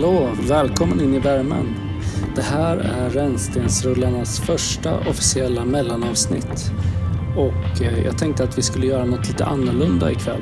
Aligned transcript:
Hallå, 0.00 0.28
välkommen 0.48 1.00
in 1.00 1.14
i 1.14 1.18
värmen. 1.18 1.74
Det 2.34 2.42
här 2.42 2.76
är 2.76 3.10
Rännstensrullarnas 3.10 4.40
första 4.40 4.98
officiella 4.98 5.64
mellanavsnitt. 5.64 6.72
Och 7.36 7.82
eh, 7.82 8.04
jag 8.04 8.18
tänkte 8.18 8.44
att 8.44 8.58
vi 8.58 8.62
skulle 8.62 8.86
göra 8.86 9.04
något 9.04 9.28
lite 9.28 9.44
annorlunda 9.44 10.12
ikväll. 10.12 10.40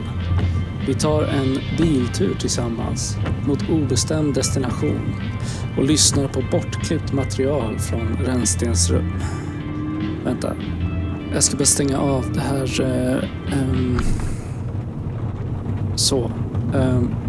Vi 0.87 0.95
tar 0.95 1.23
en 1.23 1.59
biltur 1.79 2.35
tillsammans 2.41 3.17
mot 3.47 3.71
obestämd 3.71 4.35
destination 4.35 5.15
och 5.79 5.85
lyssnar 5.85 6.29
på 6.29 6.43
bortklippt 6.51 7.13
material 7.13 7.79
från 7.79 8.17
Rännstensrum. 8.27 9.13
Vänta, 10.25 10.53
jag 11.35 11.43
ska 11.43 11.57
bara 11.57 11.65
stänga 11.65 11.99
av 11.99 12.33
det 12.33 12.41
här. 12.41 12.81
Eh, 12.81 13.61
ehm. 13.61 13.99
så. 15.97 16.31
Ehm 16.75 17.28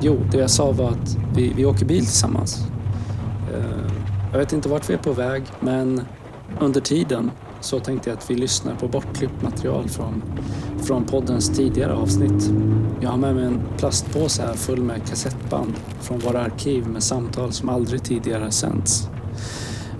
jo, 0.00 0.18
det 0.30 0.38
jag 0.38 0.50
sa 0.50 0.72
var 0.72 0.88
att 0.88 1.16
vi, 1.34 1.52
vi 1.56 1.64
åker 1.64 1.86
bil 1.86 2.04
tillsammans. 2.04 2.66
Eh, 3.54 3.92
jag 4.32 4.38
vet 4.38 4.52
inte 4.52 4.68
vart 4.68 4.90
vi 4.90 4.94
är 4.94 4.98
på 4.98 5.12
väg, 5.12 5.42
men 5.60 6.02
under 6.60 6.80
tiden 6.80 7.30
så 7.60 7.80
tänkte 7.80 8.10
jag 8.10 8.16
att 8.16 8.30
vi 8.30 8.34
lyssnar 8.34 8.74
på 8.74 8.88
bortklippt 8.88 9.42
material 9.42 9.88
från, 9.88 10.22
från 10.82 11.04
poddens 11.04 11.48
tidigare 11.56 11.94
avsnitt. 11.94 12.50
Jag 13.00 13.10
har 13.10 13.16
med 13.16 13.34
mig 13.34 13.44
en 13.44 13.60
plastpåse 13.78 14.42
här 14.42 14.54
full 14.54 14.82
med 14.82 15.08
kassettband 15.08 15.72
från 16.00 16.18
våra 16.18 16.40
arkiv 16.42 16.86
med 16.86 17.02
samtal 17.02 17.52
som 17.52 17.68
aldrig 17.68 18.02
tidigare 18.02 18.50
sänts. 18.50 19.08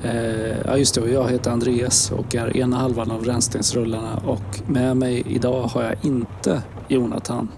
Eh, 0.03 0.59
ja 0.65 0.77
just 0.77 0.95
det, 0.95 1.01
och 1.01 1.09
jag 1.09 1.29
heter 1.29 1.51
Andreas 1.51 2.11
och 2.11 2.35
är 2.35 2.57
ena 2.57 2.77
halvan 2.77 3.11
av 3.11 3.25
Rännstensrullarna 3.25 4.17
och 4.27 4.61
med 4.67 4.97
mig 4.97 5.23
idag 5.27 5.63
har 5.63 5.83
jag 5.83 5.95
inte 6.03 6.63
Jonathan. 6.89 7.49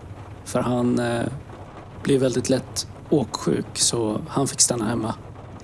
För 0.44 0.60
han 0.60 0.98
eh, 0.98 1.22
blir 2.02 2.18
väldigt 2.18 2.48
lätt 2.48 2.86
åksjuk 3.10 3.66
så 3.78 4.20
han 4.28 4.46
fick 4.46 4.60
stanna 4.60 4.84
hemma. 4.84 5.14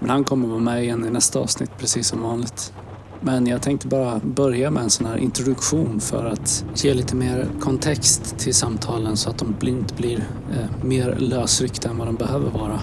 Men 0.00 0.11
han 0.11 0.25
kommer 0.25 0.48
vara 0.48 0.61
med 0.61 0.83
igen 0.83 1.06
i 1.06 1.11
nästa 1.11 1.39
avsnitt 1.39 1.70
precis 1.78 2.08
som 2.08 2.22
vanligt. 2.22 2.72
Men 3.20 3.47
jag 3.47 3.62
tänkte 3.62 3.89
bara 3.89 4.20
börja 4.25 4.70
med 4.70 4.83
en 4.83 4.91
sån 4.91 5.06
här 5.06 5.16
introduktion 5.16 6.00
för 6.00 6.25
att 6.25 6.64
ge 6.75 6.94
lite 6.94 7.16
mer 7.16 7.48
kontext 7.61 8.39
till 8.39 8.55
samtalen 8.55 9.16
så 9.16 9.31
att 9.31 9.39
de 9.39 9.69
inte 9.69 9.94
blir 9.94 10.19
eh, 10.53 10.84
mer 10.84 11.16
lösryckta 11.19 11.89
än 11.89 11.98
vad 11.98 12.09
de 12.09 12.14
behöver 12.14 12.50
vara. 12.50 12.81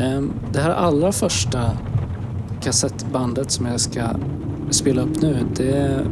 Eh, 0.00 0.22
det 0.52 0.60
här 0.60 0.70
allra 0.70 1.12
första 1.12 1.70
kassettbandet 2.62 3.50
som 3.50 3.66
jag 3.66 3.80
ska 3.80 4.02
spela 4.70 5.02
upp 5.02 5.22
nu 5.22 5.46
det 5.56 6.06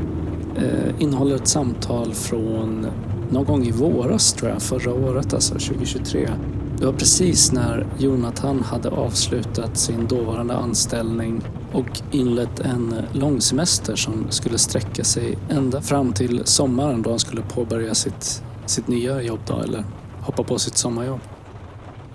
eh, 0.57 0.95
innehåller 1.03 1.37
ett 1.37 1.49
samtal 1.49 2.15
från 2.15 2.87
någon 3.31 3.45
gång 3.45 3.67
i 3.67 3.70
våras 3.70 4.33
tror 4.33 4.50
jag, 4.50 4.62
förra 4.62 4.95
året 4.95 5.34
alltså 5.34 5.55
2023. 5.55 6.31
Det 6.78 6.86
var 6.86 6.92
precis 6.92 7.53
när 7.53 7.87
Jonathan 7.98 8.62
hade 8.62 8.89
avslutat 8.89 9.78
sin 9.78 10.06
dåvarande 10.06 10.55
anställning 10.56 11.42
och 11.72 12.00
inlett 12.11 12.61
en 12.61 12.95
långsemester 13.12 13.97
som 13.97 14.27
skulle 14.31 14.59
sträcka 14.59 15.05
sig 15.05 15.39
ända 15.48 15.83
fram 15.83 16.12
till 16.12 16.42
sommaren 16.45 17.03
då 17.03 17.10
han 17.10 17.19
skulle 17.19 17.43
påbörja 17.43 17.94
sitt, 17.94 18.43
sitt 18.66 18.88
nya 18.88 19.22
jobb 19.22 19.41
då, 19.47 19.60
eller 19.60 19.84
hoppa 20.21 20.43
på 20.43 20.59
sitt 20.59 20.76
sommarjobb. 20.76 21.21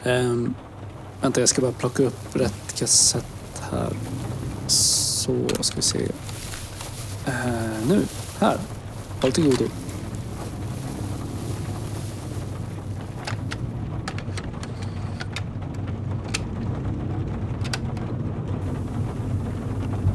Ehm, 0.03 0.53
vänta, 1.21 1.39
jag 1.39 1.49
ska 1.49 1.61
bara 1.61 1.71
plocka 1.71 2.03
upp 2.03 2.35
rätt 2.35 2.75
kassett 2.79 3.61
här. 3.71 3.93
Så 4.67 5.35
ska 5.61 5.75
vi 5.75 5.81
se. 5.81 6.07
Ehm, 7.25 7.87
nu, 7.89 8.01
här. 8.39 8.57
Håll 9.21 9.31
till 9.31 9.43
godo. 9.43 9.65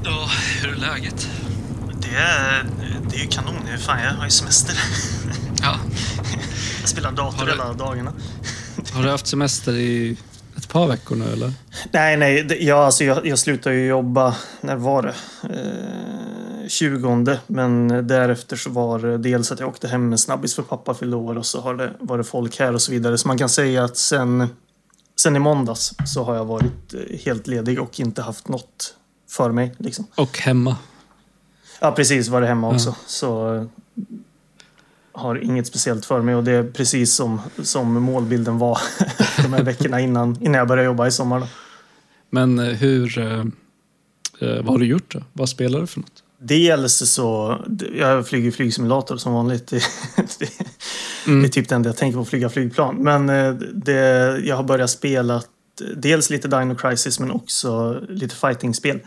Ja, 0.04 0.28
hur 0.62 0.72
är 0.72 0.76
läget? 0.76 1.28
Det 2.00 2.09
är, 2.22 2.66
det 3.10 3.16
är 3.16 3.20
ju 3.20 3.26
kanon. 3.26 3.54
Fan, 3.78 4.02
jag 4.04 4.10
har 4.10 4.24
ju 4.24 4.30
semester. 4.30 4.74
Ja. 5.62 5.76
Jag 6.80 6.88
spelar 6.88 7.12
dator 7.12 7.44
du- 7.46 7.50
hela 7.52 7.72
dagarna. 7.72 8.12
Har 8.92 9.02
du 9.02 9.10
haft 9.10 9.26
semester 9.26 9.72
i 9.72 10.16
ett 10.56 10.68
par 10.68 10.86
veckor 10.88 11.16
nu 11.16 11.32
eller? 11.32 11.52
Nej, 11.92 12.16
nej. 12.16 12.64
Jag, 12.66 12.78
alltså, 12.78 13.04
jag, 13.04 13.26
jag 13.26 13.38
slutade 13.38 13.76
ju 13.76 13.86
jobba, 13.86 14.34
när 14.60 14.76
var 14.76 15.02
det? 15.02 15.14
Eh, 15.44 16.68
20. 16.68 17.38
Men 17.46 17.88
därefter 18.06 18.56
så 18.56 18.70
var 18.70 18.98
det 18.98 19.18
dels 19.18 19.52
att 19.52 19.60
jag 19.60 19.68
åkte 19.68 19.88
hem 19.88 20.08
med 20.08 20.20
snabbis 20.20 20.54
för 20.54 20.62
pappa 20.62 20.94
fyllde 20.94 21.16
år 21.16 21.38
och 21.38 21.46
så 21.46 21.60
har 21.60 21.74
det 21.74 21.92
varit 22.00 22.26
folk 22.28 22.58
här 22.58 22.74
och 22.74 22.82
så 22.82 22.92
vidare. 22.92 23.18
Så 23.18 23.28
man 23.28 23.38
kan 23.38 23.48
säga 23.48 23.84
att 23.84 23.96
sen, 23.96 24.48
sen 25.22 25.36
i 25.36 25.38
måndags 25.38 25.92
så 26.06 26.24
har 26.24 26.34
jag 26.34 26.44
varit 26.44 26.94
eh, 26.94 27.18
helt 27.24 27.46
ledig 27.46 27.80
och 27.80 28.00
inte 28.00 28.22
haft 28.22 28.48
något 28.48 28.94
för 29.30 29.50
mig. 29.50 29.74
Liksom. 29.78 30.06
Och 30.14 30.38
hemma. 30.38 30.76
Ja, 31.80 31.92
precis. 31.92 32.28
Var 32.28 32.40
det 32.40 32.46
hemma 32.46 32.66
Ja. 32.68 32.74
också. 32.74 32.94
Så 33.06 33.54
eh, 33.54 33.64
har 35.12 35.44
inget 35.44 35.66
speciellt 35.66 36.06
för 36.06 36.22
mig 36.22 36.34
och 36.34 36.44
det 36.44 36.52
är 36.52 36.64
precis 36.64 37.14
som, 37.14 37.40
som 37.62 38.02
målbilden 38.02 38.58
var 38.58 38.78
de 39.42 39.52
här 39.52 39.62
veckorna 39.62 40.00
innan, 40.00 40.38
innan 40.42 40.58
jag 40.58 40.68
började 40.68 40.86
jobba 40.86 41.06
i 41.06 41.10
sommar. 41.10 41.40
Då. 41.40 41.46
Men 42.30 42.58
eh, 42.58 42.64
hur... 42.64 43.18
eh, 43.18 43.38
eh, 44.40 44.56
vad 44.56 44.66
har 44.66 44.78
du 44.78 44.86
gjort 44.86 45.14
då? 45.14 45.22
Vad 45.32 45.48
spelar 45.48 45.80
du 45.80 45.86
för 45.86 46.00
något? 46.00 46.22
Dels 46.42 46.96
så, 47.10 47.58
jag 47.98 48.28
flyger 48.28 48.50
flygsimulator 48.50 49.16
som 49.16 49.32
vanligt. 49.32 49.66
Det, 49.66 49.76
det, 50.38 50.48
det 51.26 51.46
är 51.46 51.48
typ 51.48 51.68
det 51.68 51.74
enda 51.74 51.88
jag 51.88 51.96
tänker 51.96 52.16
på, 52.16 52.22
att 52.22 52.28
flyga 52.28 52.48
flygplan. 52.48 52.96
Men 52.96 53.28
eh, 53.28 53.52
det, 53.74 54.38
jag 54.44 54.56
har 54.56 54.62
börjat 54.62 54.90
spela 54.90 55.42
dels 55.96 56.30
lite 56.30 56.48
Dino 56.48 56.74
Crisis 56.74 57.20
men 57.20 57.30
också 57.30 58.00
lite 58.08 58.34
fightingspel. 58.34 59.00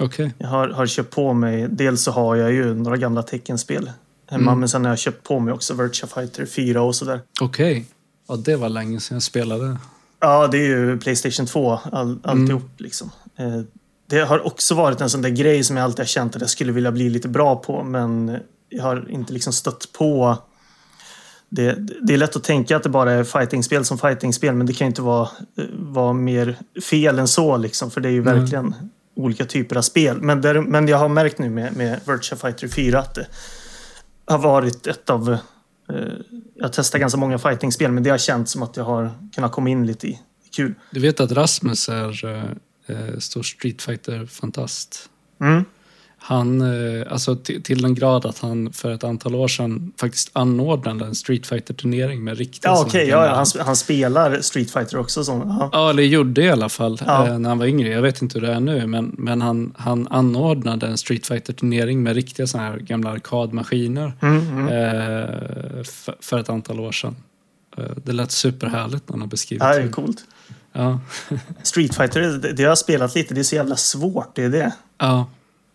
Okej. 0.00 0.34
Jag 0.38 0.48
har, 0.48 0.68
har 0.68 0.86
köpt 0.86 1.14
på 1.14 1.32
mig, 1.32 1.68
dels 1.70 2.02
så 2.02 2.10
har 2.10 2.36
jag 2.36 2.52
ju 2.52 2.74
några 2.74 2.96
gamla 2.96 3.22
teckenspel 3.22 3.90
hemma 4.30 4.50
Mm. 4.50 4.60
men 4.60 4.68
sen 4.68 4.84
har 4.84 4.90
jag 4.92 4.98
köpt 4.98 5.22
på 5.28 5.38
mig 5.40 5.54
också 5.54 5.74
Virtua 5.74 6.08
Fighter 6.08 6.46
4 6.46 6.82
och 6.82 6.94
sådär. 6.96 7.20
Okej. 7.40 7.86
Ja, 8.28 8.36
det 8.36 8.56
var 8.56 8.68
länge 8.68 9.00
sedan 9.00 9.14
jag 9.16 9.22
spelade. 9.22 9.76
Ja, 10.20 10.46
det 10.46 10.58
är 10.58 10.68
ju 10.68 10.98
Playstation 10.98 11.46
2 11.46 11.78
all, 11.92 12.18
alltihop 12.24 12.70
liksom. 12.76 13.10
Eh, 13.36 13.60
Det 14.06 14.18
har 14.20 14.46
också 14.46 14.74
varit 14.74 15.00
en 15.00 15.10
sån 15.10 15.22
där 15.22 15.28
grej 15.30 15.64
som 15.64 15.76
jag 15.76 15.84
alltid 15.84 15.98
har 15.98 16.04
känt 16.04 16.34
att 16.36 16.40
jag 16.40 16.50
skulle 16.50 16.72
vilja 16.72 16.92
bli 16.92 17.10
lite 17.10 17.28
bra 17.28 17.56
på 17.56 17.82
men 17.84 18.38
jag 18.68 18.82
har 18.84 19.10
inte 19.10 19.32
liksom 19.32 19.52
stött 19.52 19.88
på 19.98 20.36
det, 21.48 21.76
det 22.02 22.12
är 22.14 22.18
lätt 22.18 22.36
att 22.36 22.44
tänka 22.44 22.76
att 22.76 22.82
det 22.82 22.88
bara 22.88 23.12
är 23.12 23.24
fightingspel 23.24 23.84
som 23.84 23.98
fightingspel 23.98 24.54
men 24.54 24.66
det 24.66 24.72
kan 24.72 24.84
ju 24.86 24.88
inte 24.90 25.02
vara, 25.02 25.28
eh, 25.58 25.64
vara 25.72 26.12
mer 26.12 26.56
fel 26.90 27.18
än 27.18 27.28
så 27.28 27.56
liksom 27.56 27.90
för 27.90 28.00
det 28.00 28.08
är 28.08 28.12
ju 28.12 28.24
Nej. 28.24 28.34
verkligen 28.34 28.74
olika 29.22 29.44
typer 29.44 29.76
av 29.76 29.82
spel. 29.82 30.22
Men, 30.22 30.40
där, 30.40 30.60
men 30.60 30.88
jag 30.88 30.98
har 30.98 31.08
märkt 31.08 31.38
nu 31.38 31.50
med, 31.50 31.76
med 31.76 32.00
Virtua 32.06 32.38
Fighter 32.38 32.68
4 32.68 32.98
att 32.98 33.14
det 33.14 33.26
har 34.26 34.38
varit 34.38 34.86
ett 34.86 35.10
av 35.10 35.32
eh, 35.32 35.38
jag 36.54 36.64
har 36.64 36.68
testat 36.68 37.00
ganska 37.00 37.18
många 37.18 37.38
fightingspel 37.38 37.92
men 37.92 38.02
det 38.02 38.10
har 38.10 38.18
känts 38.18 38.52
som 38.52 38.62
att 38.62 38.76
jag 38.76 38.84
har 38.84 39.10
kunnat 39.34 39.52
komma 39.52 39.70
in 39.70 39.86
lite 39.86 40.08
i. 40.08 40.20
Kul. 40.56 40.74
Du 40.90 41.00
vet 41.00 41.20
att 41.20 41.32
Rasmus 41.32 41.88
är 41.88 42.24
eh, 42.24 42.44
eh, 42.86 43.18
stor 43.18 43.42
Street 43.42 43.82
Fighter-fantast. 43.82 45.08
Mm. 45.40 45.64
Han, 46.24 46.60
eh, 46.60 47.12
alltså 47.12 47.36
till, 47.36 47.62
till 47.62 47.82
den 47.82 47.94
grad 47.94 48.26
att 48.26 48.38
han 48.38 48.72
för 48.72 48.90
ett 48.92 49.04
antal 49.04 49.34
år 49.34 49.48
sedan 49.48 49.92
faktiskt 50.00 50.30
anordnade 50.32 51.04
en 51.04 51.14
Street 51.14 51.46
Fighter-turnering 51.46 52.24
med 52.24 52.38
riktiga 52.38 52.70
Ja, 52.70 52.82
okej. 52.86 53.06
gamla- 53.08 53.26
ja, 53.26 53.26
ja, 53.26 53.34
han, 53.34 53.66
han 53.66 53.76
spelar 53.76 54.40
Street 54.40 54.70
Fighter 54.70 54.98
också. 54.98 55.24
Så, 55.24 55.32
ja. 55.44 55.68
Ja, 55.72 55.90
eller 55.90 56.02
gjorde 56.02 56.42
i 56.42 56.50
alla 56.50 56.68
fall 56.68 57.00
Ja. 57.06 57.26
eh, 57.26 57.38
när 57.38 57.48
han 57.48 57.58
var 57.58 57.66
yngre. 57.66 57.88
Jag 57.88 58.02
vet 58.02 58.22
inte 58.22 58.38
hur 58.38 58.46
det 58.46 58.52
är 58.52 58.60
nu, 58.60 58.86
men, 58.86 59.14
men 59.18 59.42
han, 59.42 59.74
han 59.76 60.08
anordnade 60.10 60.86
en 60.86 60.98
Street 60.98 61.26
Fighter-turnering 61.26 62.02
med 62.02 62.14
riktiga 62.14 62.46
såna 62.46 62.62
här 62.64 62.76
gamla 62.76 63.10
arkadmaskiner 63.10 64.12
Mm, 64.22 64.38
mm. 64.48 64.68
eh, 64.68 65.82
för, 65.84 66.14
för 66.20 66.38
ett 66.38 66.48
antal 66.48 66.80
år 66.80 66.92
sedan. 66.92 67.16
Eh, 67.76 67.84
det 68.04 68.12
lät 68.12 68.32
superhärligt 68.32 69.08
när 69.08 69.12
han 69.12 69.20
har 69.20 69.28
beskrivit 69.28 69.62
Ja, 69.62 69.68
det 69.74 69.82
är 69.82 69.88
coolt. 69.88 70.18
Ja. 70.72 71.00
Street 71.62 71.94
Fighter, 71.94 72.20
det, 72.20 72.52
det 72.52 72.62
har 72.62 72.68
jag 72.70 72.78
spelat 72.78 73.14
lite. 73.14 73.34
Det 73.34 73.40
är 73.40 73.44
så 73.44 73.54
jävla 73.54 73.76
svårt. 73.76 74.36
Det 74.36 74.44
är 74.44 74.48
det. 74.48 74.72
ja. 74.98 75.26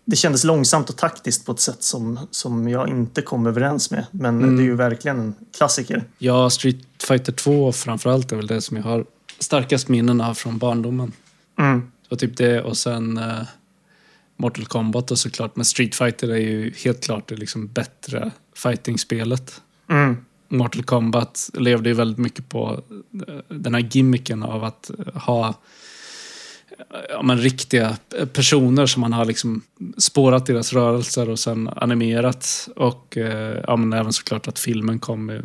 Det 0.10 0.16
kändes 0.16 0.44
långsamt 0.44 0.90
och 0.90 0.98
taktiskt 0.98 1.46
på 1.46 1.52
ett 1.52 1.60
sätt 1.60 1.84
som, 1.84 2.20
som 2.32 2.68
jag 2.68 2.90
inte 2.90 3.22
kom 3.22 3.48
överens 3.48 3.92
med. 3.92 4.06
Men 4.12 4.38
Mm. 4.44 4.56
det 4.58 4.64
är 4.64 4.66
ju 4.66 4.76
verkligen 4.76 5.20
en 5.20 5.36
klassiker. 5.58 6.04
Ja, 6.18 6.50
Street 6.50 6.78
Fighter 7.08 7.32
2 7.32 7.72
framförallt 7.72 8.32
är 8.32 8.36
väl 8.36 8.48
det 8.48 8.62
som 8.62 8.78
jag 8.78 8.84
har 8.84 9.06
starkast 9.40 9.88
minnen 9.88 10.22
av 10.22 10.34
från 10.34 10.58
barndomen. 10.58 11.12
Mm. 11.60 11.92
Var 12.10 12.18
typ 12.18 12.38
det 12.38 12.62
och 12.62 12.78
sen 12.78 13.18
eh, 13.18 13.42
Mortal 14.38 14.66
Kombat 14.66 15.12
och 15.12 15.20
såklart. 15.20 15.56
Men 15.56 15.66
Street 15.66 15.96
Fighter 15.96 16.30
är 16.30 16.38
ju 16.38 16.74
helt 16.84 17.04
klart 17.04 17.28
det 17.30 17.36
liksom 17.36 17.68
bättre 17.68 18.32
fighting-spelet. 18.56 19.62
Mm. 19.90 20.18
Mortal 20.50 20.84
Kombat 20.84 21.50
levde 21.54 21.90
ju 21.90 21.96
väldigt 21.96 22.18
mycket 22.18 22.50
på 22.50 22.82
eh, 23.28 23.36
den 23.50 23.74
här 23.74 23.90
gimmicken 23.92 24.44
av 24.44 24.64
att 24.64 24.92
ha 25.14 25.54
ja, 27.10 27.22
men, 27.22 27.38
riktiga 27.38 27.98
personer 28.34 28.86
som 28.86 29.02
man 29.02 29.14
har 29.14 29.26
liksom 29.26 29.62
spårat 29.98 30.46
deras 30.46 30.74
rörelser 30.74 31.30
och 31.30 31.40
sen 31.40 31.70
animerat. 31.76 32.70
Och 32.76 33.18
eh, 33.18 33.64
ja, 33.68 33.76
men 33.76 33.94
även 33.94 34.14
såklart 34.14 34.48
att 34.48 34.60
filmen 34.60 35.00
kom 35.00 35.30
eh, 35.30 35.42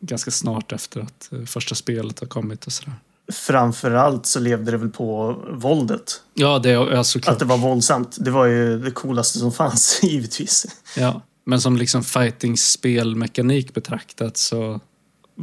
ganska 0.00 0.30
snart 0.30 0.72
efter 0.72 1.00
att 1.00 1.32
eh, 1.32 1.44
första 1.44 1.74
spelet 1.74 2.20
har 2.20 2.26
kommit 2.26 2.66
och 2.66 2.72
sådär. 2.72 2.94
framförallt 3.32 4.26
så 4.26 4.40
levde 4.40 4.70
det 4.70 4.76
väl 4.76 4.90
på 4.90 5.36
våldet. 5.50 6.22
Ja, 6.34 6.58
det 6.58 6.70
är 6.70 7.02
såklart. 7.02 7.32
Att 7.32 7.38
det 7.38 7.44
var 7.44 7.58
våldsamt. 7.58 8.16
Det 8.20 8.30
var 8.30 8.46
ju 8.46 8.78
det 8.78 8.90
coolaste 8.90 9.38
som 9.38 9.52
fanns, 9.52 10.00
givetvis. 10.02 10.66
Ja, 10.96 11.22
men 11.44 11.60
som 11.60 11.76
liksom 11.76 12.04
fighting-spelmekanik 12.04 13.74
betraktat 13.74 14.36
så 14.36 14.80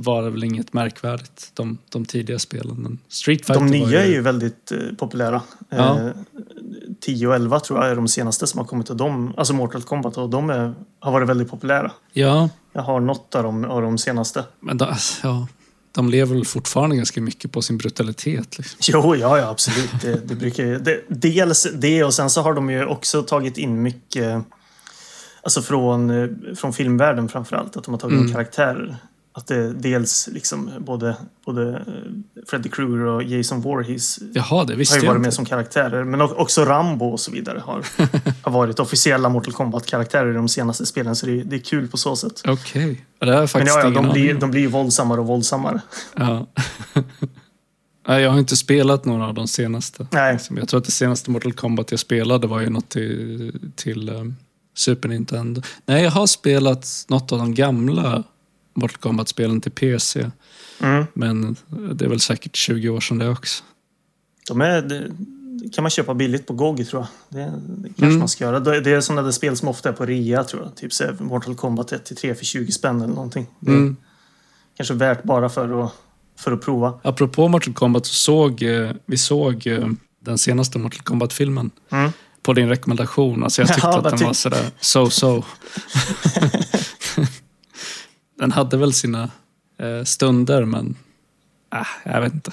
var 0.04 0.24
det 0.24 0.30
väl 0.30 0.44
inget 0.44 0.74
märkvärdigt, 0.74 1.52
de, 1.54 1.78
de 1.90 2.06
tidiga 2.06 2.40
spelen. 2.40 2.76
Men 2.76 3.00
Street 3.08 3.46
Fighter 3.46 3.54
De 3.62 3.66
nya 3.72 3.88
ju... 3.88 3.98
är 3.98 4.06
ju 4.06 4.22
väldigt 4.22 4.72
eh, 4.72 4.78
populära. 4.98 5.42
Ja. 5.70 6.00
Eh, 6.00 6.12
10 7.02 7.28
och 7.28 7.36
11 7.36 7.60
tror 7.60 7.80
jag 7.80 7.92
är 7.92 7.96
de 7.96 8.08
senaste 8.08 8.48
som 8.48 8.58
har 8.58 8.66
kommit. 8.66 8.90
Och 8.90 8.96
de, 8.98 9.34
alltså 9.38 9.54
Mortal 9.54 9.82
Kombat. 9.84 10.18
Och 10.18 10.30
de 10.30 10.50
är, 10.50 10.74
har 11.00 11.12
varit 11.12 11.30
väldigt 11.30 11.50
populära. 11.50 11.92
Ja, 12.14 12.50
Jag 12.74 12.82
har 12.82 13.00
något 13.00 13.36
av 13.36 13.44
de, 13.44 13.66
av 13.66 13.82
de 13.82 13.98
senaste. 13.98 14.44
men 14.60 14.78
de, 14.78 14.96
ja, 15.24 15.48
de 15.92 16.10
lever 16.10 16.36
väl 16.36 16.46
fortfarande 16.46 16.96
ganska 16.96 17.22
mycket 17.22 17.52
på 17.52 17.62
sin 17.62 17.78
brutalitet. 17.78 18.58
Liksom. 18.58 18.78
Jo, 18.88 19.16
ja, 19.16 19.38
ja 19.38 19.50
absolut. 19.50 19.90
Det, 20.02 20.28
det 20.28 20.36
brukar 20.36 20.64
det, 20.66 21.02
dels 21.08 21.68
det 21.74 22.04
och 22.04 22.14
sen 22.14 22.30
så 22.30 22.42
har 22.42 22.54
de 22.54 22.70
ju 22.70 22.86
också 22.86 23.22
tagit 23.24 23.58
in 23.58 23.82
mycket 23.82 24.44
Alltså 25.44 25.62
från, 25.62 26.10
eh, 26.10 26.28
från 26.56 26.74
filmvärlden 26.74 27.30
framförallt. 27.30 27.78
Att 27.78 27.84
de 27.84 27.94
har 27.94 28.00
tagit 28.00 28.14
in 28.14 28.20
Mm. 28.20 28.32
karaktärer. 28.34 28.98
Att 29.38 29.48
det 29.48 29.74
dels 29.74 30.30
liksom 30.32 30.72
både, 30.80 31.18
både 31.46 31.70
eh, 31.70 32.44
Freddy 32.48 32.70
Krueger 32.70 33.06
och 33.06 33.24
Jason 33.24 33.62
Voorhees 33.62 34.20
Jaha, 34.34 34.64
det 34.64 34.76
visste 34.76 34.96
har 34.96 35.02
ju 35.02 35.08
varit 35.08 35.22
med 35.22 35.34
som 35.34 35.46
karaktärer. 35.46 36.04
Men 36.04 36.22
också 36.22 36.66
Rambo 36.66 37.06
och 37.06 37.20
så 37.20 37.32
vidare 37.32 37.60
har, 37.66 37.86
har 38.42 38.52
varit 38.52 38.80
officiella 38.80 39.30
Mortal 39.30 39.54
Kombat-karaktärer 39.54 40.32
i 40.32 40.34
de 40.34 40.50
senaste 40.50 40.86
spelen. 40.86 41.16
Så 41.16 41.26
det 41.26 41.40
är, 41.40 41.44
det 41.44 41.56
är 41.56 41.60
kul 41.60 41.88
på 41.88 41.98
så 41.98 42.16
sätt. 42.16 42.42
Okej, 42.48 43.06
ja, 43.20 43.26
det 43.26 43.32
har 43.32 43.36
jag 43.36 43.42
Men 43.42 43.48
faktiskt 43.48 43.76
ja, 43.76 43.82
ja 43.82 43.90
ingen 43.90 44.04
de, 44.04 44.12
blir, 44.14 44.34
de 44.34 44.52
blir 44.52 44.62
ju 44.62 44.68
våldsammare 44.68 45.20
och 45.20 45.28
våldsammare. 45.28 45.82
Ja. 46.16 46.48
Nej, 48.08 48.24
jag 48.24 48.32
har 48.32 48.40
inte 48.40 48.58
spelat 48.58 49.06
några 49.06 49.28
av 49.28 49.34
de 49.34 49.48
senaste. 49.48 50.08
Nej. 50.12 50.34
Liksom, 50.34 50.58
Jag 50.58 50.68
tror 50.68 50.78
att 50.78 50.86
det 50.86 50.92
senaste 50.92 51.32
Mortal 51.32 51.54
Kombat 51.54 51.92
jag 51.92 52.00
spelade 52.00 52.48
var 52.48 52.62
ju 52.62 52.70
något 52.70 52.90
till, 52.90 53.72
till 53.76 54.10
um, 54.10 54.36
Super 54.76 55.10
Nintendo. 55.10 55.62
Nej, 55.86 56.04
jag 56.04 56.12
har 56.12 56.28
spelat 56.28 57.06
något 57.08 57.32
av 57.32 57.38
de 57.38 57.54
gamla 57.54 58.24
Mortal 58.78 58.98
Kombat-spelen 58.98 59.62
till 59.62 59.72
PC. 59.72 60.32
Mm. 60.80 61.06
Men 61.14 61.56
det 61.94 62.06
är 62.06 62.10
väl 62.10 62.20
säkert 62.20 62.56
20 62.56 62.90
år 62.90 63.00
sedan 63.00 63.18
det 63.18 63.30
också. 63.30 63.64
De 64.48 64.62
är, 64.62 64.82
det 64.82 65.12
kan 65.74 65.82
man 65.84 65.90
köpa 65.90 66.14
billigt 66.14 66.48
på 66.48 66.54
GOG 66.54 66.88
tror 66.88 67.02
jag. 67.30 67.40
Det, 67.40 67.52
det 67.68 67.88
kanske 67.88 68.06
Mm. 68.06 68.20
man 68.20 68.28
ska 68.28 68.44
göra. 68.44 68.60
Det 68.60 68.92
är 68.92 69.02
sådana 69.02 69.22
där 69.22 69.32
spel 69.32 69.58
som 69.58 69.68
ofta 69.68 69.90
är 69.90 69.94
på 69.94 70.06
rea 70.06 70.44
tror 70.44 70.64
jag. 70.64 70.76
Typ 70.76 70.94
så 70.94 71.04
Mortal 71.20 71.56
Kombat 71.56 71.92
1 71.92 72.06
till 72.06 72.16
3 72.16 72.36
för 72.36 72.46
20 72.46 72.72
spänn 72.72 73.02
eller 73.02 73.14
någonting. 73.14 73.48
Det 73.60 73.72
är 73.72 73.76
Mm. 73.76 73.96
Kanske 74.78 74.94
värt 74.94 75.24
bara 75.24 75.50
för 75.50 75.84
att, 75.86 75.92
för 76.40 76.52
att 76.52 76.62
prova. 76.62 77.00
Apropå 77.04 77.48
Mortal 77.48 77.74
Kombat 77.74 78.06
så 78.06 78.14
såg 78.14 78.64
eh, 78.64 78.92
vi 79.06 79.18
såg 79.18 79.68
eh, 79.68 79.88
den 80.20 80.38
senaste 80.38 80.80
Mortal 80.80 81.02
Kombat-filmen 81.02 81.72
Mm. 81.90 82.12
på 82.42 82.54
din 82.54 82.70
rekommendation. 82.70 83.44
Alltså 83.44 83.62
jag 83.62 83.68
tyckte 83.74 83.82
Ja, 83.88 83.98
att 84.08 84.18
den 84.18 84.28
var 84.28 84.34
sådär 84.34 84.66
so-so. 84.82 85.44
den 88.38 88.52
hade 88.52 88.78
väl 88.78 88.94
sina 88.94 89.30
eh, 89.80 90.04
stunder 90.04 90.66
men 90.66 90.96
äh, 91.74 92.12
jag 92.14 92.22
vet 92.22 92.34
inte. 92.34 92.52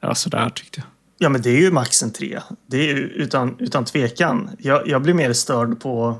Ja, 0.00 0.14
sådär 0.14 0.50
tyckte 0.50 0.80
jag. 0.80 0.86
Ja, 1.20 1.28
men 1.28 1.42
det 1.42 1.50
är 1.50 1.60
ju 1.60 1.70
max 1.70 2.02
en 2.02 2.12
3. 2.12 2.40
Det 2.66 2.76
är 2.76 2.94
ju 2.94 2.98
utan, 2.98 3.56
utan 3.58 3.84
tvekan. 3.84 4.50
Jag, 4.58 4.88
jag 4.88 5.02
blir 5.02 5.14
mer 5.14 5.32
störd 5.32 5.80
på, 5.80 6.18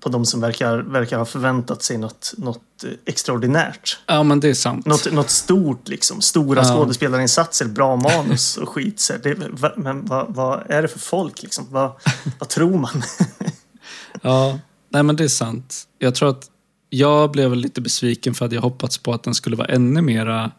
på 0.00 0.08
de 0.08 0.26
som 0.26 0.40
verkar, 0.40 0.78
verkar 0.78 1.18
ha 1.18 1.24
förväntat 1.24 1.82
sig 1.82 1.98
något, 1.98 2.34
något 2.36 2.84
extraordinärt. 3.04 3.98
Ja, 4.06 4.22
men 4.22 4.40
det 4.40 4.48
är 4.48 4.54
sant. 4.54 4.86
Något, 4.86 5.12
något 5.12 5.30
stort 5.30 5.88
liksom. 5.88 6.20
Stora 6.20 6.62
Ja. 6.64 6.74
skådespelarinsatser, 6.74 7.66
bra 7.66 7.96
manus 7.96 8.56
och 8.56 8.68
skit. 8.68 9.00
Så 9.00 9.12
det, 9.22 9.36
men 9.76 10.06
vad, 10.06 10.34
vad 10.34 10.70
är 10.70 10.82
det 10.82 10.88
för 10.88 10.98
folk 10.98 11.42
liksom? 11.42 11.66
Vad, 11.70 11.92
vad 12.38 12.48
tror 12.48 12.78
man? 12.78 13.02
Ja, 14.22 14.58
nej 14.88 15.02
men 15.02 15.16
det 15.16 15.24
är 15.24 15.28
sant. 15.28 15.88
Jag 15.98 16.14
tror 16.14 16.28
att 16.28 16.50
jag 16.94 17.30
blev 17.30 17.50
väl 17.50 17.58
lite 17.58 17.80
besviken 17.80 18.34
för 18.34 18.46
att 18.46 18.52
jag 18.52 18.60
hoppats 18.60 18.98
på 18.98 19.12
att 19.12 19.22
den 19.22 19.34
skulle 19.34 19.56
vara 19.56 19.68
ännu 19.68 20.02
mera 20.02 20.50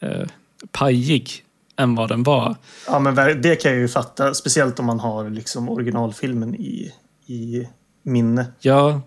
eh, 0.00 0.26
pajig 0.72 1.44
än 1.76 1.94
vad 1.94 2.08
den 2.08 2.22
var. 2.22 2.56
Ja, 2.86 2.98
men 2.98 3.14
det 3.42 3.62
kan 3.62 3.70
jag 3.70 3.80
ju 3.80 3.88
fatta. 3.88 4.34
Speciellt 4.34 4.78
om 4.78 4.86
man 4.86 5.00
har 5.00 5.30
liksom 5.30 5.68
originalfilmen 5.68 6.54
i, 6.54 6.92
i 7.26 7.68
minne. 8.02 8.46
Ja, 8.60 9.00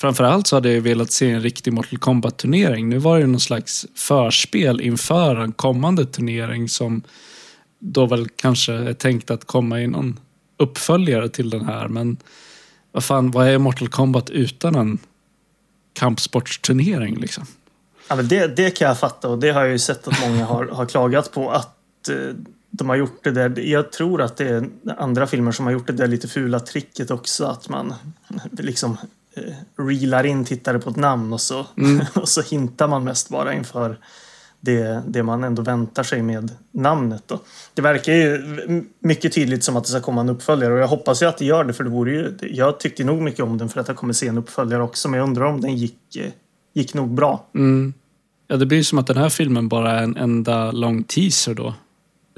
framförallt 0.00 0.46
så 0.46 0.56
hade 0.56 0.72
jag 0.72 0.80
velat 0.80 1.12
se 1.12 1.30
en 1.30 1.42
riktig 1.42 1.72
Mortal 1.72 1.98
Kombat-turnering. 1.98 2.88
Nu 2.88 2.98
var 2.98 3.16
det 3.16 3.20
ju 3.20 3.26
någon 3.26 3.40
slags 3.40 3.86
förspel 3.94 4.80
inför 4.80 5.36
en 5.36 5.52
kommande 5.52 6.04
turnering 6.06 6.68
som 6.68 7.02
då 7.78 8.06
väl 8.06 8.28
kanske 8.28 8.72
är 8.72 8.94
tänkt 8.94 9.30
att 9.30 9.44
komma 9.44 9.80
i 9.80 9.86
någon 9.86 10.20
uppföljare 10.56 11.28
till 11.28 11.50
den 11.50 11.64
här. 11.64 11.88
Men 11.88 12.16
vad 12.92 13.04
fan, 13.04 13.30
vad 13.30 13.48
är 13.48 13.58
Mortal 13.58 13.88
Kombat 13.88 14.30
utan 14.30 14.74
en 14.74 14.98
kampsportsturnering 15.96 17.16
liksom? 17.16 17.46
Ja, 18.08 18.16
men 18.16 18.28
det, 18.28 18.56
det 18.56 18.70
kan 18.70 18.88
jag 18.88 18.98
fatta 18.98 19.28
och 19.28 19.38
det 19.38 19.50
har 19.50 19.60
jag 19.60 19.70
ju 19.70 19.78
sett 19.78 20.08
att 20.08 20.20
många 20.20 20.44
har, 20.44 20.66
har 20.66 20.86
klagat 20.86 21.32
på. 21.32 21.50
Att 21.50 22.08
eh, 22.08 22.34
de 22.70 22.88
har 22.88 22.96
gjort 22.96 23.24
det 23.24 23.30
där. 23.30 23.58
Jag 23.58 23.92
tror 23.92 24.22
att 24.22 24.36
det 24.36 24.48
är 24.48 24.68
andra 24.98 25.26
filmer 25.26 25.52
som 25.52 25.64
har 25.64 25.72
gjort 25.72 25.86
det 25.86 25.92
där 25.92 26.06
lite 26.06 26.28
fula 26.28 26.60
tricket 26.60 27.10
också. 27.10 27.46
Att 27.46 27.68
man 27.68 27.94
liksom 28.52 28.96
eh, 29.36 29.54
reelar 29.84 30.26
in 30.26 30.44
tittare 30.44 30.78
på 30.78 30.90
ett 30.90 30.96
namn 30.96 31.32
och 31.32 31.40
så, 31.40 31.66
och 32.14 32.28
så 32.28 32.42
hintar 32.42 32.88
man 32.88 33.04
mest 33.04 33.28
bara 33.28 33.54
inför 33.54 33.98
det, 34.66 35.02
det 35.06 35.22
man 35.22 35.44
ändå 35.44 35.62
väntar 35.62 36.02
sig 36.02 36.22
med 36.22 36.50
namnet. 36.72 37.22
Då. 37.26 37.40
Det 37.74 37.82
verkar 37.82 38.12
ju 38.12 38.42
mycket 39.00 39.32
tydligt 39.32 39.64
som 39.64 39.76
att 39.76 39.84
det 39.84 39.90
ska 39.90 40.00
komma 40.00 40.20
en 40.20 40.28
uppföljare 40.28 40.74
och 40.74 40.78
jag 40.78 40.88
hoppas 40.88 41.22
ju 41.22 41.26
att 41.26 41.38
det 41.38 41.44
gör 41.44 41.64
det 41.64 41.72
för 41.72 41.84
det 41.84 41.90
vore 41.90 42.10
ju, 42.10 42.36
jag 42.40 42.80
tyckte 42.80 43.04
nog 43.04 43.22
mycket 43.22 43.40
om 43.40 43.58
den 43.58 43.68
för 43.68 43.80
att 43.80 43.88
jag 43.88 43.96
kommer 43.96 44.12
se 44.12 44.28
en 44.28 44.38
uppföljare 44.38 44.82
också 44.82 45.08
men 45.08 45.18
jag 45.18 45.28
undrar 45.28 45.44
om 45.44 45.60
den 45.60 45.76
gick, 45.76 45.98
gick 46.74 46.94
nog 46.94 47.14
bra. 47.14 47.46
Mm. 47.54 47.94
Ja, 48.48 48.56
det 48.56 48.66
blir 48.66 48.78
ju 48.78 48.84
som 48.84 48.98
att 48.98 49.06
den 49.06 49.16
här 49.16 49.28
filmen 49.28 49.68
bara 49.68 49.92
är 49.92 50.02
en 50.02 50.16
enda 50.16 50.70
lång 50.70 51.04
teaser 51.04 51.54
då. 51.54 51.74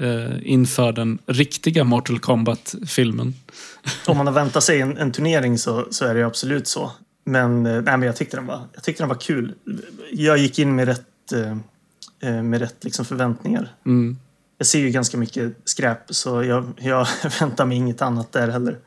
Eh, 0.01 0.51
inför 0.51 0.91
den 0.91 1.19
riktiga 1.25 1.83
Mortal 1.83 2.19
Kombat-filmen. 2.19 3.33
Om 4.07 4.17
man 4.17 4.27
har 4.27 4.33
väntat 4.33 4.63
sig 4.63 4.81
en, 4.81 4.97
en 4.97 5.11
turnering 5.11 5.57
så, 5.57 5.87
så 5.89 6.05
är 6.05 6.15
det 6.15 6.23
absolut 6.23 6.67
så. 6.67 6.91
Men, 7.25 7.65
eh, 7.65 7.81
nej, 7.81 7.97
men 7.97 8.01
jag, 8.01 8.15
tyckte 8.15 8.37
den 8.37 8.45
var, 8.45 8.61
jag 8.73 8.83
tyckte 8.83 9.03
den 9.03 9.09
var 9.09 9.15
kul. 9.15 9.53
Jag 10.11 10.37
gick 10.37 10.59
in 10.59 10.75
med 10.75 10.87
rätt, 10.87 11.31
eh, 11.33 11.57
med 12.21 12.59
rätt 12.59 12.83
liksom 12.83 13.05
förväntningar. 13.05 13.73
Mm. 13.85 14.17
Jag 14.57 14.67
ser 14.67 14.79
ju 14.79 14.89
ganska 14.89 15.17
mycket 15.17 15.53
skräp 15.65 16.01
så 16.09 16.43
jag, 16.43 16.71
jag 16.77 17.07
väntar 17.39 17.65
mig 17.65 17.77
inget 17.77 18.01
annat 18.01 18.31
där 18.31 18.47
heller. 18.47 18.77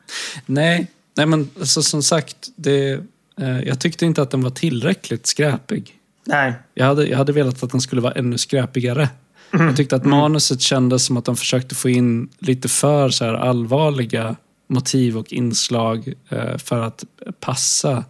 Nej, 0.45 0.91
nej 1.17 1.25
men 1.25 1.49
alltså, 1.59 1.81
som 1.83 2.03
sagt, 2.03 2.35
det, 2.55 2.91
eh, 3.39 3.59
jag 3.59 3.79
tyckte 3.79 4.05
inte 4.05 4.21
att 4.21 4.31
den 4.31 4.41
var 4.41 4.49
tillräckligt 4.49 5.27
skräpig. 5.27 5.99
Nej, 6.25 6.53
Jag 6.73 6.85
hade, 6.85 7.07
jag 7.07 7.17
hade 7.17 7.31
velat 7.31 7.63
att 7.63 7.71
den 7.71 7.81
skulle 7.81 8.01
vara 8.01 8.13
ännu 8.13 8.37
skräpigare. 8.37 9.09
Jag 9.51 9.77
tyckte 9.77 9.95
att 9.95 10.05
manuset 10.05 10.61
kändes 10.61 11.05
som 11.05 11.17
att 11.17 11.25
de 11.25 11.35
försökte 11.35 11.75
få 11.75 11.89
in 11.89 12.29
lite 12.39 12.69
för 12.69 13.09
så 13.09 13.25
här 13.25 13.33
allvarliga 13.33 14.35
motiv 14.67 15.17
och 15.17 15.33
inslag 15.33 16.13
eh, 16.29 16.57
för 16.57 16.81
att 16.81 17.03
passa 17.39 18.03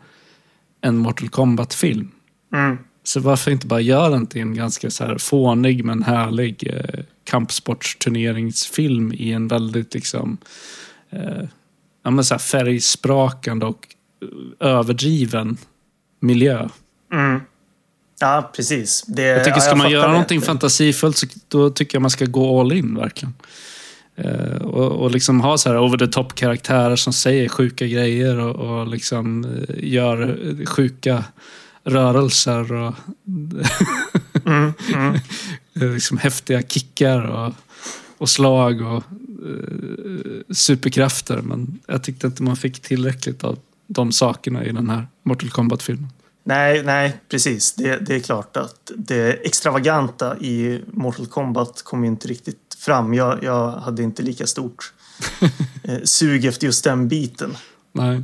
en 0.82 0.98
Mortal 0.98 1.30
Kombat-film. 1.30 2.12
mm. 2.53 2.77
Så 3.03 3.19
varför 3.19 3.51
inte 3.51 3.67
bara 3.67 3.81
göra 3.81 4.10
den 4.10 4.27
till 4.27 4.41
en 4.41 4.55
ganska 4.55 4.89
så 4.89 5.03
här 5.03 5.17
fånig 5.17 5.86
men 5.86 6.03
härlig 6.03 6.67
eh, 6.74 7.03
kampsportsturneringsfilm 7.24 9.13
i 9.13 9.31
en 9.31 9.48
väldigt 9.48 9.93
liksom 9.93 10.38
eh, 11.10 11.43
ja, 12.03 12.12
men 12.12 12.24
så 12.24 12.33
här 12.33 12.39
färgsprakande 12.39 13.65
och 13.65 13.88
eh, 14.62 14.67
överdriven 14.67 15.57
miljö. 16.19 16.69
Mm. 17.13 17.41
Ja, 18.19 18.51
precis. 18.55 19.03
Det, 19.07 19.22
Jag 19.22 19.43
tycker 19.43 19.57
ja, 19.57 19.62
ska 19.62 19.75
man 19.75 19.91
göra 19.91 20.05
det. 20.05 20.12
någonting 20.12 20.41
fantasifullt 20.41 21.17
så 21.17 21.27
då 21.48 21.69
tycker 21.69 21.95
jag 21.95 22.01
man 22.01 22.12
ska 22.12 22.25
gå 22.25 22.60
all 22.60 22.72
in 22.72 22.95
verkligen. 22.95 23.33
Eh, 24.15 24.57
och, 24.62 24.91
och 24.91 25.12
liksom 25.12 25.41
ha 25.41 25.57
så 25.57 25.69
här 25.69 25.83
over 25.83 25.98
the 25.98 26.07
top 26.07 26.36
karaktärer 26.36 26.95
som 26.95 27.13
säger 27.13 27.50
sjuka 27.50 27.88
grejer 27.88 28.39
och, 28.39 28.55
och 28.79 28.88
liksom 28.88 29.45
eh, 29.45 29.75
gör 29.77 30.38
sjuka 30.65 31.24
rörelser 31.83 32.73
och 32.73 32.93
Mm, 34.45 34.73
mm. 34.93 35.19
liksom 35.73 36.17
häftiga 36.17 36.61
kickar 36.61 37.21
och, 37.21 37.53
och 38.17 38.29
slag 38.29 38.81
och 38.81 39.03
eh, 39.45 40.53
superkrafter. 40.53 41.41
Men 41.41 41.79
jag 41.87 42.03
tyckte 42.03 42.27
inte 42.27 42.43
man 42.43 42.55
fick 42.55 42.79
tillräckligt 42.79 43.43
av 43.43 43.59
de 43.87 44.11
sakerna 44.11 44.65
i 44.65 44.71
den 44.71 44.89
här 44.89 45.07
Mortal 45.23 45.49
Kombat-filmen. 45.49 46.09
Nej, 46.43 46.83
nej, 46.83 47.17
precis. 47.29 47.73
Det, 47.73 47.97
det 47.97 48.15
är 48.15 48.19
klart 48.19 48.57
att 48.57 48.91
det 48.95 49.33
extravaganta 49.33 50.37
i 50.37 50.81
Mortal 50.87 51.25
Kombat 51.25 51.81
kom 51.83 52.03
inte 52.03 52.27
riktigt 52.27 52.77
fram. 52.77 53.13
Jag, 53.13 53.43
jag 53.43 53.71
hade 53.71 54.03
inte 54.03 54.23
lika 54.23 54.47
stort 54.47 54.93
eh, 55.83 55.99
sug 56.03 56.45
efter 56.45 56.65
just 56.65 56.83
den 56.83 57.07
biten. 57.07 57.57
Nej. 57.91 58.23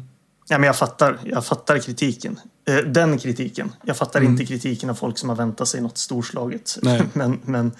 Ja, 0.49 0.57
men 0.57 0.67
jag 0.67 0.75
fattar, 0.75 1.19
jag 1.25 1.45
fattar 1.45 1.79
kritiken. 1.79 2.39
Eh, 2.67 2.75
den 2.75 3.17
kritiken. 3.17 3.71
Jag 3.85 3.97
fattar 3.97 4.21
inte 4.21 4.45
kritiken 4.45 4.89
av 4.89 4.93
folk 4.93 5.17
som 5.17 5.29
har 5.29 5.35
väntat 5.35 5.67
sig 5.67 5.81
något 5.81 5.97
storslaget. 5.97 6.77
Men, 7.13 7.39
men 7.43 7.71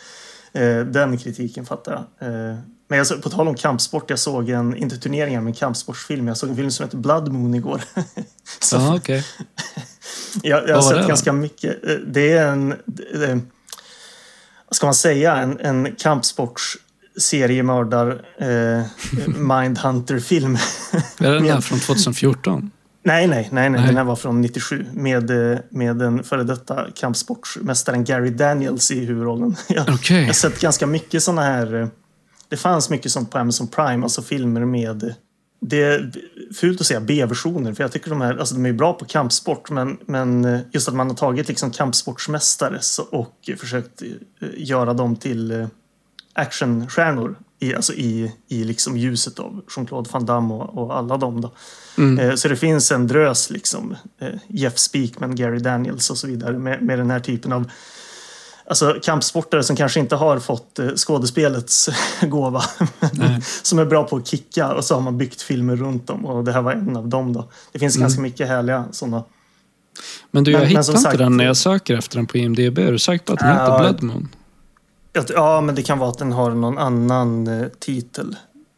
Eh, 0.54 0.80
den 0.80 1.18
kritiken 1.18 1.66
fattar 1.66 1.92
jag. 1.92 2.30
Eh, 2.30 2.58
men 2.88 2.98
jag, 2.98 3.24
på 3.24 3.30
tal 3.30 3.48
om 3.48 3.56
kampsport, 3.56 4.10
jag 4.10 4.20
såg 4.20 4.50
en, 4.50 4.76
inte 4.76 4.98
turneringar, 4.98 5.42
men 5.42 5.54
kampsportsfilm. 5.54 6.28
Jag 6.28 6.38
såg 6.38 6.50
en 6.50 6.56
film 6.56 6.72
som 6.72 6.86
heter 6.86 6.98
Blood 6.98 7.32
Moon 7.32 7.56
igår. 7.56 7.82
Så 8.60 8.76
Ja, 8.76 8.96
okej. 8.96 9.26
jag, 10.44 10.70
jag 10.70 10.76
har 10.76 10.82
sett 10.82 10.96
det 10.96 11.02
då? 11.02 11.08
ganska 11.08 11.34
mycket. 11.34 11.86
Eh, 11.88 11.96
Det 11.96 12.32
är 12.32 12.48
en... 12.48 12.76
Vad 14.68 14.76
ska 14.76 14.88
man 14.88 14.94
säga? 14.94 15.36
En, 15.36 15.60
en 15.60 15.96
kampsports 15.96 16.78
seriemördar 17.18 18.22
eh, 18.38 18.86
Mindhunter-film. 19.40 20.58
Är 21.20 21.32
den 21.34 21.46
här 21.46 21.62
från 21.62 21.80
2014? 21.80 22.72
Nej, 23.04 23.28
nej, 23.28 23.50
nej, 23.52 23.70
nej, 23.70 23.88
den 23.88 23.98
här 23.98 24.04
var 24.04 24.16
från 24.16 24.42
97 24.42 24.86
med, 24.94 25.52
eh, 25.54 25.60
med 25.70 25.96
den 25.98 26.24
före 26.24 26.44
detta 26.44 26.86
kampsportsmästaren 26.96 28.04
Gary 28.04 28.30
Daniels 28.30 28.92
i 28.92 29.06
huvudrollen. 29.06 29.56
Jag, 29.68 29.90
Okej. 29.90 30.20
jag 30.20 30.26
har 30.26 30.34
sett 30.34 30.62
ganska 30.62 30.88
mycket 30.88 31.24
såna 31.24 31.42
här... 31.42 31.82
eh, 31.82 31.88
Det 32.50 32.58
fanns 32.58 32.90
mycket 32.90 33.12
sånt 33.12 33.32
på 33.32 33.38
Amazon 33.38 33.68
Prime, 33.68 34.04
alltså 34.04 34.22
filmer 34.22 34.66
med... 34.66 35.16
Det 35.62 35.84
är 35.84 36.12
fult 36.56 36.82
att 36.82 36.88
säga 36.88 37.00
B-versioner, 37.00 37.74
för 37.74 37.84
jag 37.84 37.92
tycker 37.92 38.10
de 38.10 38.22
här, 38.22 38.38
alltså 38.38 38.56
de 38.56 38.66
är 38.66 38.74
bra 38.74 38.94
på 38.94 39.06
kampsport, 39.06 39.70
men, 39.70 39.98
men 40.06 40.46
eh, 40.46 40.60
just 40.72 40.88
att 40.88 40.96
man 40.96 41.08
har 41.10 41.16
tagit 41.16 41.48
liksom 41.48 41.72
kampsportsmästare 41.72 42.80
och 43.12 43.50
försökt 43.58 44.02
eh, 44.02 44.08
göra 44.58 44.94
dem 44.94 45.16
till 45.16 45.52
eh, 45.52 45.68
actionstjärnor 46.40 47.38
i, 47.60 47.76
alltså 47.76 47.94
i, 47.94 48.34
i 48.48 48.64
liksom 48.64 48.98
ljuset 48.98 49.40
av 49.40 49.62
Jean-Claude 49.76 50.10
Van 50.14 50.26
Damme 50.26 50.54
och, 50.54 50.78
och 50.84 50.98
alla 50.98 51.18
dem. 51.18 51.42
Då. 51.42 51.52
Eh, 52.22 52.36
Så 52.36 52.48
det 52.48 52.56
finns 52.56 52.92
en 52.92 53.08
drös, 53.08 53.50
liksom, 53.50 53.96
eh, 54.22 54.28
Jeff 54.48 54.78
Speakman, 54.78 55.36
Gary 55.36 55.60
Daniels 55.60 56.10
och 56.10 56.18
så 56.18 56.28
vidare 56.28 56.58
med, 56.60 56.82
med 56.82 57.00
den 57.00 57.12
här 57.12 57.20
typen 57.20 57.52
av 57.54 57.72
Alltså 58.70 58.96
kampsportare 59.04 59.64
som 59.64 59.76
kanske 59.76 60.00
inte 60.00 60.16
har 60.16 60.40
fått 60.40 60.80
eh, 60.80 60.88
skådespelets 60.96 61.90
gåva. 62.22 62.62
men 63.14 63.42
som 63.64 63.80
är 63.80 63.86
bra 63.86 64.04
på 64.04 64.16
att 64.18 64.28
kicka 64.28 64.74
och 64.74 64.84
så 64.86 64.94
har 64.96 65.02
man 65.02 65.18
byggt 65.18 65.42
filmer 65.42 65.76
runt 65.76 66.08
dem 66.08 66.26
och 66.26 66.44
det 66.44 66.52
här 66.52 66.62
var 66.62 66.72
en 66.72 66.98
av 66.98 67.08
dem 67.08 67.34
då. 67.34 67.50
Det 67.72 67.80
finns 67.80 67.96
ganska 67.98 68.22
mycket 68.22 68.48
härliga 68.48 68.86
sådana. 68.92 69.24
Men 70.32 70.44
du, 70.44 70.52
jag 70.52 70.58
Men- 70.60 70.62
men 70.64 70.70
hittar 70.70 70.84
som 70.84 70.96
inte 70.96 71.04
sagt- 71.04 71.18
den 71.18 71.38
när 71.38 71.46
jag 71.46 71.58
söker 71.58 71.98
efter 71.98 72.18
den 72.18 72.26
på 72.28 72.38
IMDB. 72.38 72.78
Är 72.80 72.92
du 72.92 73.00
säker 73.00 73.26
på 73.26 73.34
att 73.34 73.40
den 73.40 73.48
Ja. 73.50 73.54
heter 73.64 73.80
Blood 73.80 74.04
Moon? 74.04 74.30
Ja, 75.14 75.62
men 75.62 75.76
det 75.76 75.84
kan 75.84 76.00
vara 76.00 76.10
att 76.10 76.18
den 76.18 76.32
har 76.32 76.52
någon 76.52 76.78
annan 76.78 77.48
eh, 77.48 77.68
titel. 77.80 78.36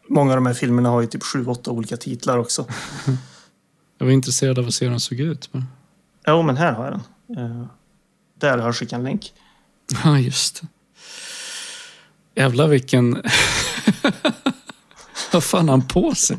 Många 0.10 0.32
av 0.32 0.38
de 0.38 0.46
här 0.46 0.54
filmerna 0.54 0.90
har 0.90 1.02
ju 1.02 1.08
typ 1.08 1.24
sju, 1.24 1.46
åtta 1.46 1.72
olika 1.72 1.98
titlar 1.98 2.38
också. 2.38 2.66
Jag 3.98 4.06
var 4.06 4.14
intresserad 4.14 4.60
av 4.60 4.68
att 4.68 4.74
se 4.74 4.86
hur 4.86 4.90
den 4.92 5.00
såg 5.00 5.20
ut. 5.20 5.50
Men... 5.52 5.66
Jo, 6.28 6.42
men 6.42 6.58
här 6.58 6.72
har 6.74 6.86
jag 6.86 6.94
den. 7.28 7.38
Eh, 7.62 7.66
Där 8.40 8.58
har 8.58 8.66
jag 8.66 8.76
skickat 8.76 8.94
en 8.98 9.04
länk. 9.04 9.34
Ja, 10.04 10.20
just 10.20 10.62
det. 10.62 10.68
Jävlar 12.42 12.68
vilken... 12.68 13.22
Vad 15.34 15.44
fan 15.44 15.70
har 15.70 15.78
han 15.78 15.88
på 15.88 16.16
sig? 16.16 16.38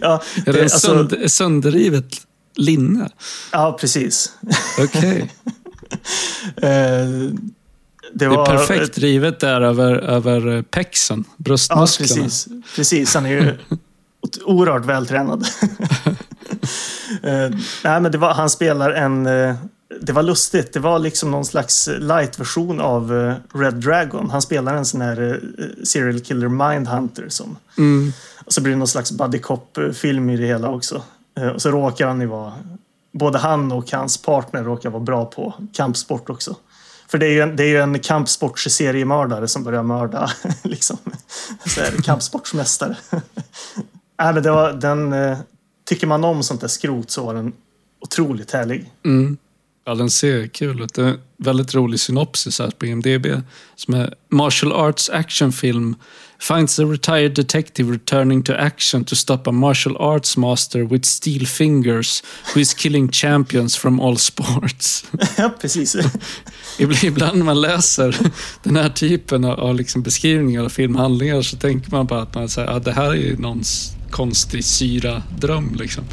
Ja, 0.00 0.22
Är 0.46 0.52
det 0.52 0.62
alltså- 0.62 0.78
sönder, 0.78 1.28
sönderrivet 1.28 2.26
linne? 2.54 3.10
ja 3.52 3.76
precis. 3.80 4.32
Okej. 4.78 5.32
Eh, 6.56 7.08
Det 8.18 8.24
Det 8.24 8.32
är 8.34 8.36
var 8.36 8.46
perfekt 8.46 8.98
rivet 8.98 9.40
där 9.40 9.60
över, 9.60 9.92
över 9.94 10.62
pexen, 10.62 11.24
Ja, 11.26 11.34
bröstmusklerna. 11.36 12.22
precis. 12.24 12.48
precis. 12.76 13.14
Han 13.14 13.26
är 13.26 13.30
ju 13.30 13.54
oerhört 14.44 14.84
vältränad. 14.84 15.44
Eh, 17.22 17.50
Nej, 17.84 18.00
men 18.00 18.12
det 18.12 18.18
var, 18.18 18.34
han 18.34 18.50
spelar 18.50 18.90
en... 18.90 19.26
eh, 19.26 19.54
Det 20.00 20.12
var 20.12 20.22
lustigt. 20.22 20.72
Det 20.72 20.80
var 20.80 20.98
liksom 20.98 21.30
någon 21.30 21.44
slags 21.44 21.88
light-version 21.98 22.80
av 22.80 23.16
eh, 23.18 23.58
Red 23.58 23.74
Dragon. 23.74 24.30
Han 24.30 24.42
spelar 24.42 24.74
en 24.74 24.84
sån 24.84 25.00
här 25.00 25.22
eh, 25.58 25.84
serial 25.84 26.20
killer 26.20 26.48
mindhunter. 26.48 27.28
Som, 27.28 27.56
Mm. 27.78 28.12
och 28.44 28.52
så 28.52 28.60
blir 28.60 28.72
det 28.72 28.78
någon 28.78 28.88
slags 28.88 29.12
buddy 29.12 29.38
cop-film 29.38 30.30
i 30.30 30.36
det 30.36 30.46
hela 30.46 30.68
också. 30.70 31.02
Eh, 31.38 31.48
Och 31.48 31.62
så 31.62 31.70
råkar 31.70 32.06
han 32.06 32.20
ju 32.20 32.26
vara... 32.26 32.52
Både 33.12 33.38
han 33.38 33.72
och 33.72 33.92
hans 33.92 34.16
partner 34.22 34.62
råkar 34.64 34.90
vara 34.90 35.02
bra 35.02 35.24
på 35.24 35.54
kampsport 35.72 36.30
också. 36.30 36.56
För 37.08 37.18
det 37.18 37.26
är 37.26 37.30
ju 37.30 37.40
en, 37.40 37.56
det 37.56 37.64
är 37.64 37.68
ju 37.68 37.80
en 37.80 37.98
kampsportsseriemördare 37.98 39.48
som 39.48 39.64
börjar 39.64 39.82
mörda. 39.82 40.30
liksom. 40.62 40.98
Så 41.66 41.80
är 41.80 41.92
det, 41.96 42.02
kampsportsmästare. 42.02 42.96
äh, 43.10 43.22
men 44.16 44.42
det 44.42 44.50
var, 44.50 44.72
den, 44.72 45.12
eh, 45.12 45.38
tycker 45.84 46.06
man 46.06 46.24
om 46.24 46.42
sånt 46.42 46.60
där 46.60 46.68
skrot 46.68 47.10
så 47.10 47.26
var 47.26 47.34
den 47.34 47.52
otroligt 48.00 48.50
härlig. 48.50 48.90
Mm. 49.04 49.36
Ja, 49.84 49.94
den 49.94 50.10
ser 50.10 50.46
kul 50.46 50.82
ut. 50.82 50.94
Det 50.94 51.02
är 51.02 51.06
en 51.06 51.20
väldigt 51.36 51.74
rolig 51.74 52.00
synopsis 52.00 52.58
här 52.58 52.70
på 52.70 52.86
IMDB. 52.86 53.26
Som 53.76 53.94
är 53.94 54.14
Martial 54.28 54.72
Arts 54.72 55.10
actionfilm 55.10 55.94
finds 56.38 56.78
a 56.78 56.82
retired 56.84 57.34
detective 57.34 57.90
returning 57.92 58.42
to 58.42 58.52
action 58.54 59.04
to 59.04 59.16
stop 59.16 59.46
a 59.46 59.52
martial 59.52 59.96
arts 59.96 60.36
master 60.36 60.84
with 60.84 61.04
steel 61.04 61.46
fingers 61.46 62.22
who 62.54 62.60
is 62.60 62.74
killing 62.74 63.08
champions 63.12 63.76
from 63.76 64.00
all 64.00 64.16
sports. 64.16 65.04
ja, 65.38 65.50
precis. 65.60 65.96
Ibland 67.02 67.38
när 67.38 67.44
man 67.44 67.60
läser 67.60 68.16
den 68.62 68.76
här 68.76 68.88
typen 68.88 69.44
av- 69.44 69.74
liksom 69.74 70.02
beskrivningar 70.02 70.64
av 70.64 70.68
filmhandlingar 70.68 71.42
så 71.42 71.56
tänker 71.56 71.90
man 71.90 72.06
bara 72.06 72.22
att 72.22 72.34
man 72.34 72.48
säger 72.48 72.68
att 72.68 72.84
det 72.84 72.92
här 72.92 73.10
är 73.10 73.14
ju 73.14 73.36
någons 73.38 73.92
konstig 74.10 74.64
syra-dröm. 74.64 75.74
Liksom. 75.78 76.04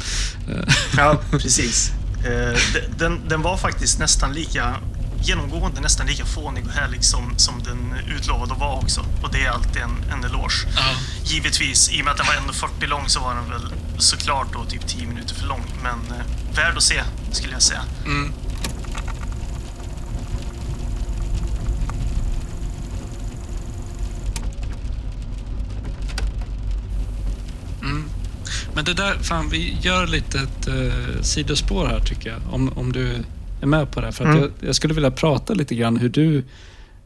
Ja, 0.96 1.20
precis. 1.30 1.90
Eh, 2.24 2.58
de- 2.74 2.80
Den, 2.98 3.20
den 3.28 3.42
var 3.42 3.56
faktiskt 3.56 3.98
nästan 3.98 4.32
lika 4.32 4.76
genomgående, 5.24 5.80
nästan 5.80 6.06
lika 6.06 6.24
fånig 6.24 6.66
och 6.66 6.72
härlig 6.72 7.04
som, 7.04 7.38
som 7.38 7.62
den 7.62 7.94
utlovade 8.16 8.52
att 8.52 8.60
vara 8.60 8.78
också. 8.78 9.00
Och 9.22 9.32
det 9.32 9.44
är 9.44 9.50
alltid 9.50 9.82
en, 9.82 10.04
en 10.12 10.24
eloge. 10.24 10.66
Givetvis, 11.24 11.92
i 11.92 12.00
och 12.00 12.04
med 12.04 12.12
att 12.12 12.18
den 12.18 12.26
var 12.26 12.52
1,40 12.52 12.86
lång 12.86 13.08
så 13.08 13.20
var 13.20 13.34
den 13.34 13.50
väl 13.50 13.72
såklart 13.98 14.52
då 14.52 14.64
typ 14.64 14.86
10 14.86 15.06
minuter 15.06 15.34
för 15.34 15.46
lång. 15.46 15.64
Men 15.82 16.18
eh, 16.18 16.56
värd 16.56 16.76
att 16.76 16.82
se, 16.82 17.02
skulle 17.32 17.52
jag 17.52 17.62
säga. 17.62 17.84
Men 28.74 28.84
det 28.84 28.94
där, 28.94 29.18
fan 29.22 29.48
vi 29.48 29.78
gör 29.80 30.06
lite 30.06 30.38
ett 30.38 30.68
uh, 30.68 31.22
sidospår 31.22 31.86
här 31.86 32.00
tycker 32.00 32.30
jag. 32.30 32.40
Om, 32.54 32.68
om 32.68 32.92
du 32.92 33.24
är 33.64 33.68
med 33.68 33.90
på 33.90 34.00
det. 34.00 34.12
För 34.12 34.24
Mm. 34.24 34.38
jag, 34.38 34.50
jag 34.60 34.74
skulle 34.74 34.94
vilja 34.94 35.10
prata 35.10 35.54
lite 35.54 35.74
grann 35.74 35.96
hur 35.96 36.08
du 36.08 36.44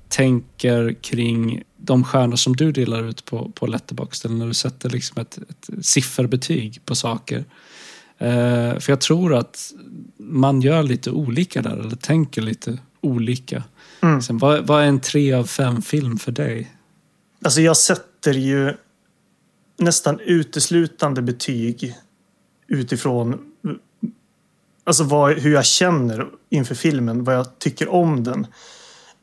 tänker 0.09 0.93
kring 0.93 1.63
de 1.77 2.05
stjärnor 2.05 2.37
som 2.37 2.57
du 2.57 2.73
delar 2.73 3.09
ut 3.09 3.25
på, 3.25 3.51
på 3.55 3.67
Letterboxd. 3.67 4.27
Eller 4.27 4.37
när 4.37 4.47
du 4.47 4.55
sätter 4.55 4.91
liksom 4.91 5.23
ett, 5.23 5.39
ett 5.39 5.87
sifferbetyg 5.87 6.81
på 6.85 6.95
saker. 6.95 7.45
Eh, 8.19 8.79
för 8.79 8.89
jag 8.89 9.01
tror 9.01 9.35
att 9.35 9.73
man 10.19 10.61
gör 10.61 10.83
lite 10.83 11.11
olika 11.11 11.63
där, 11.63 11.77
eller 11.77 11.97
tänker 11.97 12.43
lite 12.43 12.79
olika. 13.01 13.63
Mm. 14.01 14.23
Sen, 14.23 14.39
vad, 14.39 14.67
vad 14.67 14.83
är 14.83 14.87
en 14.87 15.01
tre 15.01 15.33
av 15.33 15.45
fem 15.45 15.83
film 15.83 16.19
för 16.19 16.33
dig? 16.33 16.75
Alltså 17.45 17.61
jag 17.61 17.77
sätter 17.77 18.33
ju 18.33 18.75
nästan 19.79 20.21
uteslutande 20.21 21.23
betyg 21.23 21.95
utifrån 22.69 23.39
alltså 24.85 25.05
vad, 25.05 25.39
hur 25.39 25.53
jag 25.53 25.67
känner 25.67 26.27
inför 26.51 26.75
filmen, 26.75 27.25
vad 27.25 27.35
jag 27.35 27.59
tycker 27.59 27.89
om 27.89 28.25
den. 28.25 28.47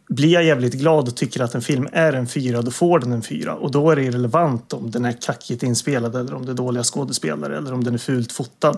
Blir 0.09 0.29
jag 0.29 0.43
jävligt 0.43 0.73
glad 0.73 1.07
och 1.07 1.15
tycker 1.15 1.41
att 1.43 1.55
en 1.55 1.61
film 1.61 1.87
är 1.91 2.13
en 2.13 2.27
fyra, 2.27 2.61
då 2.61 2.71
får 2.71 2.99
den 2.99 3.11
en 3.11 3.21
fyra. 3.21 3.53
Och 3.53 3.71
då 3.71 3.91
är 3.91 3.95
det 3.95 4.03
irrelevant 4.03 4.73
om 4.73 4.91
den 4.91 5.05
är 5.05 5.21
kackigt 5.21 5.63
inspelad 5.63 6.15
eller 6.15 6.33
om 6.33 6.45
det 6.45 6.51
är 6.51 6.55
dåliga 6.55 6.83
skådespelare 6.83 7.57
eller 7.57 7.73
om 7.73 7.83
den 7.83 7.93
är 7.93 7.97
fult 7.97 8.31
fotad. 8.31 8.77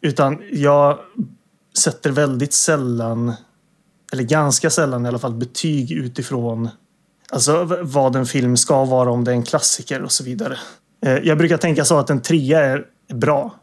Utan 0.00 0.42
jag 0.52 0.98
sätter 1.78 2.10
väldigt 2.10 2.52
sällan, 2.52 3.32
eller 4.12 4.22
ganska 4.22 4.70
sällan 4.70 5.04
i 5.04 5.08
alla 5.08 5.18
fall, 5.18 5.34
betyg 5.34 5.92
utifrån 5.92 6.68
Alltså 7.30 7.78
vad 7.82 8.16
en 8.16 8.26
film 8.26 8.56
ska 8.56 8.84
vara, 8.84 9.10
om 9.10 9.24
det 9.24 9.30
är 9.30 9.34
en 9.34 9.42
klassiker 9.42 10.02
och 10.02 10.12
så 10.12 10.24
vidare. 10.24 10.58
Eh, 11.06 11.18
jag 11.18 11.38
brukar 11.38 11.56
tänka 11.56 11.84
så 11.84 11.98
att 11.98 12.10
en 12.10 12.22
trea 12.22 12.60
är 12.60 12.84
är 13.08 13.14
bra. 13.14 13.54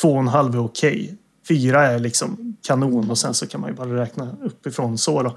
Två 0.00 0.12
och 0.12 0.18
en 0.18 0.28
halv 0.28 0.54
är 0.54 0.64
okej. 0.64 1.18
Fyra 1.48 1.86
är 1.86 1.98
liksom 1.98 2.56
kanon 2.62 3.10
och 3.10 3.18
sen 3.18 3.34
så 3.34 3.46
kan 3.46 3.60
man 3.60 3.70
ju 3.70 3.76
bara 3.76 3.96
räkna 4.02 4.36
uppifrån 4.42 4.98
så 4.98 5.22
då. 5.22 5.36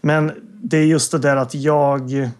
Men 0.00 0.32
det 0.62 0.76
är 0.76 0.84
just 0.84 1.12
det 1.12 1.18
där 1.18 1.36
att 1.36 1.54
jag 1.54 2.30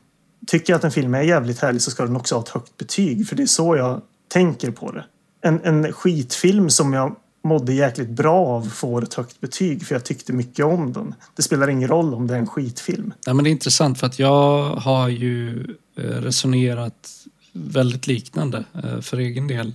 tycker 0.47 0.75
att 0.75 0.85
en 0.85 0.91
film 0.91 1.15
är 1.15 1.23
jävligt 1.23 1.59
härlig 1.59 1.83
så 1.83 1.91
ska 1.91 2.05
den 2.05 2.17
också 2.17 2.35
ha 2.35 2.43
ett 2.43 2.49
högt 2.49 2.77
betyg. 2.77 3.29
För 3.29 3.37
det 3.37 3.43
är 3.43 3.47
så 3.47 3.77
jag 3.77 4.01
tänker 4.29 4.71
på 4.71 4.93
det. 4.93 5.05
En, 5.41 5.61
en 5.65 5.93
skitfilm 5.93 6.71
som 6.71 6.93
jag 6.93 7.17
mådde 7.45 7.73
jäkligt 7.73 8.11
bra 8.11 8.47
av 8.47 8.63
får 8.63 9.03
ett 9.03 9.15
högt 9.15 9.41
betyg 9.41 9.87
för 9.87 9.95
jag 9.95 10.05
tyckte 10.05 10.33
mycket 10.33 10.65
om 10.65 10.93
den. 10.93 11.15
Det 11.37 11.43
spelar 11.43 11.69
ingen 11.69 11.89
roll 11.89 12.15
om 12.15 12.27
det 12.27 12.35
är 12.35 12.39
en 12.39 12.47
skitfilm. 12.47 13.13
Ja, 13.27 13.35
men 13.35 13.45
det 13.45 13.51
är 13.51 13.53
intressant 13.53 14.01
för 14.01 14.07
att 14.07 14.19
jag 14.19 14.65
har 14.75 15.09
ju 15.09 15.67
eh, 15.97 16.03
resonerat 16.03 17.11
väldigt 17.53 18.07
liknande 18.07 18.65
eh, 18.85 19.01
för 19.01 19.17
egen 19.17 19.47
del. 19.47 19.73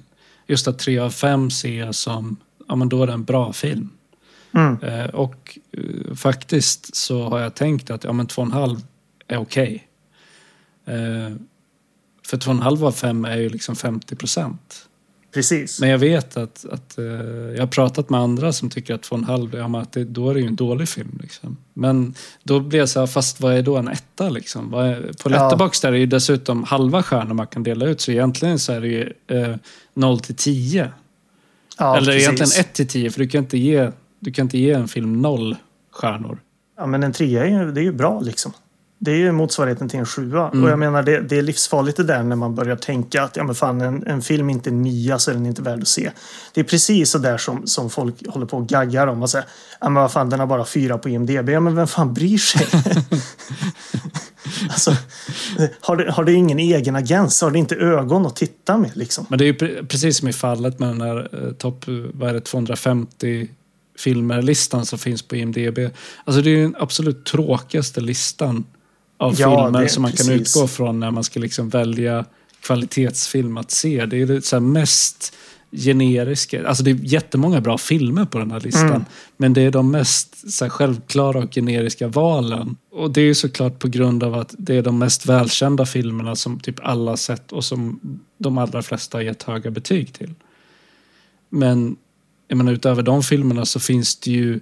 Just 0.48 0.68
att 0.68 0.80
tre 0.80 1.00
av 1.00 1.10
fem 1.10 1.52
ser 1.52 1.80
jag 1.80 1.96
som, 1.96 2.38
ja 2.72 2.76
men 2.76 2.90
då 2.90 3.04
är 3.04 3.08
det 3.08 3.14
en 3.14 3.24
bra 3.24 3.54
film. 3.54 3.90
Mm. 4.54 4.78
Eh, 4.84 5.06
Och 5.06 5.60
eh, 5.72 6.16
faktiskt 6.16 6.96
så 6.96 7.24
har 7.30 7.40
jag 7.40 7.56
tänkt 7.56 7.90
att 7.90 8.04
ja 8.04 8.14
men 8.14 8.28
två 8.28 8.42
och 8.42 8.46
en 8.46 8.52
halv 8.52 8.82
är 9.28 9.38
okej. 9.38 9.88
Eh, 10.86 11.36
för 12.26 12.38
2,5 12.38 12.86
av 12.86 12.92
5 12.92 13.26
är 13.26 13.38
ju 13.38 13.50
liksom 13.50 13.76
50 13.76 14.16
procent. 14.16 14.88
Precis. 15.34 15.80
Men 15.80 15.90
jag 15.90 15.98
vet 15.98 16.38
att, 16.38 16.66
att 16.72 16.98
eh, 16.98 17.06
jag 17.56 17.60
har 17.60 17.68
pratat 17.68 18.10
med 18.10 18.20
andra 18.20 18.54
som 18.54 18.70
tycker 18.70 18.94
att 18.94 19.10
2,5, 19.10 19.58
ja, 19.58 19.68
men 19.68 19.82
att 19.82 19.92
det, 19.92 20.04
då 20.04 20.30
är 20.30 20.34
det 20.34 20.40
ju 20.40 20.48
en 20.48 20.56
dålig 20.56 20.90
film. 20.90 21.20
Liksom. 21.22 21.58
Men 21.74 22.16
då 22.44 22.60
blir 22.60 22.80
jag 22.80 22.90
så 22.90 23.00
här, 23.00 23.08
fast 23.08 23.42
vad 23.42 23.54
är 23.54 23.62
då 23.62 23.78
en 23.78 23.88
etta 23.88 24.30
liksom? 24.30 24.74
Är, 24.74 25.14
på 25.24 25.30
Ja. 25.32 25.44
Letterboxd 25.44 25.86
är 25.86 25.92
det 25.92 26.00
ju 26.00 26.06
dessutom 26.06 26.64
halva 26.64 27.04
stjärnor 27.04 27.34
man 27.34 27.48
kan 27.48 27.64
dela 27.64 27.86
ut, 27.86 28.02
så 28.02 28.12
egentligen 28.12 28.60
så 28.60 28.74
är 28.74 28.82
det 28.82 28.88
ju 28.88 29.14
eh, 29.28 29.56
0 29.94 30.20
till 30.20 30.36
10. 30.36 30.92
Ja, 31.78 31.98
Eller 31.98 32.06
precis. 32.06 32.24
egentligen 32.24 32.52
1 32.60 32.74
till 32.74 32.88
10, 32.88 33.12
för 33.12 33.20
du 33.20 33.28
kan 33.28 33.44
inte 33.44 33.58
ge, 33.58 33.92
du 34.20 34.32
kan 34.32 34.46
inte 34.46 34.58
ge 34.58 34.72
en 34.72 34.88
film 34.88 35.22
noll 35.22 35.56
stjärnor. 35.92 36.40
Ja, 36.78 36.86
men 36.86 37.04
en 37.04 37.14
trea 37.14 37.46
är 37.46 37.50
ju, 37.50 37.72
det 37.72 37.82
är 37.82 37.84
ju 37.84 37.94
bra 37.94 38.20
liksom. 38.20 38.54
Det 39.04 39.12
är 39.12 39.16
ju 39.16 39.32
motsvarigheten 39.32 39.90
till 39.90 40.00
en 40.00 40.06
sjua. 40.06 40.50
Mm. 40.50 40.64
Och 40.64 40.70
jag 40.70 40.80
menar, 40.80 41.04
det, 41.04 41.20
det 41.22 41.38
är 41.38 41.42
livsfarligt 41.42 41.98
det 41.98 42.04
där 42.04 42.24
när 42.24 42.36
man 42.36 42.56
börjar 42.56 42.76
tänka 42.76 43.24
att 43.24 43.36
ja, 43.36 43.44
men 43.44 43.56
fan, 43.56 43.82
en, 43.82 44.08
en 44.08 44.22
film 44.22 44.50
inte 44.50 44.70
är 44.70 44.72
nia 44.72 45.20
så 45.20 45.32
är 45.32 45.36
den 45.36 45.46
inte 45.46 45.62
värd 45.62 45.82
att 45.82 45.88
se. 45.88 46.12
Det 46.54 46.62
är 46.62 46.66
precis 46.66 47.12
så 47.12 47.18
där 47.18 47.38
som, 47.38 47.68
som 47.68 47.90
folk 47.90 48.28
håller 48.28 48.46
på 48.46 48.58
och 48.58 48.68
gaggar 48.68 49.08
om. 49.08 49.22
Och 49.22 49.30
säger, 49.30 49.48
ja, 49.80 49.90
men 49.90 50.02
vad 50.02 50.12
fan, 50.12 50.30
den 50.30 50.40
har 50.40 50.48
bara 50.48 50.66
fyra 50.66 50.98
på 50.98 51.10
IMDB. 51.10 51.50
Ja, 51.50 51.60
men 51.60 51.76
vem 51.76 51.88
fan 51.88 52.14
bryr 52.14 52.38
sig? 52.38 52.68
alltså, 54.70 54.96
har, 55.82 55.96
det, 55.96 56.12
har 56.12 56.24
det 56.24 56.34
ingen 56.34 56.60
egen 56.60 56.96
agens? 56.96 57.42
Har 57.42 57.52
det 57.52 57.60
inte 57.60 57.76
ögon 57.76 58.26
att 58.26 58.36
titta 58.36 58.78
med? 58.78 58.98
Liksom? 58.98 59.26
Men 59.30 59.40
det 59.40 59.46
är 59.46 59.48
ju 59.48 59.58
pre- 59.58 59.88
precis 59.88 60.18
som 60.18 60.28
i 60.28 60.34
fallet 60.34 60.80
med 60.80 60.90
den 60.90 61.02
här 61.02 61.30
eh, 61.34 61.54
topp 61.54 61.86
vad 62.14 62.30
är 62.30 62.34
det, 62.34 62.42
250 62.42 63.48
filmer-listan 63.98 64.86
som 64.86 65.00
finns 65.00 65.22
på 65.22 65.36
IMDB. 65.36 65.80
Alltså 66.26 66.42
det 66.42 66.50
är 66.50 66.62
den 66.62 66.76
absolut 66.80 67.26
tråkigaste 67.26 68.02
listan 68.02 68.64
av 69.22 69.36
Ja, 69.40 69.66
filmer 69.66 69.88
som 69.88 70.02
man 70.02 70.12
kan 70.12 70.28
precis. 70.28 70.56
utgå 70.58 70.68
från 70.68 71.00
när 71.00 71.12
man 71.12 71.24
ska 71.24 71.40
liksom 71.40 71.70
välja 71.70 72.26
kvalitetsfilm 72.62 73.58
att 73.58 73.72
se. 73.72 74.06
Det 74.06 74.22
är 74.22 74.26
det 74.26 74.46
så 74.46 74.60
mest 74.60 75.34
generiska. 75.72 76.68
Alltså 76.68 76.84
det 76.84 76.92
är 76.92 76.96
jättemånga 76.96 77.62
bra 77.62 77.78
filmer 77.78 78.26
på 78.26 78.40
den 78.40 78.52
här 78.52 78.60
listan. 78.60 78.88
Mm. 78.90 79.06
Men 79.38 79.54
det 79.54 79.62
är 79.62 79.72
de 79.72 79.92
mest 79.92 80.52
så 80.52 80.70
självklara 80.70 81.40
och 81.40 81.54
generiska 81.54 82.08
valen. 82.08 82.78
Och 82.92 83.12
det 83.12 83.22
är 83.22 83.26
ju 83.26 83.36
såklart 83.36 83.80
på 83.80 83.88
grund 83.88 84.24
av 84.24 84.36
att 84.36 84.56
det 84.58 84.76
är 84.76 84.82
de 84.82 85.00
mest 85.00 85.26
välkända 85.26 85.86
filmerna 85.86 86.36
som 86.36 86.60
typ 86.60 86.80
alla 86.84 87.18
sett 87.18 87.52
och 87.52 87.64
som 87.64 88.00
de 88.38 88.58
allra 88.58 88.82
flesta 88.82 89.18
har 89.18 89.24
gett 89.24 89.44
höga 89.44 89.72
betyg 89.72 90.14
till. 90.14 90.34
Men 91.50 91.96
jag 92.48 92.58
menar, 92.58 92.72
utöver 92.72 93.04
de 93.04 93.24
filmerna 93.24 93.66
så 93.66 93.80
finns 93.80 94.16
det 94.16 94.32
ju 94.32 94.60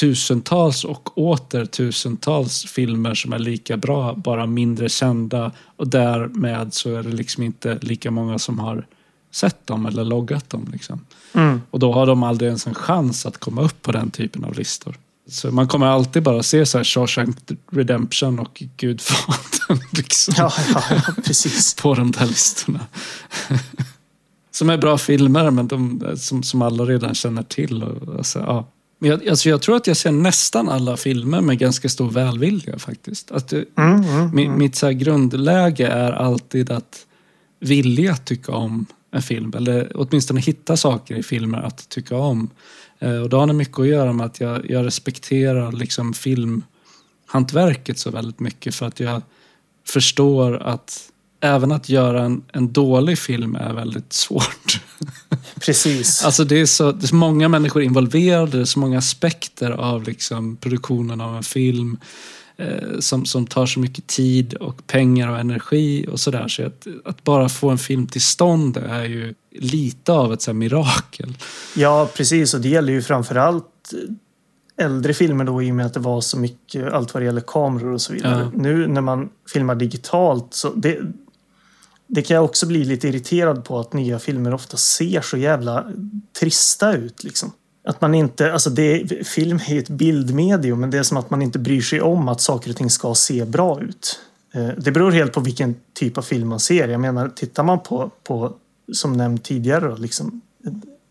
tusentals 0.00 0.84
och 0.84 1.18
åter 1.18 1.64
tusentals 1.64 2.64
filmer 2.64 3.14
som 3.14 3.32
är 3.32 3.38
lika 3.38 3.76
bra, 3.76 4.14
bara 4.14 4.46
mindre 4.46 4.88
kända 4.88 5.52
och 5.76 5.88
därmed 5.88 6.74
så 6.74 6.94
är 6.94 7.02
det 7.02 7.08
liksom 7.08 7.42
inte 7.42 7.78
lika 7.82 8.10
många 8.10 8.38
som 8.38 8.58
har 8.58 8.86
sett 9.30 9.66
dem 9.66 9.86
eller 9.86 10.04
loggat 10.04 10.50
dem. 10.50 10.68
Liksom. 10.72 11.00
Mm. 11.32 11.62
Och 11.70 11.78
då 11.78 11.92
har 11.92 12.06
de 12.06 12.22
aldrig 12.22 12.46
ens 12.46 12.66
en 12.66 12.74
chans 12.74 13.26
att 13.26 13.38
komma 13.38 13.62
upp 13.62 13.82
på 13.82 13.92
den 13.92 14.10
typen 14.10 14.44
av 14.44 14.54
listor. 14.54 14.96
Så 15.28 15.50
man 15.50 15.68
kommer 15.68 15.86
alltid 15.86 16.22
bara 16.22 16.42
se 16.42 16.66
så 16.66 16.78
här 16.78 16.84
Shawshank 16.84 17.36
Redemption 17.70 18.38
och 18.38 18.62
Gudfadern 18.76 19.80
liksom, 19.92 20.34
Ja, 20.36 20.52
ja, 20.74 20.82
ja, 20.90 21.14
precis. 21.24 21.74
på 21.74 21.94
de 21.94 22.10
där 22.10 22.26
listorna. 22.26 22.80
som 24.50 24.70
är 24.70 24.78
bra 24.78 24.98
filmer, 24.98 25.50
men 25.50 25.68
de, 25.68 26.02
som, 26.16 26.42
som 26.42 26.62
alla 26.62 26.84
redan 26.84 27.14
känner 27.14 27.42
till. 27.42 27.82
Och, 27.82 28.16
alltså, 28.16 28.38
ja. 28.38 28.68
Men 29.04 29.10
jag, 29.10 29.28
alltså, 29.28 29.48
jag 29.48 29.62
tror 29.62 29.76
att 29.76 29.86
jag 29.86 29.96
ser 29.96 30.12
nästan 30.12 30.68
alla 30.68 30.96
filmer 30.96 31.40
med 31.40 31.58
ganska 31.58 31.88
stor 31.88 32.10
välvilja 32.10 32.78
faktiskt. 32.78 33.30
Att 33.30 33.48
det, 33.48 33.64
Mm, 33.78 34.02
mm, 34.02 34.30
mi- 34.32 34.44
mm. 34.46 34.58
Mitt 34.58 34.76
så 34.76 34.90
grundläge 34.90 35.86
är 35.86 36.12
alltid 36.12 36.70
att 36.70 37.06
vilja 37.60 38.16
tycka 38.16 38.52
om 38.52 38.86
en 39.10 39.22
film. 39.22 39.52
Eller 39.56 39.92
åtminstone 39.94 40.40
hitta 40.40 40.76
saker 40.76 41.14
i 41.16 41.22
filmer 41.22 41.58
att 41.58 41.88
tycka 41.88 42.16
om. 42.16 42.50
Eh, 42.98 43.16
Och 43.16 43.28
det 43.28 43.36
har 43.36 43.46
nog 43.46 43.56
mycket 43.56 43.78
att 43.78 43.86
göra 43.86 44.12
med 44.12 44.26
att 44.26 44.40
jag, 44.40 44.70
jag 44.70 44.86
respekterar 44.86 45.72
liksom 45.72 46.14
filmhantverket 46.14 47.98
så 47.98 48.10
väldigt 48.10 48.40
mycket. 48.40 48.74
För 48.74 48.86
att 48.86 49.00
jag 49.00 49.22
förstår 49.88 50.56
att 50.62 51.10
även 51.40 51.72
att 51.72 51.88
göra 51.88 52.22
en, 52.24 52.42
en 52.52 52.72
dålig 52.72 53.18
film 53.18 53.54
är 53.54 53.72
väldigt 53.72 54.12
svårt. 54.24 54.80
Precis. 55.64 56.24
Alltså 56.24 56.44
det 56.44 56.60
är, 56.60 56.66
så, 56.66 56.92
det 56.92 57.04
är 57.04 57.08
så 57.08 57.14
många 57.14 57.48
människor 57.48 57.82
involverade, 57.82 58.50
det 58.50 58.60
är 58.60 58.64
så 58.64 58.78
många 58.78 58.98
aspekter 58.98 59.70
av 59.70 60.02
liksom 60.02 60.56
produktionen 60.56 61.20
av 61.20 61.36
en 61.36 61.42
film 61.42 61.98
eh, 62.56 62.98
som, 62.98 63.26
som 63.26 63.46
tar 63.46 63.66
så 63.66 63.80
mycket 63.80 64.06
tid 64.06 64.54
och 64.54 64.86
pengar 64.86 65.28
och 65.28 65.38
energi 65.38 66.06
och 66.12 66.20
sådär. 66.20 66.48
Så 66.48 66.66
att, 66.66 66.86
att 67.04 67.24
bara 67.24 67.48
få 67.48 67.70
en 67.70 67.78
film 67.78 68.06
till 68.06 68.22
stånd 68.22 68.76
är 68.76 69.04
ju 69.04 69.34
lite 69.50 70.12
av 70.12 70.32
ett 70.32 70.42
så 70.42 70.52
mirakel. 70.52 71.36
Ja, 71.76 72.08
precis. 72.16 72.54
Och 72.54 72.60
det 72.60 72.68
gäller 72.68 72.92
ju 72.92 73.02
framförallt 73.02 73.64
äldre 74.76 75.14
filmer 75.14 75.44
då 75.44 75.62
i 75.62 75.70
och 75.70 75.74
med 75.74 75.86
att 75.86 75.94
det 75.94 76.00
var 76.00 76.20
så 76.20 76.38
mycket, 76.38 76.92
allt 76.92 77.14
vad 77.14 77.22
det 77.22 77.24
gäller 77.24 77.42
kameror 77.46 77.92
och 77.92 78.00
så 78.00 78.12
vidare. 78.12 78.50
Ja. 78.54 78.62
Nu 78.62 78.86
när 78.86 79.00
man 79.00 79.28
filmar 79.52 79.74
digitalt 79.74 80.54
så 80.54 80.72
det, 80.74 80.98
det 82.06 82.22
kan 82.22 82.34
jag 82.34 82.44
också 82.44 82.66
bli 82.66 82.84
lite 82.84 83.08
irriterad 83.08 83.64
på 83.64 83.78
att 83.78 83.92
nya 83.92 84.18
filmer 84.18 84.54
ofta 84.54 84.76
ser 84.76 85.20
så 85.20 85.36
jävla 85.36 85.92
trista 86.40 86.92
ut 86.92 87.24
liksom. 87.24 87.52
Att 87.86 88.00
man 88.00 88.14
inte, 88.14 88.52
alltså 88.52 88.70
det, 88.70 89.26
film 89.26 89.60
är 89.68 89.78
ett 89.78 89.88
bildmedium 89.88 90.80
men 90.80 90.90
det 90.90 90.98
är 90.98 91.02
som 91.02 91.16
att 91.16 91.30
man 91.30 91.42
inte 91.42 91.58
bryr 91.58 91.80
sig 91.80 92.00
om 92.00 92.28
att 92.28 92.40
saker 92.40 92.70
och 92.70 92.76
ting 92.76 92.90
ska 92.90 93.14
se 93.14 93.44
bra 93.44 93.80
ut. 93.80 94.20
Eh, 94.54 94.68
det 94.78 94.90
beror 94.90 95.12
helt 95.12 95.32
på 95.32 95.40
vilken 95.40 95.76
typ 95.94 96.18
av 96.18 96.22
film 96.22 96.48
man 96.48 96.60
ser. 96.60 96.88
Jag 96.88 97.00
menar, 97.00 97.28
tittar 97.28 97.62
man 97.62 97.80
på, 97.80 98.10
på 98.24 98.56
som 98.92 99.12
nämnt 99.12 99.44
tidigare, 99.44 99.88
då, 99.88 99.96
liksom, 99.96 100.40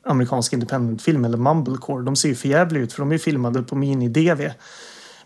amerikansk 0.05 0.53
independentfilm 0.53 1.25
eller 1.25 1.37
mumblecore, 1.37 2.05
de 2.05 2.15
ser 2.15 2.29
ju 2.29 2.35
förjävliga 2.35 2.83
ut 2.83 2.93
för 2.93 2.99
de 2.99 3.11
är 3.11 3.17
filmade 3.17 3.63
på 3.63 3.75
mini-DV. 3.75 4.51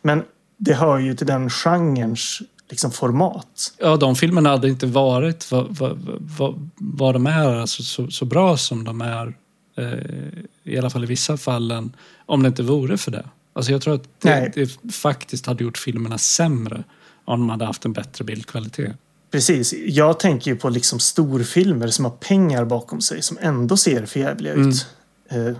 Men 0.01 0.23
det 0.57 0.73
hör 0.73 0.97
ju 0.97 1.15
till 1.15 1.27
den 1.27 1.49
genrens 1.49 2.41
liksom, 2.69 2.91
format. 2.91 3.73
Ja, 3.77 3.97
de 3.97 4.15
filmerna 4.15 4.49
hade 4.49 4.69
inte 4.69 4.85
varit 4.85 5.51
vad, 5.51 5.77
vad, 5.77 5.97
vad, 6.19 6.69
vad 6.75 7.15
de 7.15 7.27
är, 7.27 7.55
alltså 7.55 7.83
så, 7.83 8.11
så 8.11 8.25
bra 8.25 8.57
som 8.57 8.83
de 8.83 9.01
är. 9.01 9.37
Eh, 9.77 10.73
I 10.73 10.77
alla 10.77 10.89
fall 10.89 11.03
i 11.03 11.07
vissa 11.07 11.37
fallen. 11.37 11.95
Om 12.25 12.43
det 12.43 12.47
inte 12.47 12.63
vore 12.63 12.97
för 12.97 13.11
det. 13.11 13.25
Alltså 13.53 13.71
jag 13.71 13.81
tror 13.81 13.95
att 13.95 14.21
det, 14.21 14.51
det 14.55 14.91
faktiskt 14.91 15.45
hade 15.45 15.63
gjort 15.63 15.77
filmerna 15.77 16.17
sämre 16.17 16.83
om 17.25 17.39
de 17.39 17.49
hade 17.49 17.65
haft 17.65 17.85
en 17.85 17.93
bättre 17.93 18.25
bildkvalitet. 18.25 18.95
Precis. 19.31 19.73
Jag 19.73 20.19
tänker 20.19 20.51
ju 20.51 20.57
på 20.57 20.69
liksom 20.69 20.99
storfilmer 20.99 21.87
som 21.87 22.05
har 22.05 22.11
pengar 22.11 22.65
bakom 22.65 23.01
sig 23.01 23.21
som 23.21 23.37
ändå 23.41 23.77
ser 23.77 24.05
förjävliga 24.05 24.53
ut. 24.53 24.87
Eh, 25.29 25.57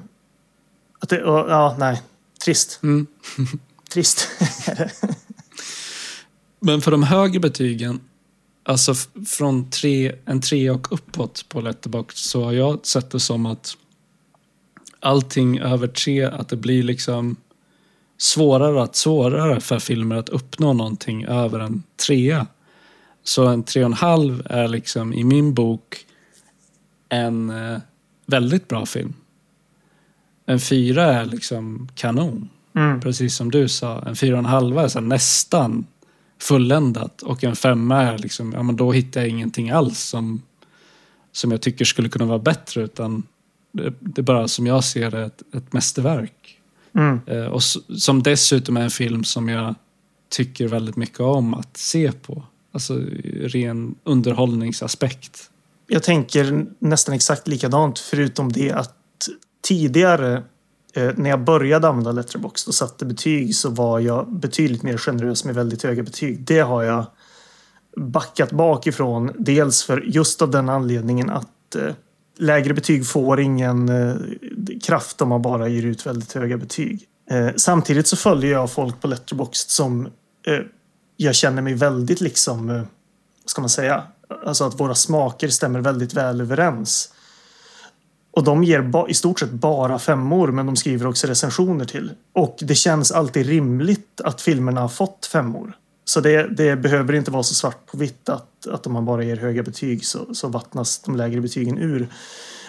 att 0.99 1.09
det, 1.09 1.23
och, 1.23 1.51
ja, 1.51 1.75
nej. 1.79 2.01
Trist. 2.45 2.79
Mm. 2.83 3.07
Trist. 3.89 4.27
Men 6.59 6.81
för 6.81 6.91
de 6.91 7.03
högre 7.03 7.39
betygen, 7.39 7.99
alltså 8.63 8.93
från 9.27 9.69
tre, 9.69 10.15
en 10.25 10.41
tre 10.41 10.69
och 10.69 10.91
uppåt 10.91 11.45
på 11.49 11.61
Letterboxd 11.61 12.17
så 12.17 12.43
har 12.43 12.51
jag 12.51 12.85
sett 12.85 13.09
det 13.09 13.19
som 13.19 13.45
att 13.45 13.77
allting 14.99 15.59
över 15.59 15.87
tre, 15.87 16.23
att 16.23 16.49
det 16.49 16.57
blir 16.57 16.83
liksom 16.83 17.35
svårare 18.17 18.83
att 18.83 18.95
svårare 18.95 19.59
för 19.59 19.79
filmer 19.79 20.15
att 20.15 20.29
uppnå 20.29 20.73
någonting 20.73 21.25
över 21.25 21.59
en 21.59 21.83
trea. 22.07 22.47
Så 23.23 23.47
en 23.47 23.63
tre 23.63 23.81
och 23.83 23.85
en 23.85 23.93
halv 23.93 24.47
är 24.49 24.67
liksom 24.67 25.13
i 25.13 25.23
min 25.23 25.53
bok 25.53 26.05
en 27.09 27.49
eh, 27.49 27.79
väldigt 28.25 28.67
bra 28.67 28.85
film. 28.85 29.13
En 30.45 30.59
fyra 30.59 31.03
är 31.03 31.25
liksom 31.25 31.89
kanon. 31.95 32.49
Mm. 32.75 33.01
Precis 33.01 33.35
som 33.35 33.51
du 33.51 33.67
sa. 33.67 34.01
En 34.01 34.15
fyra 34.15 34.33
och 34.33 34.39
en 34.39 34.45
halva 34.45 34.83
är 34.83 34.87
så 34.87 34.99
nästan 34.99 35.85
fulländat. 36.39 37.21
Och 37.21 37.43
en 37.43 37.55
femma 37.55 38.01
är 38.01 38.17
liksom, 38.17 38.53
ja 38.53 38.63
men 38.63 38.75
då 38.75 38.91
hittar 38.91 39.21
jag 39.21 39.29
ingenting 39.29 39.69
alls 39.69 39.99
som, 39.99 40.41
som 41.31 41.51
jag 41.51 41.61
tycker 41.61 41.85
skulle 41.85 42.09
kunna 42.09 42.25
vara 42.25 42.39
bättre. 42.39 42.83
Utan 42.83 43.23
det, 43.71 43.93
det 43.99 44.21
är 44.21 44.23
bara 44.23 44.47
som 44.47 44.67
jag 44.67 44.83
ser 44.83 45.11
det 45.11 45.23
ett, 45.23 45.41
ett 45.55 45.73
mästerverk. 45.73 46.59
Mm. 46.95 47.19
Eh, 47.25 47.45
och 47.45 47.63
som 47.63 48.23
dessutom 48.23 48.77
är 48.77 48.81
en 48.81 48.89
film 48.89 49.23
som 49.23 49.49
jag 49.49 49.75
tycker 50.29 50.67
väldigt 50.67 50.95
mycket 50.95 51.19
om 51.19 51.53
att 51.53 51.77
se 51.77 52.11
på. 52.11 52.43
Alltså 52.71 53.01
ren 53.41 53.95
underhållningsaspekt. 54.03 55.49
Jag 55.87 56.03
tänker 56.03 56.65
nästan 56.79 57.15
exakt 57.15 57.47
likadant 57.47 57.99
förutom 57.99 58.51
det 58.51 58.71
att 58.71 58.95
tidigare 59.61 60.43
Eh, 60.97 61.11
när 61.15 61.29
jag 61.29 61.43
började 61.43 61.87
använda 61.87 62.11
Letterbox 62.11 62.67
och 62.67 62.75
satte 62.75 63.05
betyg 63.05 63.55
så 63.55 63.69
var 63.69 63.99
jag 63.99 64.31
betydligt 64.31 64.83
mer 64.83 64.97
generös 64.97 65.45
med 65.45 65.55
väldigt 65.55 65.83
höga 65.83 66.03
betyg. 66.03 66.43
Det 66.43 66.59
har 66.59 66.83
jag 66.83 67.05
backat 67.97 68.51
bakifrån. 68.51 69.31
Dels 69.37 69.83
för 69.83 70.01
just 70.01 70.41
av 70.41 70.51
den 70.51 70.69
anledningen 70.69 71.29
att 71.29 71.75
eh, 71.75 71.93
lägre 72.37 72.73
betyg 72.73 73.07
får 73.07 73.39
ingen 73.39 73.89
eh, 73.89 74.15
kraft 74.83 75.21
om 75.21 75.29
man 75.29 75.41
bara 75.41 75.67
ger 75.67 75.85
ut 75.85 76.05
väldigt 76.05 76.33
höga 76.33 76.57
betyg. 76.57 77.05
Eh, 77.29 77.49
samtidigt 77.55 78.07
så 78.07 78.17
följer 78.17 78.51
jag 78.51 78.71
folk 78.71 79.01
på 79.01 79.07
Letterboxd 79.07 79.69
som 79.69 80.05
eh, 80.47 80.59
jag 81.17 81.35
känner 81.35 81.61
mig 81.61 81.73
väldigt 81.73 82.21
liksom 82.21 82.69
eh, 82.69 82.81
ska 83.45 83.61
man 83.61 83.69
säga, 83.69 84.03
alltså 84.45 84.63
att 84.63 84.79
våra 84.79 84.95
smaker 84.95 85.47
stämmer 85.47 85.79
väldigt 85.79 86.13
väl 86.13 86.41
överens. 86.41 87.13
Och 88.37 88.43
de 88.43 88.63
ger 88.63 89.09
i 89.09 89.13
stort 89.13 89.39
sett 89.39 89.51
bara 89.51 89.99
femmor, 89.99 90.51
men 90.51 90.65
de 90.65 90.75
skriver 90.75 91.07
också 91.07 91.27
recensioner 91.27 91.85
till. 91.85 92.11
Och 92.33 92.57
det 92.61 92.75
känns 92.75 93.11
alltid 93.11 93.45
rimligt 93.45 94.21
att 94.23 94.41
filmerna 94.41 94.81
har 94.81 94.87
fått 94.87 95.25
femmor. 95.31 95.75
Så 96.05 96.19
det, 96.19 96.47
det 96.57 96.75
behöver 96.75 97.13
inte 97.13 97.31
vara 97.31 97.43
så 97.43 97.53
svart 97.53 97.85
på 97.85 97.97
vitt 97.97 98.29
att, 98.29 98.67
att 98.67 98.87
om 98.87 98.93
man 98.93 99.05
bara 99.05 99.23
ger 99.23 99.35
höga 99.35 99.63
betyg 99.63 100.05
så, 100.05 100.33
så 100.33 100.47
vattnas 100.47 100.99
de 100.99 101.15
lägre 101.15 101.41
betygen 101.41 101.77
ur. 101.77 102.07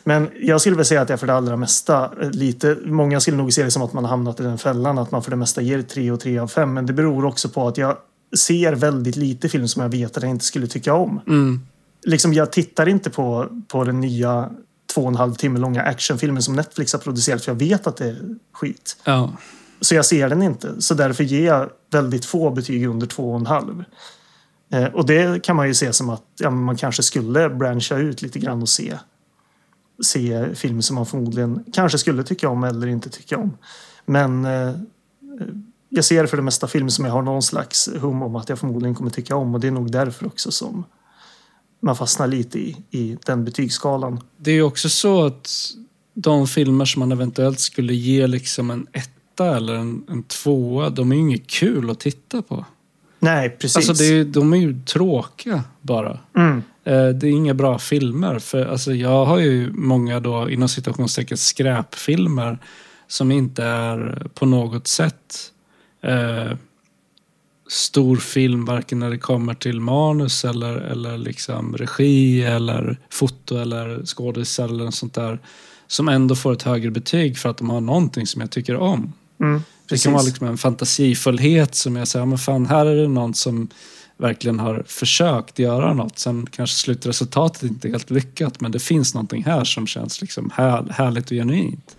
Men 0.04 0.28
jag 0.40 0.60
skulle 0.60 0.76
väl 0.76 0.84
säga 0.84 1.00
att 1.00 1.08
jag 1.08 1.20
för 1.20 1.26
det 1.26 1.34
allra 1.34 1.56
mesta 1.56 2.10
lite, 2.32 2.76
många 2.84 3.20
skulle 3.20 3.36
nog 3.36 3.52
se 3.52 3.62
det 3.62 3.70
som 3.70 3.82
att 3.82 3.92
man 3.92 4.04
har 4.04 4.10
hamnat 4.10 4.40
i 4.40 4.42
den 4.42 4.58
fällan 4.58 4.98
att 4.98 5.10
man 5.10 5.22
för 5.22 5.30
det 5.30 5.36
mesta 5.36 5.60
ger 5.60 5.82
3 5.82 6.10
och 6.10 6.20
3 6.20 6.38
av 6.38 6.48
5. 6.48 6.74
Men 6.74 6.86
det 6.86 6.92
beror 6.92 7.24
också 7.24 7.48
på 7.48 7.68
att 7.68 7.78
jag 7.78 7.96
ser 8.38 8.72
väldigt 8.72 9.16
lite 9.16 9.48
film 9.48 9.68
som 9.68 9.82
jag 9.82 9.88
vet 9.88 10.16
att 10.16 10.22
jag 10.22 10.30
inte 10.30 10.44
skulle 10.44 10.66
tycka 10.66 10.94
om. 10.94 11.20
Mm. 11.26 11.60
Liksom 12.06 12.34
jag 12.34 12.52
tittar 12.52 12.88
inte 12.88 13.10
på, 13.10 13.48
på 13.68 13.84
den 13.84 14.00
nya 14.00 14.50
två 14.94 15.02
och 15.02 15.08
en 15.08 15.16
halv 15.16 15.34
timme 15.34 15.58
långa 15.58 15.82
actionfilmen 15.82 16.42
som 16.42 16.54
Netflix 16.54 16.92
har 16.92 17.00
producerat 17.00 17.44
för 17.44 17.52
jag 17.52 17.58
vet 17.58 17.86
att 17.86 17.96
det 17.96 18.08
är 18.08 18.36
skit. 18.52 18.96
Ja. 19.04 19.32
Så 19.80 19.94
jag 19.94 20.06
ser 20.06 20.28
den 20.28 20.42
inte. 20.42 20.82
Så 20.82 20.94
därför 20.94 21.24
ger 21.24 21.46
jag 21.46 21.70
väldigt 21.90 22.24
få 22.24 22.50
betyg 22.50 22.86
under 22.86 23.06
två 23.06 23.30
och 23.30 23.40
en 23.40 23.46
halv. 23.46 23.84
Eh, 24.70 24.84
och 24.84 25.06
det 25.06 25.42
kan 25.42 25.56
man 25.56 25.68
ju 25.68 25.74
se 25.74 25.92
som 25.92 26.10
att 26.10 26.24
ja, 26.38 26.50
man 26.50 26.76
kanske 26.76 27.02
skulle 27.02 27.50
branscha 27.50 27.96
ut 27.96 28.22
lite 28.22 28.38
grann 28.38 28.62
och 28.62 28.68
se, 28.68 28.98
se 30.04 30.54
filmer 30.54 30.82
som 30.82 30.94
man 30.94 31.06
förmodligen 31.06 31.64
kanske 31.72 31.98
skulle 31.98 32.24
tycka 32.24 32.48
om 32.48 32.64
eller 32.64 32.86
inte 32.86 33.10
tycka 33.10 33.38
om. 33.38 33.58
Men 34.06 34.44
eh, 34.44 34.72
jag 35.88 36.04
ser 36.04 36.26
för 36.26 36.36
det 36.36 36.42
mesta 36.42 36.66
filmer 36.66 36.90
som 36.90 37.04
jag 37.04 37.12
har 37.12 37.22
någon 37.22 37.42
slags 37.42 37.88
hum 38.00 38.22
om 38.22 38.36
att 38.36 38.48
jag 38.48 38.58
förmodligen 38.58 38.94
kommer 38.94 39.10
tycka 39.10 39.36
om 39.36 39.54
och 39.54 39.60
det 39.60 39.66
är 39.66 39.72
nog 39.72 39.92
därför 39.92 40.26
också 40.26 40.52
som 40.52 40.84
man 41.80 41.96
fastnar 41.96 42.26
lite 42.26 42.58
i, 42.58 42.76
i 42.90 43.16
den 43.26 43.44
betygsskalan. 43.44 44.20
Det 44.36 44.50
är 44.50 44.54
ju 44.54 44.62
också 44.62 44.88
så 44.88 45.24
att 45.26 45.50
de 46.14 46.46
filmer 46.46 46.84
som 46.84 47.00
man 47.00 47.12
eventuellt 47.12 47.60
skulle 47.60 47.94
ge 47.94 48.26
liksom 48.26 48.70
en 48.70 48.86
etta 48.92 49.56
eller 49.56 49.74
en, 49.74 50.04
en 50.08 50.22
tvåa, 50.22 50.90
de 50.90 51.12
är 51.12 51.16
ju 51.16 51.22
inget 51.22 51.46
kul 51.46 51.90
att 51.90 52.00
titta 52.00 52.42
på. 52.42 52.64
Nej, 53.20 53.50
precis. 53.50 53.76
Alltså 53.76 54.04
det 54.04 54.18
är, 54.18 54.24
de 54.24 54.52
är 54.52 54.56
ju 54.56 54.80
tråkiga 54.84 55.64
bara. 55.80 56.18
Mm. 56.36 56.62
Eh, 56.84 57.08
Det 57.08 57.26
är 57.26 57.30
inga 57.30 57.54
bra 57.54 57.78
filmer. 57.78 58.38
För 58.38 58.66
alltså 58.66 58.94
jag 58.94 59.24
har 59.26 59.38
ju 59.38 59.72
många 59.72 60.20
då 60.20 60.50
inom 60.50 60.68
citationstecken 60.68 61.36
skräpfilmer 61.36 62.58
som 63.08 63.32
inte 63.32 63.64
är 63.64 64.28
på 64.34 64.46
något 64.46 64.86
sätt 64.86 65.52
eh, 66.02 66.52
stor 67.68 68.16
film 68.16 68.64
varken 68.64 68.98
när 68.98 69.10
det 69.10 69.18
kommer 69.18 69.54
till 69.54 69.80
manus 69.80 70.44
eller, 70.44 70.74
eller 70.74 71.18
liksom 71.18 71.76
regi 71.76 72.42
eller 72.42 72.98
foto 73.10 73.56
eller 73.56 74.04
skådisar 74.06 74.64
eller 74.64 74.84
något 74.84 74.94
sånt 74.94 75.14
där. 75.14 75.38
Som 75.86 76.08
ändå 76.08 76.34
får 76.34 76.52
ett 76.52 76.62
högre 76.62 76.90
betyg 76.90 77.38
för 77.38 77.48
att 77.48 77.58
de 77.58 77.70
har 77.70 77.80
någonting 77.80 78.26
som 78.26 78.40
jag 78.40 78.50
tycker 78.50 78.76
om. 78.76 79.12
Mm, 79.40 79.62
Det 79.88 80.02
kan 80.02 80.12
vara 80.12 80.22
liksom 80.22 80.46
en 80.46 80.58
fantasifullhet 80.58 81.74
som 81.74 81.96
jag 81.96 82.08
säger, 82.08 82.26
men 82.26 82.38
fan 82.38 82.66
här 82.66 82.86
är 82.86 82.96
det 82.96 83.08
någon 83.08 83.34
som 83.34 83.68
verkligen 84.16 84.58
har 84.58 84.84
försökt 84.86 85.58
göra 85.58 85.94
något. 85.94 86.18
Sen 86.18 86.46
kanske 86.46 86.76
slutresultatet 86.76 87.62
inte 87.62 87.88
är 87.88 87.90
helt 87.90 88.10
lyckat 88.10 88.60
men 88.60 88.72
det 88.72 88.78
finns 88.78 89.14
någonting 89.14 89.44
här 89.44 89.64
som 89.64 89.86
känns 89.86 90.20
liksom 90.20 90.50
här, 90.54 90.86
härligt 90.90 91.24
och 91.24 91.36
genuint. 91.36 91.96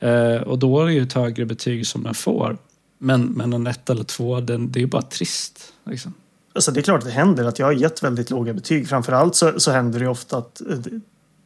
Eh, 0.00 0.36
och 0.36 0.58
då 0.58 0.80
är 0.80 0.86
det 0.86 0.92
ju 0.92 1.02
ett 1.02 1.12
högre 1.12 1.46
betyg 1.46 1.86
som 1.86 2.02
den 2.02 2.14
får. 2.14 2.56
Men, 3.04 3.24
men 3.24 3.52
en 3.52 3.66
ett 3.66 3.90
eller 3.90 4.04
två, 4.04 4.40
den, 4.40 4.72
det 4.72 4.78
är 4.78 4.80
ju 4.80 4.86
bara 4.86 5.02
trist. 5.02 5.72
Liksom. 5.84 6.14
Alltså 6.54 6.72
det 6.72 6.80
är 6.80 6.82
klart 6.82 6.98
att 6.98 7.04
det 7.04 7.10
händer 7.10 7.44
att 7.44 7.58
jag 7.58 7.66
har 7.66 7.72
gett 7.72 8.02
väldigt 8.02 8.30
låga 8.30 8.52
betyg. 8.52 8.88
Framförallt 8.88 9.36
så, 9.36 9.60
så 9.60 9.70
händer 9.70 10.00
det 10.00 10.08
ofta 10.08 10.38
att 10.38 10.60
eh, 10.60 10.78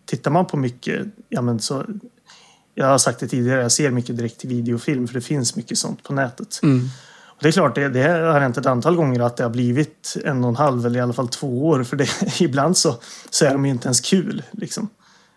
tittar 0.06 0.30
man 0.30 0.46
på 0.46 0.56
mycket, 0.56 1.06
ja 1.28 1.42
men 1.42 1.60
så 1.60 1.84
jag 2.74 2.86
har 2.86 2.98
sagt 2.98 3.20
det 3.20 3.28
tidigare, 3.28 3.62
jag 3.62 3.72
ser 3.72 3.90
mycket 3.90 4.16
direkt 4.16 4.38
till 4.38 4.48
videofilm 4.48 5.06
för 5.06 5.14
det 5.14 5.20
finns 5.20 5.56
mycket 5.56 5.78
sånt 5.78 6.02
på 6.02 6.12
nätet. 6.12 6.60
Mm. 6.62 6.88
Och 7.24 7.42
det 7.42 7.48
är 7.48 7.52
klart, 7.52 7.74
det, 7.74 7.88
det 7.88 8.08
har 8.08 8.40
hänt 8.40 8.56
ett 8.56 8.66
antal 8.66 8.96
gånger 8.96 9.20
att 9.20 9.36
det 9.36 9.42
har 9.42 9.50
blivit 9.50 10.16
en 10.24 10.44
och 10.44 10.50
en 10.50 10.56
halv 10.56 10.86
eller 10.86 10.98
i 10.98 11.02
alla 11.02 11.12
fall 11.12 11.28
två 11.28 11.66
år. 11.66 11.84
För 11.84 11.96
det, 11.96 12.08
ibland 12.40 12.76
så, 12.76 12.96
så 13.30 13.44
är 13.44 13.52
de 13.52 13.64
ju 13.64 13.70
inte 13.70 13.86
ens 13.86 14.00
kul. 14.00 14.42
Liksom. 14.50 14.88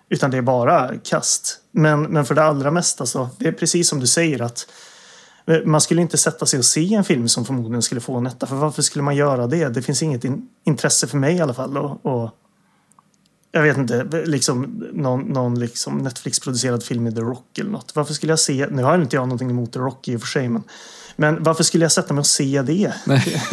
Utan 0.09 0.31
det 0.31 0.37
är 0.37 0.41
bara 0.41 0.97
kast. 1.03 1.59
Men, 1.71 2.03
men 2.03 2.25
för 2.25 2.35
det 2.35 2.43
allra 2.43 2.71
mesta 2.71 3.05
så, 3.05 3.29
det 3.37 3.47
är 3.47 3.51
precis 3.51 3.89
som 3.89 3.99
du 3.99 4.07
säger 4.07 4.41
att 4.41 4.67
man 5.65 5.81
skulle 5.81 6.01
inte 6.01 6.17
sätta 6.17 6.45
sig 6.45 6.59
och 6.59 6.65
se 6.65 6.93
en 6.93 7.03
film 7.03 7.27
som 7.27 7.45
förmodligen 7.45 7.81
skulle 7.81 8.01
få 8.01 8.17
en 8.17 8.27
etta. 8.27 8.47
För 8.47 8.55
varför 8.55 8.81
skulle 8.81 9.03
man 9.03 9.15
göra 9.15 9.47
det? 9.47 9.69
Det 9.69 9.81
finns 9.81 10.03
inget 10.03 10.25
in, 10.25 10.49
intresse 10.63 11.07
för 11.07 11.17
mig 11.17 11.35
i 11.35 11.41
alla 11.41 11.53
fall. 11.53 11.77
Och, 11.77 12.05
och 12.05 12.29
jag 13.51 13.61
vet 13.61 13.77
inte, 13.77 14.23
liksom 14.25 14.83
någon, 14.93 15.21
någon 15.21 15.59
liksom 15.59 15.97
Netflix-producerad 15.97 16.83
film 16.83 17.03
med 17.03 17.15
The 17.15 17.21
Rock 17.21 17.57
eller 17.57 17.71
något. 17.71 17.95
Varför 17.95 18.13
skulle 18.13 18.31
jag 18.31 18.39
se, 18.39 18.67
nu 18.71 18.83
har 18.83 19.01
inte 19.01 19.15
jag 19.15 19.27
någonting 19.27 19.49
emot 19.49 19.73
The 19.73 19.79
Rock 19.79 20.07
i 20.07 20.15
och 20.15 20.21
för 20.21 20.27
sig, 20.27 20.49
men, 20.49 20.63
men 21.15 21.43
varför 21.43 21.63
skulle 21.63 21.85
jag 21.85 21.91
sätta 21.91 22.13
mig 22.13 22.19
och 22.19 22.27
se 22.27 22.61
det? 22.61 22.93
Nej. 23.05 23.43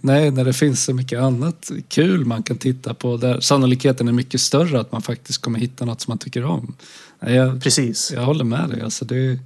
Nej, 0.00 0.30
när 0.30 0.44
det 0.44 0.52
finns 0.52 0.84
så 0.84 0.94
mycket 0.94 1.20
annat 1.20 1.70
kul 1.88 2.24
man 2.24 2.42
kan 2.42 2.56
titta 2.56 2.94
på 2.94 3.16
där 3.16 3.40
sannolikheten 3.40 4.08
är 4.08 4.12
mycket 4.12 4.40
större 4.40 4.80
att 4.80 4.92
man 4.92 5.02
faktiskt 5.02 5.42
kommer 5.42 5.58
hitta 5.58 5.84
något 5.84 6.00
som 6.00 6.10
man 6.10 6.18
tycker 6.18 6.44
om. 6.44 6.76
Nej, 7.20 7.34
Jag, 7.34 7.62
Precis. 7.62 8.12
jag 8.14 8.22
håller 8.22 8.44
med 8.44 8.68
dig. 8.70 8.82
Alltså 8.82 9.04
det, 9.04 9.38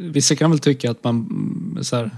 vissa 0.00 0.36
kan 0.36 0.50
väl 0.50 0.58
tycka 0.58 0.90
att 0.90 1.04
man 1.04 1.16
mm, 1.16 1.84
så 1.84 1.96
här, 1.96 2.10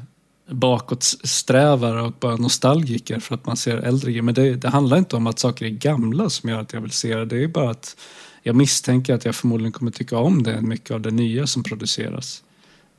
bakåtsträvar 0.50 1.96
och 1.96 2.12
bara 2.20 2.36
nostalgiker 2.36 3.20
för 3.20 3.34
att 3.34 3.46
man 3.46 3.56
ser 3.56 3.76
äldre 3.76 4.10
grejer. 4.10 4.22
Men 4.22 4.34
det, 4.34 4.54
det 4.54 4.68
handlar 4.68 4.96
inte 4.96 5.16
om 5.16 5.26
att 5.26 5.38
saker 5.38 5.66
är 5.66 5.70
gamla 5.70 6.30
som 6.30 6.50
gör 6.50 6.60
att 6.60 6.72
jag 6.72 6.80
vill 6.80 6.90
se 6.90 7.16
det. 7.16 7.24
Det 7.24 7.44
är 7.44 7.48
bara 7.48 7.70
att 7.70 7.96
jag 8.42 8.56
misstänker 8.56 9.14
att 9.14 9.24
jag 9.24 9.34
förmodligen 9.34 9.72
kommer 9.72 9.90
tycka 9.90 10.18
om 10.18 10.42
det 10.42 10.60
mycket 10.60 10.90
av 10.90 11.00
det 11.00 11.10
nya 11.10 11.46
som 11.46 11.62
produceras. 11.62 12.42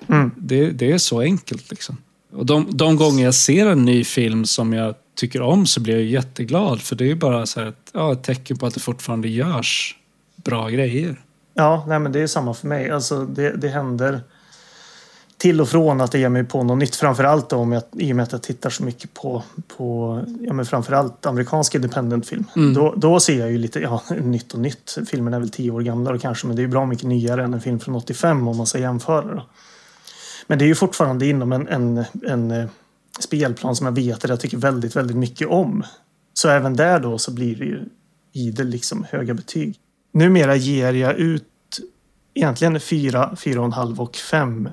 Mm. 0.08 0.32
Det, 0.38 0.72
det 0.72 0.92
är 0.92 0.98
så 0.98 1.22
enkelt 1.22 1.70
liksom. 1.70 1.98
Och 2.32 2.46
de, 2.46 2.68
de 2.78 2.96
gånger 2.96 3.24
jag 3.24 3.36
ser 3.36 3.68
en 3.68 3.86
ny 3.86 4.04
film 4.04 4.46
som 4.46 4.74
jag 4.74 4.96
tycker 5.16 5.42
om 5.42 5.66
så 5.66 5.80
blir 5.80 5.94
jag 5.94 6.04
jätteglad. 6.04 6.82
För 6.82 6.96
det 6.96 7.12
är 7.12 7.16
bara 7.16 7.46
så 7.46 7.60
här 7.60 7.68
ett, 7.68 7.92
ja, 7.94 8.12
ett 8.12 8.24
tecken 8.24 8.58
på 8.58 8.66
att 8.66 8.74
det 8.74 8.80
fortfarande 8.80 9.28
görs 9.28 9.98
bra 10.36 10.70
grejer. 10.70 11.22
Ja, 11.54 11.86
nej, 11.88 12.00
men 12.00 12.12
det 12.12 12.20
är 12.20 12.28
samma 12.28 12.54
för 12.54 12.68
mig. 12.68 12.90
Alltså, 12.90 13.26
det, 13.26 13.58
det 13.58 13.70
händer 13.70 14.22
till 15.38 15.62
och 15.62 15.70
från 15.70 16.02
att 16.02 16.12
det 16.12 16.20
ger 16.20 16.30
mig 16.30 16.44
på 16.44 16.64
något 16.64 16.78
nytt. 16.78 16.96
Framförallt 16.96 17.50
då, 17.50 17.56
om 17.56 17.72
jag, 17.72 17.84
i 17.92 18.12
och 18.12 18.16
med 18.16 18.24
att 18.24 18.32
jag 18.32 18.44
tittar 18.44 18.70
så 18.70 18.84
mycket 18.84 19.14
på, 19.14 19.44
på 19.78 20.20
ja, 20.40 20.54
men 20.54 20.66
framförallt 20.66 21.26
amerikansk 21.26 21.76
independent-film. 21.76 22.46
Mm. 22.56 22.74
Då, 22.74 22.94
då 22.98 23.20
ser 23.20 23.40
jag 23.40 23.52
ju 23.52 23.58
lite 23.58 23.80
ja, 23.80 24.02
nytt 24.22 24.54
och 24.54 24.60
nytt. 24.60 24.98
Filmen 25.08 25.34
är 25.34 25.40
väl 25.40 25.50
tio 25.50 25.72
år 25.72 25.82
gamla 25.82 26.18
kanske, 26.18 26.48
men 26.48 26.56
det 26.56 26.60
är 26.60 26.64
ju 26.64 26.70
bra 26.72 26.86
mycket 26.86 27.08
nyare 27.08 27.44
än 27.44 27.54
en 27.54 27.62
film 27.62 27.80
från 27.80 27.96
85 27.96 28.48
om 28.48 28.58
man 28.58 28.66
ska 28.66 28.80
jämföra. 28.80 29.36
Då. 29.36 29.46
Men 30.48 30.60
det 30.60 30.66
är 30.66 30.68
ju 30.68 30.76
fortfarande 30.76 31.26
inom 31.26 31.52
en, 31.52 31.68
en, 31.68 32.06
en 32.28 32.52
eh, 32.52 32.66
spelplan 33.20 33.76
som 33.76 33.86
jag 33.86 33.96
vet 33.96 34.24
att 34.24 34.30
jag 34.30 34.40
tycker 34.40 34.58
väldigt, 34.58 34.96
väldigt 34.96 35.18
mycket 35.18 35.48
om. 35.48 35.84
Så 36.34 36.50
även 36.50 36.76
där 36.76 37.00
då 37.00 37.18
så 37.18 37.32
blir 37.32 37.56
det 37.56 37.66
ju 37.66 37.86
idel 38.34 38.68
liksom 38.68 39.06
höga 39.10 39.34
betyg. 39.34 39.80
Numera 40.14 40.56
ger 40.56 40.94
jag 40.94 41.16
ut 41.16 41.44
egentligen 42.34 42.80
fyra, 42.80 43.36
fyra 43.36 43.60
och 43.60 43.66
en 43.66 43.74
halv 43.74 44.02
och 44.02 44.16
fem 44.16 44.70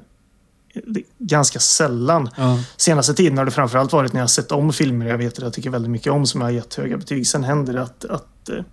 ganska 1.19 1.59
sällan. 1.59 2.31
Ja. 2.37 2.59
Senaste 2.77 3.15
tiden 3.15 3.39
har 3.39 3.45
det 3.45 3.51
framförallt 3.51 3.93
varit 3.93 4.13
när 4.13 4.21
jag 4.21 4.31
sett 4.31 4.53
om 4.53 4.73
filmer 4.73 5.07
jag 5.07 5.19
vet 5.19 5.33
att 5.33 5.45
jag 5.45 5.53
tycker 5.53 5.71
väldigt 5.71 5.91
mycket 5.91 6.13
om 6.13 6.27
som 6.27 6.41
jag 6.41 6.49
har 6.49 6.53
gett 6.53 6.75
höga 6.75 6.97
betyg. 6.97 7.27
Sen 7.27 7.45
händer 7.45 7.73
det 7.73 7.83
att, 7.83 8.05
att 8.05 8.49
eh, 8.49 8.65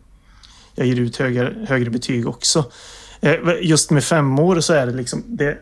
jag 0.76 0.88
ger 0.88 1.00
ut 1.00 1.18
högre, 1.18 1.66
högre 1.68 1.90
betyg 1.90 2.28
också. 2.28 2.72
Eh, 3.22 3.36
Just 3.62 3.92
med 3.92 4.04
femmor 4.04 4.60
så 4.60 4.74
är 4.74 4.86
det 4.86 4.94
liksom 4.94 5.24
det, 5.28 5.58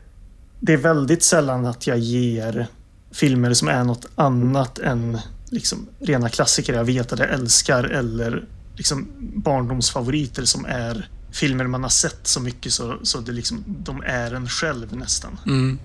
det 0.59 0.73
är 0.73 0.77
väldigt 0.77 1.23
sällan 1.23 1.65
att 1.65 1.87
jag 1.87 1.97
ger 1.97 2.67
filmer 3.11 3.53
som 3.53 3.67
är 3.67 3.83
något 3.83 4.05
annat 4.15 4.79
än 4.79 5.17
liksom 5.49 5.87
rena 5.99 6.29
klassiker 6.29 6.73
jag 6.73 6.83
vet 6.83 7.13
att 7.13 7.19
jag 7.19 7.29
älskar 7.29 7.83
eller 7.83 8.47
liksom 8.75 9.07
barndomsfavoriter 9.19 10.45
som 10.45 10.65
är 10.65 11.09
filmer 11.31 11.67
man 11.67 11.83
har 11.83 11.89
sett 11.89 12.27
så 12.27 12.39
mycket 12.39 12.73
så, 12.73 12.99
så 13.03 13.19
det 13.19 13.31
liksom, 13.31 13.63
de 13.67 14.03
är 14.05 14.33
en 14.33 14.49
själv 14.49 14.95
nästan. 14.95 15.39
Mm. 15.45 15.79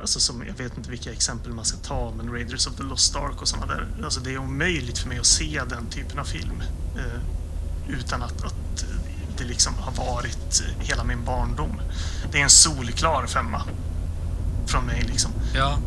Alltså 0.00 0.20
som, 0.20 0.44
jag 0.46 0.54
vet 0.54 0.76
inte 0.76 0.90
vilka 0.90 1.12
exempel 1.12 1.52
man 1.52 1.64
ska 1.64 1.76
ta, 1.78 2.12
men 2.16 2.32
Raiders 2.32 2.66
of 2.66 2.74
the 2.74 2.82
Lost 2.82 3.16
Ark 3.16 3.42
och 3.42 3.48
sådana 3.48 3.66
där. 3.66 3.86
Alltså 4.04 4.20
det 4.20 4.34
är 4.34 4.38
omöjligt 4.38 4.98
för 4.98 5.08
mig 5.08 5.18
att 5.18 5.26
se 5.26 5.60
den 5.68 5.86
typen 5.86 6.18
av 6.18 6.24
film 6.24 6.62
eh, 6.96 7.20
utan 7.88 8.22
att, 8.22 8.44
att 8.44 8.84
det 9.38 9.44
liksom 9.44 9.74
har 9.74 9.92
varit 9.92 10.62
hela 10.80 11.04
min 11.04 11.24
barndom. 11.24 11.80
Det 12.32 12.38
är 12.38 12.42
en 12.42 12.50
solklar 12.50 13.26
femma 13.26 13.62
från 14.66 14.84
mig 14.84 15.04
liksom. 15.08 15.30
Ja. 15.54 15.78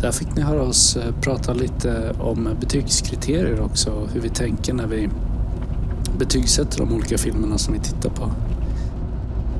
Där 0.00 0.12
fick 0.12 0.36
ni 0.36 0.42
höra 0.42 0.62
oss 0.62 0.96
eh, 0.96 1.14
prata 1.20 1.52
lite 1.52 2.14
om 2.18 2.56
betygskriterier 2.60 3.60
också 3.60 3.90
och 3.90 4.10
hur 4.10 4.20
vi 4.20 4.28
tänker 4.28 4.74
när 4.74 4.86
vi 4.86 5.08
betygsätter 6.18 6.78
de 6.78 6.92
olika 6.92 7.18
filmerna 7.18 7.58
som 7.58 7.74
vi 7.74 7.80
tittar 7.80 8.10
på. 8.10 8.32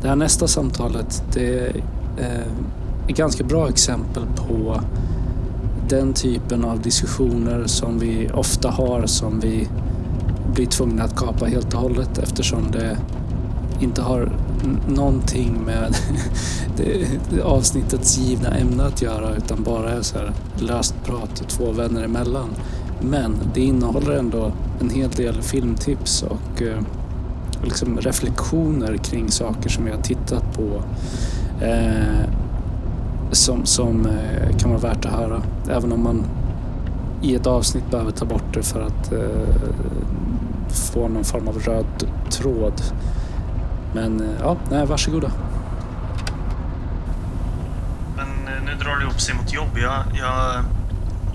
Det 0.02 0.08
här 0.08 0.16
nästa 0.16 0.48
samtalet 0.48 1.22
det 1.32 1.66
eh, 2.18 2.24
är 2.26 2.44
ett 3.08 3.16
ganska 3.16 3.44
bra 3.44 3.68
exempel 3.68 4.22
på 4.36 4.80
den 5.88 6.12
typen 6.12 6.64
av 6.64 6.80
diskussioner 6.82 7.66
som 7.66 7.98
vi 7.98 8.30
ofta 8.34 8.70
har 8.70 9.06
som 9.06 9.40
vi 9.40 9.68
blir 10.54 10.66
tvungna 10.66 11.04
att 11.04 11.16
kapa 11.16 11.46
helt 11.46 11.74
och 11.74 11.80
hållet 11.80 12.18
eftersom 12.18 12.70
det 12.72 12.96
inte 13.80 14.02
har 14.02 14.32
någonting 14.88 15.64
med 15.66 15.96
det, 16.76 17.06
det 17.30 17.42
avsnittets 17.42 18.18
givna 18.18 18.48
ämne 18.48 18.84
att 18.84 19.02
göra 19.02 19.36
utan 19.36 19.62
bara 19.62 19.90
är 19.90 20.02
så 20.02 20.18
här 20.18 20.32
löst 20.58 20.94
prat 21.04 21.42
två 21.48 21.72
vänner 21.72 22.02
emellan. 22.02 22.48
Men 23.00 23.34
det 23.54 23.60
innehåller 23.60 24.12
ändå 24.12 24.52
en 24.80 24.90
hel 24.90 25.10
del 25.10 25.42
filmtips 25.42 26.22
och 26.22 26.62
eh, 26.62 26.78
liksom 27.62 27.98
reflektioner 27.98 28.96
kring 28.96 29.30
saker 29.30 29.70
som 29.70 29.86
jag 29.86 29.94
har 29.94 30.02
tittat 30.02 30.56
på. 30.56 30.82
Eh, 31.64 32.28
som, 33.32 33.66
som 33.66 34.06
eh, 34.06 34.56
kan 34.58 34.70
vara 34.70 34.80
värt 34.80 35.04
att 35.04 35.12
höra. 35.12 35.42
Även 35.70 35.92
om 35.92 36.02
man 36.02 36.24
i 37.22 37.34
ett 37.34 37.46
avsnitt 37.46 37.90
behöver 37.90 38.10
ta 38.10 38.24
bort 38.24 38.54
det 38.54 38.62
för 38.62 38.80
att 38.80 39.12
eh, 39.12 39.54
få 40.92 41.08
någon 41.08 41.24
form 41.24 41.48
av 41.48 41.58
röd 41.58 42.06
tråd. 42.30 42.82
Men 43.94 44.20
eh, 44.20 44.40
ja, 44.40 44.56
nej, 44.70 44.86
varsågoda. 44.86 45.30
Men 48.16 48.54
eh, 48.54 48.62
nu 48.64 48.74
drar 48.84 48.96
det 48.96 49.06
upp 49.06 49.20
sig 49.20 49.34
mot 49.34 49.52
jobb. 49.52 49.78
Jag, 49.78 50.04
jag 50.18 50.64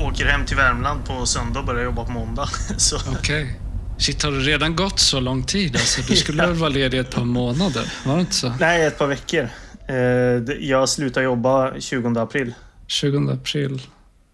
åker 0.08 0.26
hem 0.26 0.46
till 0.46 0.58
Värmland 0.58 1.06
på 1.06 1.26
söndag 1.26 1.60
och 1.60 1.66
börjar 1.66 1.84
jobba 1.84 2.06
på 2.06 2.12
måndag. 2.12 2.48
Så, 2.78 2.98
Okej. 3.20 3.60
Shit, 3.98 4.24
har 4.24 4.32
det 4.32 4.40
redan 4.40 4.76
gått 4.76 5.00
så 5.00 5.20
lång 5.20 5.44
tid? 5.44 5.76
Alltså, 5.76 6.02
du 6.08 6.16
skulle 6.16 6.42
väl 6.48 6.56
vara 6.56 6.70
ledig 6.70 7.00
ett 7.00 7.12
par 7.12 7.24
månader? 7.26 7.94
Var 8.06 8.16
det 8.16 8.20
inte 8.22 8.34
så? 8.36 8.54
nej, 8.60 8.86
ett 8.86 8.98
par 8.98 9.08
veckor. 9.08 9.50
Eh, 9.88 9.96
Jag 10.60 10.90
slutar 10.90 11.22
jobba 11.22 11.74
20 11.80 12.20
april. 12.20 12.54
20 12.88 13.32
april. 13.32 13.82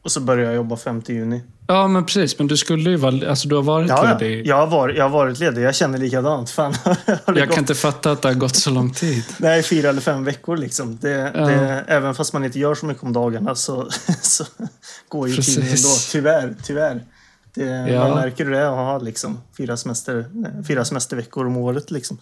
Och 0.04 0.12
så 0.12 0.20
börjar 0.22 0.46
jag 0.46 0.56
jobba 0.56 0.78
5 0.78 1.02
juni. 1.08 1.42
Ja, 1.68 1.88
men 1.88 2.06
precis. 2.06 2.38
Men 2.40 2.48
du 2.48 2.58
skulle 2.58 2.90
ju 2.90 2.96
vara... 2.96 3.30
Alltså, 3.30 3.48
du 3.48 3.56
har 3.56 3.64
varit 3.64 3.90
Ja, 3.90 4.08
ja. 4.10 4.18
ledig. 4.20 4.48
Jag, 4.48 4.56
har 4.56 4.68
varit, 4.68 4.98
jag 4.98 5.04
har 5.04 5.10
varit 5.10 5.40
ledig. 5.40 5.62
Jag 5.64 5.76
känner 5.76 5.98
likadant. 5.98 6.50
Fan, 6.50 6.74
Jag 7.06 7.36
gått? 7.36 7.50
kan 7.50 7.60
inte 7.60 7.76
fatta 7.76 8.12
att 8.12 8.22
det 8.22 8.28
har 8.28 8.36
gått 8.36 8.56
så 8.56 8.70
lång 8.70 8.94
tid. 8.94 9.24
Nej, 9.38 9.64
fyra 9.64 9.90
eller 9.90 10.02
fem 10.02 10.24
veckor 10.24 10.58
liksom. 10.58 10.98
Det, 11.02 11.10
Ja. 11.36 11.46
det, 11.46 11.84
även 11.88 12.16
fast 12.16 12.34
man 12.34 12.44
inte 12.46 12.60
gör 12.60 12.76
så 12.76 12.86
mycket 12.86 13.04
om 13.04 13.14
dagarna 13.14 13.56
så, 13.56 13.90
så 14.22 14.46
går 15.10 15.28
ju 15.30 15.36
tiden 15.36 15.64
Precis. 15.64 15.86
ändå. 15.86 15.96
Tyvärr, 16.12 16.56
tyvärr. 16.64 17.02
Det, 17.54 17.64
Ja. 17.66 18.08
Man 18.08 18.18
märker 18.18 18.46
det 18.46 18.58
är 18.58 18.66
att 18.66 18.76
ha 18.76 18.98
liksom, 18.98 19.42
fyra, 19.58 19.78
semester, 19.78 20.26
nej, 20.34 20.52
fyra 20.68 20.86
semesterveckor 20.86 21.46
om 21.48 21.58
året. 21.58 21.92
Liksom. 21.92 22.18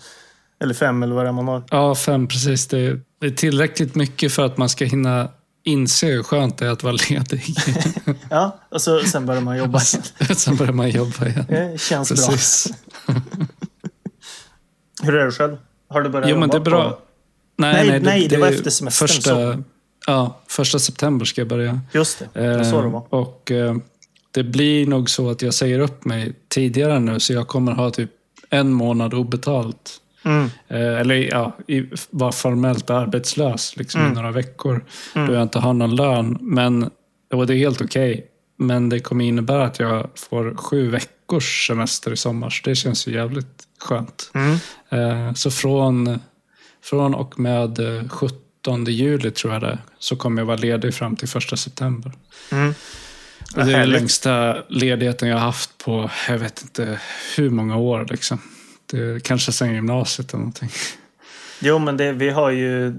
Eller 0.62 0.74
fem 0.74 1.04
eller 1.04 1.16
vad 1.16 1.26
det 1.26 1.30
är 1.30 1.34
man 1.34 1.48
har. 1.48 1.64
Ja, 1.72 1.96
fem 1.96 2.28
precis. 2.28 2.68
Det 2.68 2.80
är, 2.80 3.02
det 3.20 3.28
är 3.28 3.32
tillräckligt 3.32 3.96
mycket 3.96 4.32
för 4.34 4.46
att 4.46 4.58
man 4.58 4.70
ska 4.70 4.86
hinna 4.86 5.30
inse 5.64 6.06
hur 6.08 6.24
skönt 6.24 6.58
det 6.58 6.66
är 6.66 6.72
att 6.72 6.84
vara 6.84 6.96
ledig. 7.10 7.44
Ja, 8.30 8.60
och 8.70 8.82
så, 8.82 9.00
sen 9.00 9.26
börjar 9.26 9.42
man 9.42 9.58
jobba. 9.58 9.80
Sen 10.36 10.56
börjar 10.56 10.74
man 10.74 10.90
jobba 10.90 11.26
igen. 11.28 11.46
Det 11.50 11.82
känns 11.82 12.10
Precis. 12.10 12.74
bra. 13.08 13.16
Hur 15.04 15.16
är 15.16 15.26
det 15.26 15.32
själv? 15.32 15.58
Har 15.90 16.02
du 16.02 16.10
börjat 16.10 16.30
Jo, 16.30 16.36
jobba? 16.36 16.40
men 16.40 16.50
det 16.50 16.58
är 16.58 16.62
bra. 16.62 16.90
På... 16.90 16.98
Nej, 17.58 18.00
nej, 18.00 18.28
det 18.28 18.38
var 18.38 18.48
efter 18.48 18.70
semestern, 18.70 19.08
Första, 19.08 19.30
så. 19.30 19.64
ja, 20.08 20.40
första 20.48 20.80
september 20.80 21.26
ska 21.26 21.42
jag 21.42 21.48
börja. 21.48 21.80
Just 21.94 22.20
det, 22.34 22.42
det 22.42 22.58
var 22.58 22.64
så 22.64 22.82
det 22.82 22.88
Eh, 22.88 22.92
var. 22.92 23.14
Och 23.14 23.52
eh, 23.52 23.76
det 24.32 24.44
blir 24.44 24.88
nog 24.88 25.10
så 25.10 25.30
att 25.30 25.42
jag 25.42 25.54
säger 25.54 25.80
upp 25.80 26.06
mig 26.06 26.34
tidigare 26.48 27.00
nu, 27.00 27.20
så 27.20 27.34
jag 27.34 27.48
kommer 27.48 27.72
ha 27.72 27.90
typ 27.90 28.12
en 28.50 28.74
månad 28.74 29.14
obetalt. 29.14 30.02
Mm. 30.26 30.50
Eh, 30.68 31.00
eller 31.00 31.16
ja, 31.16 31.58
vara 32.10 32.32
formellt 32.32 32.90
arbetslös 32.90 33.78
liksom, 33.78 34.02
Mm. 34.02 34.12
i 34.12 34.16
några 34.16 34.32
veckor. 34.32 34.86
Då 35.14 35.34
jag 35.34 35.42
inte 35.42 35.60
har 35.60 35.74
någon 35.74 35.96
lön. 35.96 36.38
Men, 36.42 36.90
och 37.34 37.48
det 37.48 37.54
är 37.54 37.58
helt 37.58 37.82
okej. 37.82 38.26
Men 38.58 38.90
det 38.90 39.00
kommer 39.00 39.26
innebära 39.26 39.66
att 39.66 39.80
jag 39.80 40.10
får 40.16 40.56
sju 40.56 40.90
veckors 40.90 41.68
semester 41.68 42.12
i 42.14 42.18
sommar. 42.18 42.50
Så 42.50 42.70
det 42.70 42.76
känns 42.76 43.08
ju 43.08 43.12
jävligt 43.14 43.64
skönt. 43.80 44.32
Mm. 44.34 44.58
Eh, 44.90 45.34
så 45.34 45.52
från, 45.52 46.20
från 46.84 47.16
och 47.16 47.40
med 47.40 47.80
eh, 47.98 48.10
17 48.10 48.86
juli 48.86 49.32
tror 49.32 49.54
jag 49.54 49.62
det 49.62 49.78
så 50.00 50.16
kommer 50.16 50.42
jag 50.42 50.46
vara 50.46 50.58
ledig 50.58 50.94
fram 50.94 51.16
till 51.16 51.30
1 51.38 51.60
september. 51.60 52.12
Det 53.56 53.62
är 53.62 53.66
den 53.66 53.76
härligt. 53.76 54.00
längsta 54.00 54.58
ledigheten 54.70 55.30
jag 55.30 55.36
har 55.36 55.46
haft 55.46 55.78
på, 55.78 56.10
jag 56.28 56.38
vet 56.38 56.62
inte 56.62 57.00
hur 57.38 57.50
många 57.50 57.78
år. 57.78 58.08
Liksom. 58.10 58.42
Det, 58.86 59.24
kanske 59.24 59.52
sen 59.52 59.74
gymnasiet 59.74 60.30
eller 60.30 60.40
någonting. 60.40 60.70
Jo, 61.62 61.80
men 61.80 61.98
det, 61.98 62.12
vi 62.12 62.30
har 62.30 62.50
ju 62.50 62.94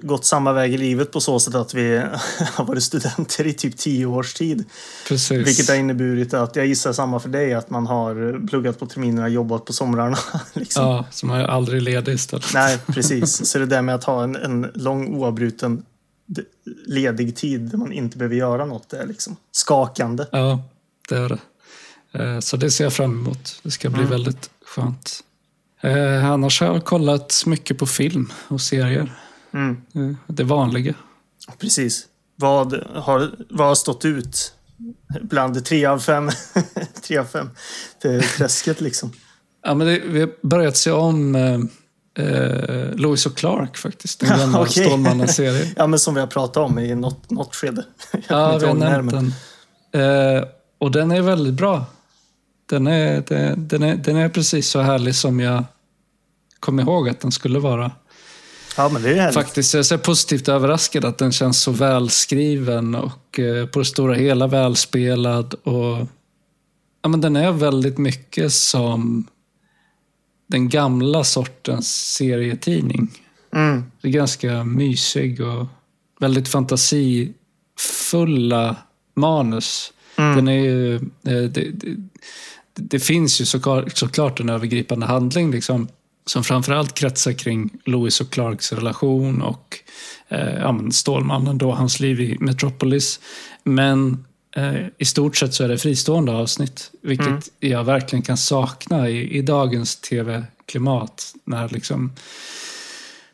gått 0.00 0.24
samma 0.24 0.52
väg 0.52 0.74
i 0.74 0.78
livet 0.78 1.12
på 1.12 1.20
så 1.20 1.40
sätt 1.40 1.54
att 1.54 1.74
vi 1.74 1.98
har 2.54 2.64
varit 2.64 2.82
studenter 2.82 3.46
i 3.46 3.52
typ 3.52 3.76
tio 3.76 4.06
års 4.06 4.34
tid. 4.34 4.64
Precis. 5.08 5.46
Vilket 5.46 5.68
har 5.68 5.76
inneburit 5.76 6.34
att, 6.34 6.56
jag 6.56 6.66
gissar 6.66 6.92
samma 6.92 7.20
för 7.20 7.28
dig, 7.28 7.54
att 7.54 7.70
man 7.70 7.86
har 7.86 8.46
pluggat 8.48 8.78
på 8.78 8.86
terminerna, 8.86 9.28
jobbat 9.28 9.64
på 9.64 9.72
somrarna. 9.72 10.18
Liksom. 10.52 10.84
Ja, 10.84 11.06
så 11.10 11.26
man 11.26 11.40
är 11.40 11.44
aldrig 11.44 11.82
ledig 11.82 12.14
istället. 12.14 12.54
Nej, 12.54 12.78
precis. 12.86 13.50
Så 13.50 13.58
det 13.58 13.66
där 13.66 13.82
med 13.82 13.94
att 13.94 14.04
ha 14.04 14.24
en, 14.24 14.36
en 14.36 14.70
lång 14.74 15.14
oavbruten 15.14 15.82
ledig 16.86 17.36
tid 17.36 17.60
där 17.60 17.78
man 17.78 17.92
inte 17.92 18.18
behöver 18.18 18.36
göra 18.36 18.64
något 18.64 18.92
är 18.92 19.06
liksom 19.06 19.36
skakande. 19.52 20.26
Ja, 20.32 20.62
det 21.08 21.16
är 21.16 21.28
det. 21.28 21.38
Eh, 22.24 22.40
Så 22.40 22.56
det 22.56 22.70
ser 22.70 22.84
jag 22.84 22.92
fram 22.92 23.10
emot. 23.20 23.60
Det 23.62 23.70
ska 23.70 23.90
bli 23.90 23.98
Mm. 23.98 24.10
väldigt 24.10 24.50
skönt. 24.66 25.20
Eh, 25.80 26.30
Annars 26.30 26.60
har 26.60 26.66
jag 26.66 26.84
kollat 26.84 27.42
mycket 27.46 27.78
på 27.78 27.86
film 27.86 28.32
och 28.48 28.60
serier. 28.60 29.12
Mm, 29.52 29.76
Eh, 29.94 30.16
Det 30.26 30.44
vanliga. 30.44 30.94
precis. 31.58 32.06
Vad 32.36 32.72
har, 32.94 33.30
vad 33.50 33.66
har 33.68 33.74
stått 33.74 34.04
ut 34.04 34.52
bland 35.22 35.64
tre 35.64 35.86
av 35.86 35.98
fem? 35.98 36.30
tre 37.02 37.16
av 37.18 37.24
fem. 37.24 37.50
Det 38.02 38.20
träsket 38.20 38.80
liksom. 38.80 39.12
Ja, 39.62 39.74
men 39.74 39.86
det, 39.86 39.98
vi 39.98 40.20
har 40.20 40.30
börjat 40.42 40.76
se 40.76 40.90
om 40.90 41.34
eh, 41.34 41.58
eh, 42.16 42.94
Lewis 42.94 43.26
och 43.26 43.36
Clark 43.36 43.76
faktiskt. 43.76 44.20
Den 44.20 44.28
gamla 44.38 44.60
Okej. 44.60 44.84
Stålmannen-serien. 44.84 45.68
Ja, 45.76 45.86
men 45.86 45.98
som 45.98 46.14
vi 46.14 46.20
har 46.20 46.26
pratat 46.26 46.56
om 46.56 46.78
i 46.78 46.94
något, 46.94 47.30
något 47.30 47.54
skede. 47.54 47.84
Ja, 48.28 48.58
vi 48.58 48.66
har 48.66 48.74
nämnt 48.74 49.12
den. 49.12 49.34
Eh, 50.02 50.44
och 50.78 50.90
den 50.90 51.10
är 51.10 51.22
väldigt 51.22 51.54
bra. 51.54 51.84
Den 52.68 52.86
är, 52.86 53.24
den, 53.26 53.68
den, 53.68 53.82
är, 53.82 53.96
den 53.96 54.16
är 54.16 54.28
precis 54.28 54.68
så 54.68 54.80
härlig 54.80 55.14
som 55.14 55.40
jag 55.40 55.64
kom 56.60 56.80
ihåg 56.80 57.08
att 57.08 57.20
den 57.20 57.32
skulle 57.32 57.58
vara. 57.58 57.90
Ja, 58.76 58.88
men 58.88 59.02
det 59.02 59.10
är 59.10 59.14
härligt. 59.14 59.34
Faktiskt, 59.34 59.74
jag 59.74 59.92
är 59.92 59.98
positivt 59.98 60.48
överraskad 60.48 61.04
att 61.04 61.18
den 61.18 61.32
känns 61.32 61.62
så 61.62 61.70
välskriven 61.70 62.94
och 62.94 63.38
eh, 63.38 63.66
på 63.66 63.78
det 63.78 63.84
stora 63.84 64.14
hela 64.14 64.46
välspelad. 64.46 65.54
Och, 65.54 66.06
ja, 67.02 67.08
men 67.08 67.20
den 67.20 67.36
är 67.36 67.52
väldigt 67.52 67.98
mycket 67.98 68.52
som 68.52 69.26
den 70.46 70.68
gamla 70.68 71.24
sortens 71.24 72.14
serietidning. 72.14 73.10
Mm, 73.54 73.84
Det 74.00 74.08
är 74.08 74.12
ganska 74.12 74.64
mysig 74.64 75.40
och 75.40 75.66
väldigt 76.20 76.48
fantasifulla 76.48 78.76
manus. 79.16 79.92
mm, 80.16 80.36
Den 80.36 80.48
är 80.48 80.60
ju, 80.64 80.94
eh, 80.94 81.00
det, 81.24 81.48
det, 81.70 81.96
det 82.74 83.00
finns 83.00 83.40
ju 83.40 83.44
såklart, 83.44 83.96
såklart 83.96 84.40
en 84.40 84.48
övergripande 84.48 85.06
handling 85.06 85.50
liksom, 85.50 85.88
som 86.26 86.44
framförallt 86.44 86.94
kretsar 86.94 87.32
kring 87.32 87.70
Louis 87.84 88.20
och 88.20 88.30
Clarks 88.30 88.72
relation 88.72 89.42
och 89.42 89.78
eh, 90.28 90.54
ja, 90.58 90.80
Stålmannen, 90.90 91.58
då, 91.58 91.72
hans 91.72 92.00
liv 92.00 92.20
i 92.20 92.36
Metropolis. 92.40 93.20
Men 93.64 94.24
i 94.98 95.04
stort 95.04 95.36
sett 95.36 95.54
så 95.54 95.64
är 95.64 95.68
det 95.68 95.78
fristående 95.78 96.32
avsnitt, 96.32 96.90
vilket 97.02 97.26
Mm. 97.26 97.40
jag 97.60 97.84
verkligen 97.84 98.22
kan 98.22 98.36
sakna 98.36 99.08
i, 99.10 99.38
i 99.38 99.42
dagens 99.42 99.96
tv-klimat. 99.96 101.34
När 101.44 101.68
liksom 101.68 102.12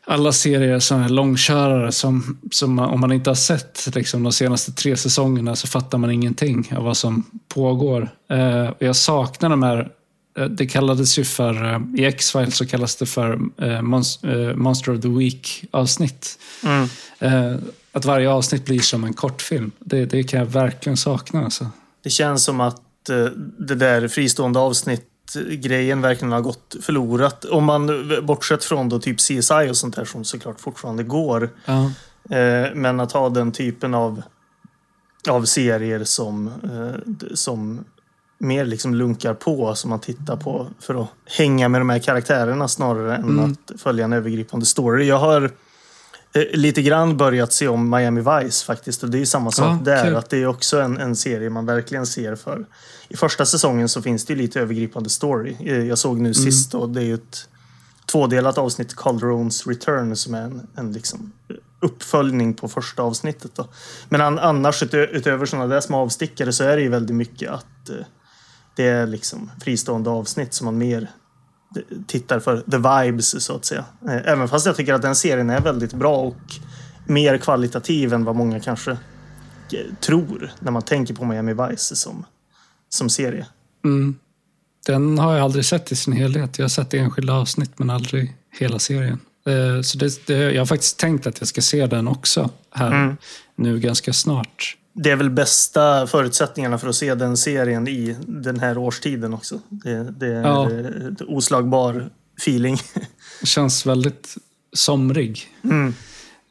alla 0.05 0.31
serier 0.31 0.79
som 0.79 1.01
är 1.01 1.09
långkörare 1.09 1.91
som, 1.91 2.37
som 2.51 2.73
man- 2.73 2.89
om 2.89 2.99
man 2.99 3.11
inte 3.11 3.29
har 3.29 3.35
sett 3.35 3.87
liksom, 3.95 4.23
de 4.23 4.31
senaste 4.31 4.71
tre 4.71 4.97
säsongerna 4.97 5.55
så 5.55 5.67
fattar 5.67 5.97
man 5.97 6.11
ingenting 6.11 6.73
av 6.77 6.83
vad 6.83 6.97
som 6.97 7.23
pågår. 7.47 8.09
Eh, 8.29 8.67
och 8.67 8.81
jag 8.81 8.95
saknar 8.95 9.49
de 9.49 9.63
här, 9.63 9.89
eh, 10.37 10.45
det 10.45 10.65
kallades 10.65 11.19
ju 11.19 11.23
för, 11.23 11.73
eh, 11.73 11.81
i 12.01 12.05
X-Files 12.05 12.55
så 12.57 12.65
kallas 12.65 12.95
det 12.95 13.05
för 13.05 13.33
eh, 13.61 13.81
Monst- 13.81 14.23
eh, 14.49 14.55
Monster 14.55 14.95
of 14.95 15.01
the 15.01 15.07
Week 15.07 15.63
avsnitt. 15.71 16.39
mm. 16.63 16.87
Eh, 17.19 17.55
att 17.93 18.05
varje 18.05 18.29
avsnitt 18.29 18.65
blir 18.65 18.79
som 18.79 19.03
en 19.03 19.13
kortfilm. 19.13 19.71
Det, 19.79 20.05
det 20.05 20.23
kan 20.23 20.39
jag 20.39 20.45
verkligen 20.47 20.97
sakna. 20.97 21.43
Alltså. 21.43 21.67
Det 22.03 22.09
känns 22.09 22.43
som 22.43 22.61
att 22.61 23.09
eh, 23.09 23.25
det 23.59 23.75
där 23.75 24.07
fristående 24.07 24.59
avsnitt-grejen 24.59 26.01
verkligen 26.01 26.31
har 26.31 26.41
gått 26.41 26.75
förlorat. 26.81 27.45
Om 27.45 27.63
man 27.63 28.11
eh, 28.11 28.21
bortsett 28.21 28.63
från 28.63 28.89
då 28.89 28.99
typ 28.99 29.17
CSI 29.17 29.67
och 29.69 29.77
sånt 29.77 29.95
där 29.95 30.05
som 30.05 30.23
såklart 30.23 30.59
fortfarande 30.59 31.03
går. 31.03 31.49
Eh, 32.29 32.73
Men 32.75 32.99
att 32.99 33.11
ha 33.11 33.29
den 33.29 33.51
typen 33.51 33.93
av, 33.93 34.21
av 35.29 35.45
serier 35.45 36.03
som, 36.03 36.47
eh, 36.47 37.13
som 37.33 37.85
mer 38.37 38.65
liksom 38.65 38.95
lunkar 38.95 39.33
på, 39.33 39.75
som 39.75 39.89
man 39.89 39.99
tittar 39.99 40.37
på 40.37 40.67
för 40.79 41.01
att 41.01 41.07
hänga 41.37 41.69
med 41.69 41.81
de 41.81 41.89
här 41.89 41.99
karaktärerna 41.99 42.67
snarare 42.67 43.15
än 43.15 43.23
Mm. 43.23 43.51
att 43.51 43.81
följa 43.81 44.05
en 44.05 44.13
övergripande 44.13 44.65
story. 44.65 45.05
Jag 45.07 45.19
har 45.19 45.51
lite 46.53 46.81
grann 46.81 47.17
börjat 47.17 47.53
se 47.53 47.67
om 47.67 47.89
Miami 47.89 48.21
Vice 48.21 48.65
faktiskt. 48.65 49.03
Och 49.03 49.09
det 49.09 49.17
är 49.17 49.19
ju 49.19 49.25
samma 49.25 49.51
sak 49.51 49.65
Ja, 49.79 49.83
där. 49.83 50.13
Att 50.13 50.29
det 50.29 50.37
är 50.37 50.47
också 50.47 50.81
en, 50.81 50.97
en 50.97 51.15
serie 51.15 51.49
man 51.49 51.65
verkligen 51.65 52.05
ser 52.05 52.35
för. 52.35 52.65
I 53.07 53.15
första 53.17 53.45
säsongen 53.45 53.89
så 53.89 54.01
finns 54.01 54.25
det 54.25 54.33
ju 54.33 54.39
lite 54.39 54.59
övergripande 54.61 55.09
story. 55.09 55.55
Eh, 55.59 55.79
Jag 55.87 55.97
såg 55.97 56.11
Mm. 56.11 56.23
nu 56.23 56.33
sist 56.33 56.75
och 56.75 56.89
det 56.89 57.01
är 57.01 57.05
ju 57.05 57.13
ett 57.13 57.47
tvådelat 58.05 58.57
avsnitt, 58.57 58.95
Calderones 58.95 59.67
Return, 59.67 60.15
som 60.15 60.33
är 60.33 60.41
en, 60.41 60.67
en 60.75 60.91
liksom 60.93 61.31
uppföljning 61.79 62.53
på 62.53 62.67
första 62.67 63.03
avsnittet. 63.03 63.51
Då. 63.55 63.67
Men 64.09 64.21
an, 64.21 64.39
annars 64.39 64.83
utö, 64.83 65.05
utöver 65.05 65.45
sådana 65.45 65.67
där 65.67 65.81
små 65.81 65.97
avstickare 65.97 66.53
så 66.53 66.63
är 66.63 66.75
det 66.75 66.81
ju 66.81 66.89
väldigt 66.89 67.15
mycket 67.15 67.51
att 67.51 67.89
eh, 67.89 67.95
det 68.75 68.87
är 68.87 69.07
liksom 69.07 69.51
fristående 69.63 70.09
avsnitt 70.09 70.53
som 70.53 70.65
man 70.65 70.77
mer 70.77 71.11
tittar 72.07 72.39
för 72.39 72.57
the 72.71 72.77
vibes 72.77 73.43
så 73.43 73.55
att 73.55 73.65
säga. 73.65 73.85
Eh, 74.07 74.31
Även 74.31 74.47
fast 74.47 74.65
jag 74.65 74.75
tycker 74.75 74.93
att 74.93 75.01
den 75.01 75.15
serien 75.15 75.49
är 75.49 75.61
väldigt 75.61 75.93
bra 75.93 76.17
och 76.17 76.37
mer 77.05 77.37
kvalitativ 77.37 78.13
än 78.13 78.23
vad 78.23 78.35
många 78.35 78.59
kanske 78.59 78.91
eh, 78.91 78.97
tror 79.99 80.51
när 80.59 80.71
man 80.71 80.81
tänker 80.81 81.13
på 81.13 81.25
Miami 81.25 81.53
Vice 81.53 81.95
som, 81.95 82.25
som 82.89 83.09
serie. 83.09 83.45
Mm. 83.85 84.15
Den 84.85 85.19
har 85.19 85.33
jag 85.33 85.43
aldrig 85.43 85.65
sett 85.65 85.91
i 85.91 85.95
sin 85.95 86.13
helhet. 86.13 86.57
Jag 86.59 86.63
har 86.63 86.69
sett 86.69 86.93
enskilda 86.93 87.33
avsnitt 87.33 87.71
men 87.79 87.89
aldrig 87.89 88.35
hela 88.59 88.79
serien. 88.79 89.19
Eh, 89.47 89.81
Så 89.81 89.97
det, 89.97 90.25
det, 90.27 90.33
jag 90.51 90.61
har 90.61 90.65
faktiskt 90.65 90.99
tänkt 90.99 91.27
att 91.27 91.39
jag 91.39 91.47
ska 91.47 91.61
se 91.61 91.87
den 91.87 92.07
också 92.07 92.49
här 92.71 92.91
Mm. 93.03 93.17
nu 93.55 93.79
ganska 93.79 94.13
snart. 94.13 94.77
Det 94.93 95.09
är 95.11 95.15
väl 95.15 95.29
bästa 95.29 96.07
förutsättningarna 96.07 96.77
för 96.77 96.87
att 96.87 96.95
se 96.95 97.15
den 97.15 97.37
serien 97.37 97.87
i 97.87 98.15
den 98.27 98.59
här 98.59 98.77
årstiden 98.77 99.33
också. 99.33 99.59
Det, 99.69 100.03
det 100.11 100.27
är 100.27 100.41
Ja. 100.41 100.69
oslagbar 101.27 102.09
feeling. 102.37 102.77
Känns 103.43 103.85
väldigt 103.85 104.35
somrig. 104.73 105.47
Mm. 105.63 105.93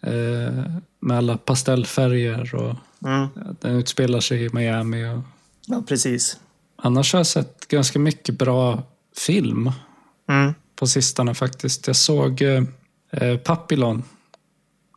Eh, 0.02 0.64
Med 1.00 1.16
alla 1.18 1.36
pastellfärger 1.36 2.54
och 2.54 2.74
Mm. 3.04 3.28
den 3.60 3.76
utspelar 3.76 4.20
sig 4.20 4.44
i 4.44 4.48
Miami. 4.52 5.04
Och... 5.08 5.20
Ja, 5.66 5.82
precis. 5.88 6.38
Annars 6.76 7.12
har 7.12 7.20
jag 7.20 7.26
sett 7.26 7.68
ganska 7.68 7.98
mycket 7.98 8.38
bra 8.38 8.82
film 9.16 9.72
Mm. 10.28 10.54
på 10.76 10.86
sistone 10.86 11.34
faktiskt. 11.34 11.86
Jag 11.86 11.96
såg 11.96 12.42
eh, 12.42 12.62
eh, 13.10 13.36
Papillon 13.36 14.02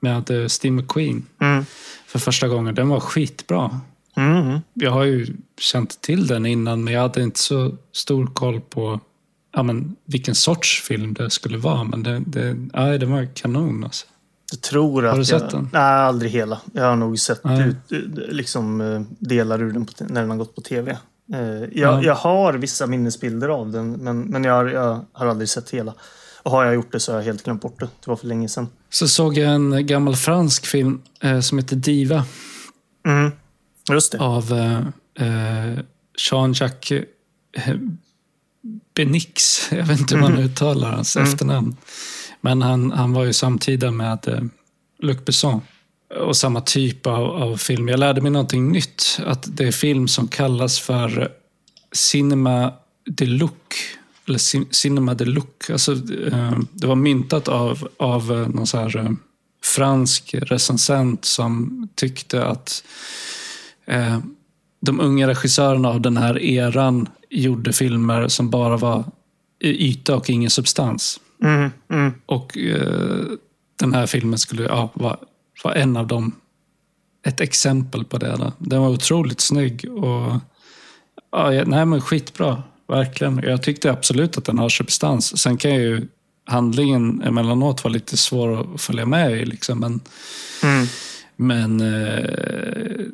med 0.06 0.32
eh, 0.42 0.48
Steve 0.48 0.76
McQueen 0.76 1.26
Mm. 1.42 1.66
för 2.08 2.20
första 2.20 2.48
gången. 2.48 2.76
Den 2.76 2.90
var 2.90 3.00
skitbra. 3.00 3.80
Mm. 4.18 4.60
Jag 4.74 4.92
har 4.92 5.04
ju 5.04 5.28
känt 5.60 6.02
till 6.02 6.28
den 6.28 6.46
innan 6.46 6.84
men 6.84 6.94
jag 6.94 7.02
hade 7.02 7.22
inte 7.24 7.40
så 7.40 7.76
stor 7.94 8.26
koll 8.28 8.62
på 8.62 9.00
ja, 9.56 9.64
men, 9.64 9.96
vilken 10.06 10.36
sorts 10.36 10.82
film 10.82 11.14
det 11.14 11.30
skulle 11.30 11.58
vara. 11.58 11.84
Men 11.84 12.04
det, 12.04 12.20
det, 12.28 12.56
nej, 12.74 13.00
det 13.00 13.06
var 13.06 13.28
kanon 13.36 13.84
alltså. 13.84 14.06
Jag 14.52 14.62
tror 14.62 15.06
att 15.06 15.12
Har 15.12 15.20
du 15.20 15.26
sett 15.26 15.42
jag, 15.42 15.52
den? 15.52 15.70
Nej, 15.74 15.82
aldrig 15.82 16.32
hela. 16.32 16.62
Jag 16.74 16.84
har 16.84 16.96
nog 16.96 17.20
sett 17.20 17.42
ut, 17.46 17.76
liksom, 18.30 18.82
eh, 18.82 19.02
delar 19.20 19.62
ur 19.62 19.72
den 19.74 19.86
på, 19.86 19.92
när 20.00 20.22
den 20.22 20.30
har 20.30 20.38
gått 20.38 20.56
på 20.56 20.62
tv. 20.62 20.92
Eh, 21.34 21.40
Jag, 21.40 21.70
Ja. 21.74 22.04
jag 22.04 22.16
har 22.16 22.54
vissa 22.54 22.88
minnesbilder 22.88 23.50
av 23.50 23.72
den, 23.72 23.92
men, 23.92 24.22
men 24.22 24.44
jag, 24.44 24.54
har- 24.54 24.66
jag 24.70 25.06
har 25.12 25.26
aldrig 25.28 25.50
sett 25.50 25.70
hela. 25.70 25.94
Och 26.44 26.52
har 26.52 26.66
jag 26.66 26.74
gjort 26.76 26.92
det 26.92 27.00
så 27.00 27.12
har 27.12 27.20
jag 27.20 27.26
helt 27.26 27.44
glömt 27.44 27.62
bort 27.62 27.80
det. 27.80 27.86
Det 27.86 28.08
var 28.10 28.16
för 28.16 28.28
länge 28.28 28.50
sedan. 28.50 28.68
Så 28.96 29.08
såg 29.08 29.38
jag 29.38 29.54
en 29.54 29.88
gammal 29.88 30.16
fransk 30.16 30.66
film 30.66 31.02
eh, 31.22 31.40
som 31.40 31.58
heter 31.58 31.76
Diva 31.76 32.26
Mm. 33.08 33.32
Just 33.92 34.12
det. 34.12 34.20
av 34.20 34.54
eh, 34.54 34.78
eh, 35.28 35.80
Jean-Jacques 36.18 37.06
eh, 37.58 37.76
Benix. 38.96 39.68
Jag 39.72 39.86
vet 39.86 40.00
inte 40.00 40.16
hur 40.16 40.22
man 40.22 40.38
uttalar 40.38 40.92
hans 40.92 41.16
efternamn. 41.16 41.76
Men 42.42 42.62
han, 42.62 42.92
han 42.92 43.14
var 43.14 43.24
ju 43.24 43.34
samtida 43.34 43.92
med 43.92 44.28
eh, 44.28 44.42
Luc 45.00 45.26
Besson. 45.26 45.62
Och 46.28 46.38
samma 46.38 46.62
typ 46.62 47.08
av, 47.08 47.24
av 47.26 47.58
film. 47.58 47.88
Jag 47.88 48.00
lärde 48.00 48.22
mig 48.22 48.32
någonting 48.32 48.72
nytt. 48.72 49.20
Att 49.26 49.58
det 49.58 49.68
är 49.68 49.72
film 49.72 50.08
som 50.08 50.28
kallas 50.28 50.80
för 50.80 51.32
Cinema 51.92 52.74
de 53.06 53.26
look. 53.26 53.76
Eller 54.28 54.38
cin- 54.40 54.68
Cinema 54.72 55.14
de 55.14 55.26
look. 55.26 55.70
Alltså, 55.70 55.92
eh, 56.32 56.60
det 56.72 56.88
var 56.88 56.96
myntat 56.96 57.48
av, 57.48 57.88
av 57.98 58.32
eh, 58.32 58.48
någon 58.48 58.68
så 58.68 58.78
här 58.78 58.98
eh, 58.98 59.12
fransk 59.64 60.36
recensent 60.42 61.26
som 61.26 61.88
tyckte 61.96 62.46
att 62.46 62.84
eh, 63.86 64.20
de 64.82 65.00
unga 65.00 65.28
regissörerna 65.28 65.90
av 65.90 66.02
den 66.02 66.18
här 66.18 66.40
eran 66.40 67.10
gjorde 67.30 67.74
filmer 67.74 68.28
som 68.28 68.50
bara 68.50 68.78
var 68.78 69.04
yta 69.64 70.16
och 70.16 70.30
ingen 70.30 70.50
substans. 70.50 71.20
Mm. 71.44 71.70
Mm. 71.90 72.14
Och 72.26 72.58
eh, 72.58 73.24
den 73.80 73.94
här 73.94 74.06
filmen 74.06 74.40
skulle 74.40 74.64
ja, 74.64 74.90
vara, 74.94 75.18
vara 75.64 75.74
en 75.76 75.98
av 75.98 76.08
dem. 76.08 76.32
Ett 77.28 77.42
exempel 77.42 78.04
på 78.04 78.18
det. 78.18 78.36
Då. 78.38 78.54
Den 78.58 78.82
var 78.82 78.90
otroligt 78.90 79.42
snygg 79.42 79.92
och 79.92 80.34
ja, 81.32 81.64
nej 81.66 81.86
men 81.86 82.02
skitbra. 82.02 82.64
Verkligen. 82.88 83.38
Jag 83.44 83.64
tyckte 83.64 83.92
absolut 83.92 84.38
att 84.38 84.46
den 84.46 84.58
har 84.60 84.70
substans. 84.70 85.38
Sen 85.42 85.58
kan 85.58 85.76
ju 85.76 86.08
handlingen 86.48 87.22
emellanåt 87.22 87.84
vara 87.84 87.94
lite 87.94 88.18
svår 88.18 88.62
att 88.76 88.82
följa 88.82 89.06
med 89.06 89.32
i. 89.32 89.46
Liksom. 89.46 89.80
Men, 89.80 90.00
Mm. 90.64 90.88
men 91.36 91.82
eh, 91.82 93.06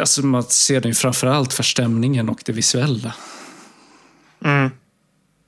alltså 0.00 0.22
man 0.26 0.42
ser 0.42 0.80
den 0.80 0.90
ju 0.90 0.94
framförallt 0.94 1.52
för 1.52 1.62
stämningen 1.62 2.28
och 2.28 2.42
det 2.44 2.52
visuella. 2.52 3.14
Mm. 4.44 4.70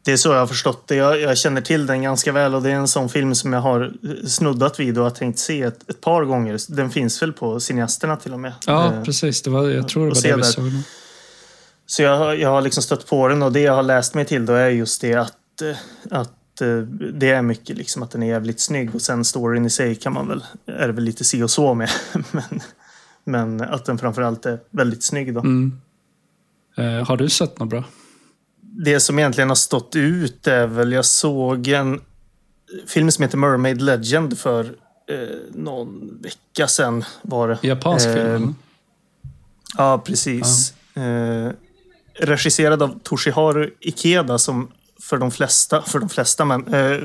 Det 0.05 0.13
är 0.13 0.17
så 0.17 0.29
jag 0.29 0.39
har 0.39 0.47
förstått 0.47 0.89
det. 0.89 0.95
Jag, 0.95 1.21
jag 1.21 1.39
känner 1.39 1.61
till 1.61 1.87
den 1.87 2.03
ganska 2.03 2.33
väl 2.33 2.55
och 2.55 2.63
det 2.63 2.71
är 2.71 2.75
en 2.75 2.89
sån 2.89 3.09
film 3.09 3.35
som 3.35 3.53
jag 3.53 3.61
har 3.61 3.81
eh, 4.03 4.27
snuddat 4.27 4.81
vid 4.81 4.99
och 4.99 5.05
har 5.05 5.11
tänkt 5.11 5.39
se 5.39 5.63
ett, 5.63 5.91
ett 5.91 6.01
par 6.01 6.25
gånger. 6.25 6.59
Den 6.69 6.91
finns 6.91 7.23
väl 7.23 7.33
på 7.33 7.61
cineasterna 7.61 8.17
till 8.17 8.33
och 8.33 8.41
med. 8.41 8.53
Ja, 8.67 8.93
Eh, 8.95 9.03
precis. 9.03 9.43
Det 9.43 9.51
var, 9.51 9.69
jag 9.69 9.89
tror 9.89 10.03
det 10.07 10.15
var 10.15 10.23
det 10.23 10.37
vi 10.37 10.43
såg. 10.43 10.65
Så 11.91 12.03
jag, 12.03 12.19
har- 12.19 12.35
jag 12.35 12.49
har 12.49 12.63
liksom 12.63 12.83
stött 12.83 13.07
på 13.07 13.29
den 13.29 13.43
och 13.43 13.53
det 13.53 13.61
jag 13.61 13.73
har 13.75 13.83
läst 13.83 14.15
mig 14.15 14.25
till 14.25 14.47
då 14.47 14.53
är 14.53 14.69
just 14.69 15.01
det 15.01 15.15
att, 15.15 15.63
att 16.11 16.61
eh, 16.61 16.77
det 17.15 17.31
är 17.31 17.43
mycket 17.43 17.77
liksom 17.77 18.03
att 18.03 18.11
den 18.11 18.23
är 18.23 18.27
jävligt 18.27 18.61
snygg 18.61 18.95
och 18.95 19.03
sen 19.03 19.25
storyn 19.25 19.67
i 19.67 19.71
sig 19.71 19.95
kan 19.95 20.13
man 20.13 20.29
väl, 20.29 20.45
är 20.67 20.87
det 20.87 20.93
väl 20.93 21.05
lite 21.05 21.25
si 21.25 21.43
och 21.43 21.51
så 21.51 21.75
med. 21.75 21.91
men, 22.33 22.61
men 23.25 23.61
att 23.61 23.85
den 23.85 23.99
framförallt 23.99 24.47
är 24.47 24.59
väldigt 24.71 25.03
snygg 25.05 25.35
då. 25.35 25.41
Mm. 25.41 25.81
Eh, 26.77 27.07
har 27.07 27.17
du 27.17 27.29
sett 27.29 27.59
något 27.59 27.69
bra? 27.69 27.85
Det 28.61 29.01
som 29.01 29.19
egentligen 29.19 29.49
har 29.49 29.57
stått 29.57 29.97
ut 29.97 30.47
är 30.47 30.67
väl, 30.67 30.93
jag 30.93 31.05
såg 31.05 31.69
en 31.69 32.01
film 32.87 33.11
som 33.11 33.23
heter 33.23 33.39
Mermaid 33.39 33.83
Legend 33.83 34.39
för 34.39 34.65
eh, 35.09 35.19
någon 35.55 36.19
vecka 36.23 36.69
sedan 36.69 37.05
var 37.23 37.49
det. 37.49 37.59
Japansk 37.63 38.07
Eh, 38.07 38.15
film? 38.15 38.55
Ja, 39.77 39.99
precis. 40.05 40.75
Eh, 40.95 41.51
regisserad 42.15 42.83
av 42.83 42.99
Toshiharu 43.03 43.71
Ikeda 43.81 44.39
som 44.39 44.69
för 45.03 45.19
de 45.19 45.31
flesta, 45.31 45.83
för 45.83 45.99
de 45.99 46.09
flesta, 46.09 46.45
men, 46.45 46.67
eh, 46.67 46.99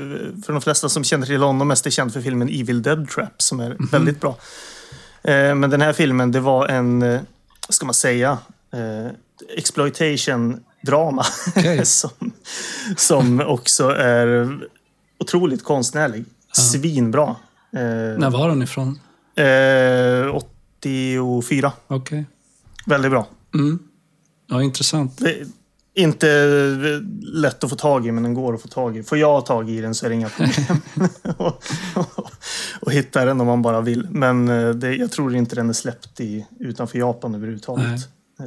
för 0.46 0.52
de 0.52 0.60
flesta 0.62 0.88
som 0.88 1.04
känner 1.04 1.26
till 1.26 1.42
honom 1.42 1.68
mest 1.68 1.86
är 1.86 1.90
känd 1.90 2.12
för 2.12 2.20
filmen 2.20 2.48
Evil 2.48 2.82
Dead 2.82 3.08
Trap 3.08 3.42
som 3.42 3.60
är 3.60 3.76
väldigt 3.92 4.20
bra. 4.20 4.36
Eh, 5.22 5.54
men 5.54 5.70
den 5.70 5.80
här 5.80 5.92
filmen, 5.92 6.32
det 6.32 6.40
var 6.40 6.68
en, 6.68 7.02
eh, 7.02 7.20
ska 7.68 7.86
man 7.86 7.94
säga, 7.94 8.38
exploitation-drama 9.56 11.24
Okej. 11.56 11.80
som, 11.86 12.10
som 12.96 13.40
också 13.40 13.88
är 13.88 14.58
otroligt 15.18 15.64
konstnärlig. 15.64 16.24
Svinbra. 16.52 17.36
Eh, 17.72 17.80
När 18.18 18.30
var 18.30 18.48
den 18.48 18.62
ifrån? 18.62 19.00
eh, 19.36 20.34
84. 20.34 21.72
Okej. 21.86 22.24
Väldigt 22.86 23.10
bra. 23.10 23.26
Mm. 23.54 23.78
Ja, 24.46 24.62
intressant. 24.62 25.18
Det 25.18 25.30
är 25.40 25.46
inte 25.94 26.26
lätt 27.22 27.64
att 27.64 27.70
få 27.70 27.76
tag 27.76 28.06
i, 28.06 28.12
men 28.12 28.22
den 28.22 28.34
går 28.34 28.54
att 28.54 28.62
få 28.62 28.68
tag 28.68 28.96
i. 28.96 29.02
Får 29.02 29.18
jag 29.18 29.46
tag 29.46 29.70
i 29.70 29.80
den 29.80 29.94
så 29.94 30.06
är 30.06 30.10
det 30.10 30.14
inga 30.14 30.28
problem 30.28 30.80
att 31.38 31.62
att 32.80 32.92
hitta 32.92 33.24
den 33.24 33.40
om 33.40 33.46
man 33.46 33.62
bara 33.62 33.80
vill. 33.80 34.08
Men 34.10 34.48
eh, 34.48 34.68
det, 34.70 34.94
jag 34.94 35.12
tror 35.12 35.36
inte 35.36 35.56
den 35.56 35.68
är 35.68 35.72
släppt 35.72 36.20
i, 36.20 36.46
utanför 36.60 36.98
Japan 36.98 37.34
överhuvudtaget. 37.34 38.08
Eh, 38.40 38.46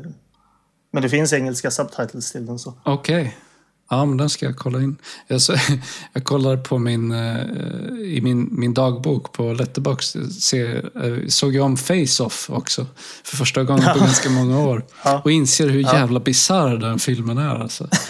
Men 0.92 1.04
det 1.04 1.10
finns 1.10 1.34
engelska 1.34 1.72
subtitles 1.72 2.32
till 2.32 2.46
den. 2.46 2.60
så. 2.60 2.74
Okej. 2.84 3.38
Ja, 3.90 4.06
men 4.06 4.18
den 4.18 4.30
ska 4.30 4.46
jag 4.46 4.58
kolla 4.58 4.82
in. 4.82 4.98
Jag, 5.28 5.42
så, 5.42 5.56
jag 6.14 6.24
kollar 6.24 6.58
på 6.58 6.78
min, 6.78 7.12
eh, 7.12 7.42
i 8.04 8.20
min, 8.24 8.50
min 8.52 8.74
dagbok 8.74 9.34
på 9.34 9.54
Letterboxd. 9.54 10.18
Se, 10.40 10.76
eh, 10.76 11.28
såg 11.28 11.56
jag 11.56 11.66
om 11.66 11.78
Face-Off 11.78 12.50
också. 12.50 12.86
För 13.24 13.38
första 13.38 13.64
gången 13.64 13.94
på 13.94 14.00
ganska 14.00 14.30
många 14.30 14.60
år. 14.60 14.86
Ja. 15.04 15.22
Och 15.24 15.32
inser 15.32 15.70
hur 15.70 15.80
jävla 15.80 16.20
bisarr 16.20 16.78
den 16.78 17.00
filmen 17.00 17.38
är. 17.38 17.56
Alltså. 17.56 17.88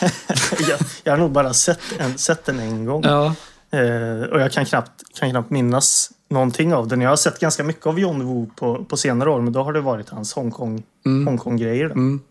jag, 0.70 0.80
jag 1.04 1.14
har 1.14 1.18
nog 1.18 1.32
bara 1.32 1.54
sett, 1.54 1.80
en, 1.98 2.18
sett 2.18 2.46
den 2.46 2.60
en 2.60 2.86
gång. 2.86 3.04
Ja, 3.04 3.36
Eh, 3.72 4.30
och 4.30 4.42
jag 4.42 4.52
kan 4.52 4.66
knappt, 4.66 4.92
kan 5.20 5.30
knappt 5.30 5.50
minnas 5.50 6.12
någonting 6.30 6.74
av 6.74 6.88
den. 6.88 7.02
Jag 7.02 7.10
har 7.10 7.16
sett 7.16 7.40
ganska 7.40 7.64
mycket 7.64 7.86
av 7.88 8.00
John 8.00 8.26
Woo 8.26 8.50
på, 8.56 8.86
på 8.86 8.98
senare 8.98 9.30
år, 9.30 9.42
men 9.42 9.54
då 9.54 9.64
har 9.64 9.74
det 9.74 9.82
varit 9.82 10.10
hans 10.10 10.34
Hongkong, 10.34 10.84
Hongkong-grejer. 11.26 11.86
mm. 11.86 12.22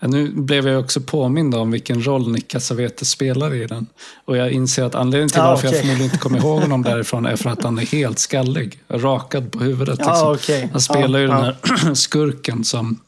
Nu 0.00 0.28
blev 0.28 0.68
jag 0.68 0.80
också 0.80 1.00
påmind 1.00 1.54
om 1.54 1.70
vilken 1.70 2.06
roll 2.06 2.32
Nick 2.32 2.48
Cassavetes 2.48 3.10
spelar 3.10 3.54
i 3.54 3.66
den. 3.66 3.86
Och 4.24 4.36
jag 4.36 4.50
inser 4.50 4.84
att 4.84 4.94
anledningen 4.94 5.28
till 5.28 5.38
Ja, 5.38 5.50
varför 5.50 5.64
jag 5.64 5.70
okej. 5.70 5.80
förmodligen 5.80 6.04
inte 6.04 6.18
kommer 6.18 6.38
ihåg 6.38 6.60
honom 6.60 6.82
därifrån 6.92 7.26
är 7.26 7.36
för 7.36 7.50
att 7.50 7.62
han 7.62 7.78
är 7.78 7.86
helt 7.86 8.18
skallig. 8.18 8.80
Rakad 8.88 9.52
på 9.52 9.58
huvudet. 9.58 9.98
Liksom. 9.98 10.32
okej. 10.34 10.68
Han 10.72 10.80
spelar 10.80 11.18
ju 11.18 11.24
Ja, 11.24 11.34
den 11.34 11.44
här 11.44 11.94
skurken 11.94 12.64
som, 12.64 13.00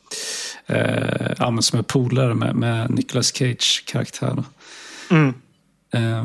eh, 0.67 1.33
ja, 1.39 1.59
som 1.61 1.79
är 1.79 1.83
polare 1.83 2.35
med, 2.35 2.57
med 2.57 2.91
Nicolas 2.91 3.33
Cage 3.37 3.85
karaktär. 3.87 4.45
Mm. 5.11 5.29
Eh, 5.95 6.25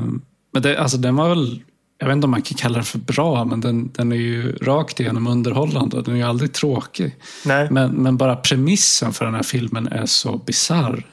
men 0.54 0.62
det, 0.62 0.78
alltså, 0.78 0.98
den 0.98 1.16
var 1.16 1.30
väl, 1.30 1.62
jag 1.98 2.08
vet 2.08 2.16
inte 2.16 2.26
om 2.26 2.32
man 2.32 2.42
kan 2.42 2.58
kalla 2.58 2.76
den 2.76 2.86
för 2.86 3.00
bra, 3.00 3.46
men 3.46 3.62
den, 3.62 3.92
den 3.94 4.12
är 4.12 4.16
ju 4.16 4.56
rakt 4.56 5.00
igenom 5.00 5.28
underhållande. 5.28 6.02
Den 6.02 6.14
är 6.14 6.18
ju 6.18 6.24
aldrig 6.24 6.54
tråkig. 6.54 7.16
Nej. 7.46 7.68
Men, 7.72 7.92
men 7.92 8.18
bara 8.18 8.36
premissen 8.36 9.14
för 9.14 9.26
den 9.26 9.34
här 9.34 9.44
filmen 9.44 9.88
är 9.88 10.06
så 10.06 10.38
bisarr. 10.38 11.08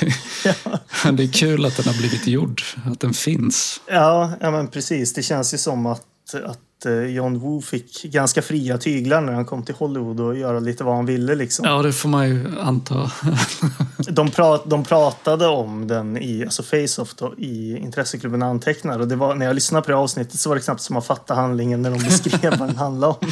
Det, 0.00 1.10
det 1.16 1.22
är 1.22 1.32
kul 1.32 1.64
att 1.64 1.76
den 1.76 1.86
har 1.86 1.98
blivit 1.98 2.26
gjord, 2.26 2.62
att 2.84 3.00
den 3.00 3.14
finns. 3.14 3.80
Ja, 3.86 4.32
ja, 4.40 4.50
men 4.50 4.68
precis. 4.68 5.14
Det 5.14 5.22
känns 5.22 5.54
ju 5.54 5.58
som 5.58 5.86
att, 5.86 6.02
att 6.34 6.86
eh, 6.86 6.92
John 6.92 7.38
Woo 7.38 7.60
fick 7.60 8.02
ganska 8.02 8.42
fria 8.42 8.78
tyglar 8.78 9.20
när 9.20 9.32
han 9.32 9.44
kom 9.44 9.64
till 9.64 9.74
Hollywood 9.74 10.20
och 10.20 10.36
göra 10.36 10.60
lite 10.60 10.84
vad 10.84 10.96
han 10.96 11.06
ville. 11.06 11.34
Liksom. 11.34 11.64
Ja, 11.64 11.82
det 11.82 11.92
får 11.92 12.08
man 12.08 12.28
ju 12.28 12.60
anta. 12.60 13.12
De, 14.08 14.30
prat, 14.30 14.70
de 14.70 14.84
pratade 14.84 15.46
om 15.46 15.86
den 15.86 16.16
i 16.16 16.44
alltså 16.44 16.62
Face-Off 16.62 17.14
då, 17.14 17.34
i 17.38 17.76
intresseklubben 17.76 18.42
Antecknar. 18.42 18.98
Och 18.98 19.08
det 19.08 19.16
var, 19.16 19.34
när 19.34 19.46
jag 19.46 19.54
lyssnade 19.54 19.84
på 19.84 19.90
det 19.90 19.96
avsnittet 19.96 20.40
så 20.40 20.48
var 20.48 20.56
det 20.56 20.62
knappt 20.62 20.82
som 20.82 20.96
att 20.96 21.06
fatta 21.06 21.34
handlingen 21.34 21.82
när 21.82 21.90
de 21.90 21.98
beskrev 21.98 22.58
vad 22.58 22.68
den 22.68 22.76
handlade 22.76 23.14
om. 23.20 23.30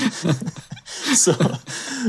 så 1.16 1.34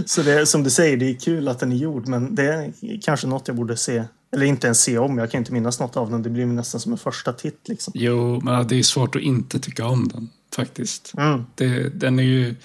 så 0.05 0.21
det, 0.21 0.45
som 0.45 0.63
du 0.63 0.69
säger, 0.69 0.97
det 0.97 1.09
är 1.09 1.13
kul 1.13 1.47
att 1.47 1.59
den 1.59 1.71
är 1.71 1.75
gjord. 1.75 2.07
Men 2.07 2.35
det 2.35 2.43
är 2.43 2.73
kanske 3.01 3.27
något 3.27 3.47
jag 3.47 3.57
borde 3.57 3.77
se. 3.77 4.03
Eller 4.35 4.45
inte 4.45 4.67
ens 4.67 4.81
se 4.81 4.97
om. 4.97 5.17
Jag 5.17 5.31
kan 5.31 5.39
inte 5.39 5.53
minnas 5.53 5.79
något 5.79 5.97
av 5.97 6.11
den. 6.11 6.23
Det 6.23 6.29
blir 6.29 6.45
nästan 6.45 6.81
som 6.81 6.91
en 6.91 6.97
första 6.97 7.33
titt. 7.33 7.67
Liksom. 7.67 7.93
Jo, 7.95 8.41
men 8.43 8.67
det 8.67 8.79
är 8.79 8.83
svårt 8.83 9.15
att 9.15 9.21
inte 9.21 9.59
tycka 9.59 9.85
om 9.85 10.07
den 10.07 10.29
faktiskt. 10.55 11.13
Mm. 11.17 11.45
Det, 11.55 11.89
den 11.89 12.19
är 12.19 12.23
ju, 12.23 12.55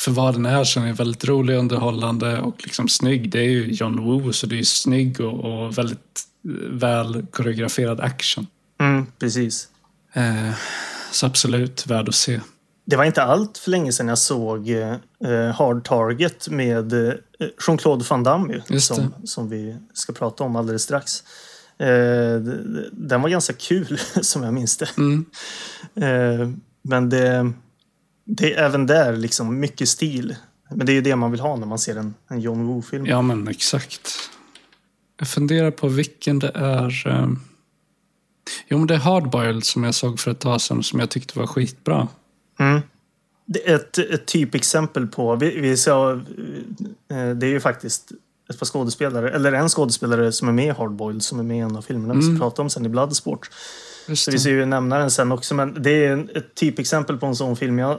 för 0.00 0.10
vad 0.10 0.34
den 0.34 0.46
är, 0.46 0.64
så 0.64 0.80
är 0.80 0.84
den 0.84 0.94
väldigt 0.94 1.24
rolig, 1.24 1.56
underhållande 1.56 2.40
och 2.40 2.56
liksom 2.62 2.88
snygg. 2.88 3.30
Det 3.30 3.38
är 3.38 3.50
ju 3.50 3.72
John 3.72 4.04
Woo, 4.04 4.32
så 4.32 4.46
det 4.46 4.54
är 4.54 4.58
ju 4.58 4.64
snygg 4.64 5.20
och, 5.20 5.44
och 5.44 5.78
väldigt 5.78 6.22
eh, 6.44 6.50
väl 6.70 7.26
koreograferad 7.30 8.00
action. 8.00 8.46
Mm, 8.80 9.06
precis. 9.18 9.68
Eh, 10.12 10.52
så 11.12 11.26
absolut 11.26 11.86
värd 11.86 12.08
att 12.08 12.14
se. 12.14 12.40
Det 12.84 12.96
var 12.96 13.04
inte 13.04 13.22
allt 13.22 13.58
för 13.58 13.70
länge 13.70 13.92
sedan 13.92 14.08
jag 14.08 14.18
såg 14.18 14.70
eh, 14.70 14.96
Hard 15.54 15.84
Target 15.84 16.48
med 16.48 16.92
eh, 16.92 17.14
Jean-Claude 17.66 18.04
Van 18.10 18.22
Damme 18.22 18.62
som, 18.80 19.14
som 19.24 19.48
vi 19.48 19.76
ska 19.92 20.12
prata 20.12 20.44
om 20.44 20.56
alldeles 20.56 20.82
strax. 20.82 21.24
Eh, 21.78 22.36
den 22.92 23.22
var 23.22 23.28
ganska 23.28 23.52
kul 23.52 23.98
som 24.22 24.42
jag 24.42 24.54
minns 24.54 24.76
det. 24.76 24.88
Mm. 24.96 25.26
Men 26.82 27.08
det, 27.08 27.52
det 28.24 28.54
är 28.54 28.64
även 28.64 28.86
där 28.86 29.16
liksom 29.16 29.60
mycket 29.60 29.88
stil. 29.88 30.36
Men 30.70 30.86
det 30.86 30.92
är 30.92 30.94
ju 30.94 31.00
det 31.00 31.16
man 31.16 31.30
vill 31.30 31.40
ha 31.40 31.56
när 31.56 31.66
man 31.66 31.78
ser 31.78 31.96
en, 31.96 32.14
en 32.28 32.40
John 32.40 32.66
Woo-film. 32.66 33.06
Ja, 33.06 33.22
men 33.22 33.48
exakt. 33.48 34.30
Jag 35.18 35.28
funderar 35.28 35.70
på 35.70 35.88
vilken 35.88 36.38
det 36.38 36.52
är. 36.54 37.08
Eh... 37.08 37.28
Jo, 38.68 38.78
men 38.78 38.86
det 38.86 38.94
är 38.94 38.98
Hardboiled 38.98 39.64
som 39.64 39.84
jag 39.84 39.94
såg 39.94 40.20
för 40.20 40.30
ett 40.30 40.40
tag 40.40 40.60
sedan 40.60 40.82
som 40.82 41.00
jag 41.00 41.10
tyckte 41.10 41.38
var 41.38 41.46
skitbra. 41.46 42.08
Mm. 42.58 42.80
Det 43.46 43.70
är 43.70 43.74
ett, 43.74 43.98
ett 43.98 44.26
typexempel 44.26 45.06
på... 45.06 45.36
Vi, 45.36 45.60
vi 45.60 45.76
sa, 45.76 46.12
eh, 46.12 47.30
det 47.36 47.46
är 47.46 47.50
ju 47.50 47.60
faktiskt 47.60 48.12
ett 48.50 48.58
par 48.58 48.66
skådespelare, 48.66 49.30
eller 49.30 49.52
en 49.52 49.68
skådespelare 49.68 50.32
som 50.32 50.48
är 50.48 50.52
med 50.52 50.66
i 50.66 50.70
Hardboiled, 50.70 51.22
som 51.22 51.38
är 51.38 51.42
med 51.42 51.56
i 51.56 51.60
en 51.60 51.76
av 51.76 51.82
filmerna 51.82 52.14
vi 52.14 52.22
ska 52.22 52.38
prata 52.38 52.62
om 52.62 52.70
sen 52.70 52.86
i 52.86 52.88
Bloodsport. 52.88 53.50
Just 54.06 54.24
Så 54.24 54.30
vi 54.30 54.38
ska 54.38 54.50
ju 54.50 54.66
nämna 54.66 54.98
den 54.98 55.10
sen 55.10 55.32
också, 55.32 55.54
men 55.54 55.82
det 55.82 56.04
är 56.04 56.36
ett 56.36 56.54
typexempel 56.54 57.16
på 57.16 57.26
en 57.26 57.36
sån 57.36 57.56
film. 57.56 57.78
Jag 57.78 57.98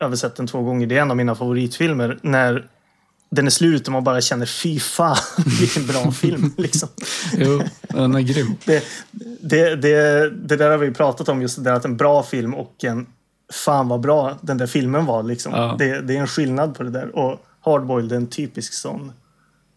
har 0.00 0.16
sett 0.16 0.36
den 0.36 0.46
två 0.46 0.62
gånger. 0.62 0.86
Det 0.86 0.96
är 0.96 1.02
en 1.02 1.10
av 1.10 1.16
mina 1.16 1.34
favoritfilmer. 1.34 2.18
När 2.22 2.68
den 3.30 3.46
är 3.46 3.50
slut 3.50 3.86
och 3.86 3.92
man 3.92 4.04
bara 4.04 4.20
känner 4.20 4.46
fy 4.46 4.80
fan 4.80 5.16
vilken 5.60 5.86
bra 5.86 6.12
film. 6.12 6.54
Liksom. 6.56 6.88
Jo, 7.36 7.62
den 7.88 8.14
är 8.14 8.20
grym. 8.20 8.56
Det, 8.64 8.84
det, 9.40 9.76
det, 9.76 10.30
det 10.30 10.56
där 10.56 10.70
har 10.70 10.78
vi 10.78 10.90
pratat 10.90 11.28
om, 11.28 11.42
just 11.42 11.56
det 11.56 11.62
där 11.62 11.72
att 11.72 11.84
en 11.84 11.96
bra 11.96 12.22
film 12.22 12.54
och 12.54 12.84
en 12.84 13.06
fan 13.52 13.88
vad 13.88 14.00
bra 14.00 14.38
den 14.40 14.58
där 14.58 14.66
filmen 14.66 15.06
var. 15.06 15.22
Liksom. 15.22 15.52
Ja. 15.52 15.76
Det, 15.78 16.00
det 16.00 16.16
är 16.16 16.20
en 16.20 16.26
skillnad 16.26 16.74
på 16.74 16.82
det 16.82 16.90
där. 16.90 17.16
Och 17.16 17.46
Hardboiled 17.60 18.12
är 18.12 18.16
en 18.16 18.26
typisk 18.26 18.74
sån, 18.74 19.12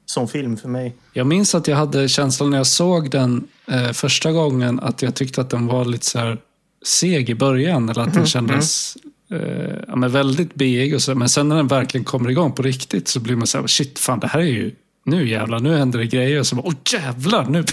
sån 0.06 0.28
film 0.28 0.58
för 0.58 0.70
mig. 0.70 0.96
Jag 1.14 1.28
minns 1.28 1.56
att 1.56 1.68
jag 1.68 1.76
hade 1.78 2.10
känslan 2.10 2.50
när 2.50 2.58
jag 2.58 2.68
såg 2.68 3.12
den 3.12 3.48
eh, 3.68 3.92
första 3.92 4.32
gången 4.32 4.80
att 4.80 5.02
jag 5.02 5.16
tyckte 5.16 5.42
att 5.42 5.50
den 5.50 5.68
var 5.68 5.86
lite 5.86 6.06
så 6.06 6.20
här 6.20 6.38
seg 6.86 7.30
i 7.30 7.36
början. 7.36 7.90
Eller 7.90 8.02
att 8.02 8.14
den 8.14 8.26
kändes 8.26 8.98
eh, 9.32 9.76
ja, 9.88 9.96
men 9.96 10.12
väldigt 10.12 10.56
biig. 10.56 10.96
Och 10.96 11.02
så, 11.02 11.16
men 11.16 11.30
sen 11.30 11.50
när 11.50 11.56
den 11.56 11.68
verkligen 11.68 12.06
kommer 12.06 12.30
igång 12.30 12.52
på 12.52 12.64
riktigt 12.64 13.08
så 13.08 13.20
blir 13.20 13.36
man 13.36 13.48
så 13.48 13.60
här, 13.60 13.68
shit, 13.68 14.00
fan 14.00 14.20
det 14.20 14.28
här 14.28 14.40
är 14.40 14.44
ju, 14.44 14.72
nu 15.06 15.30
jävlar, 15.30 15.60
nu 15.60 15.78
händer 15.78 16.00
det 16.00 16.06
grejer. 16.06 16.40
Och 16.40 16.48
så 16.48 16.56
bara, 16.56 16.68
åh 16.68 16.74
jävlar, 16.94 17.46
nu... 17.46 17.66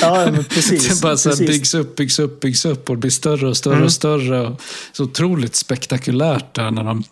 Ja, 0.00 0.30
men 0.32 0.44
precis. 0.48 0.88
det 0.88 1.02
bara 1.02 1.16
så 1.16 1.28
här 1.28 1.36
precis. 1.36 1.56
byggs 1.56 1.74
upp, 1.74 1.96
byggs 1.96 2.18
upp, 2.18 2.40
byggs 2.40 2.64
upp 2.64 2.90
och 2.90 2.96
det 2.96 3.00
blir 3.00 3.10
större 3.10 3.48
och 3.48 3.56
större 3.56 3.84
och 3.84 3.92
större. 3.92 4.40
Och 4.40 4.60
så 4.92 5.04
otroligt 5.04 5.56
spektakulärt 5.56 6.54
där 6.54 6.70
när 6.70 6.84
de 6.84 7.04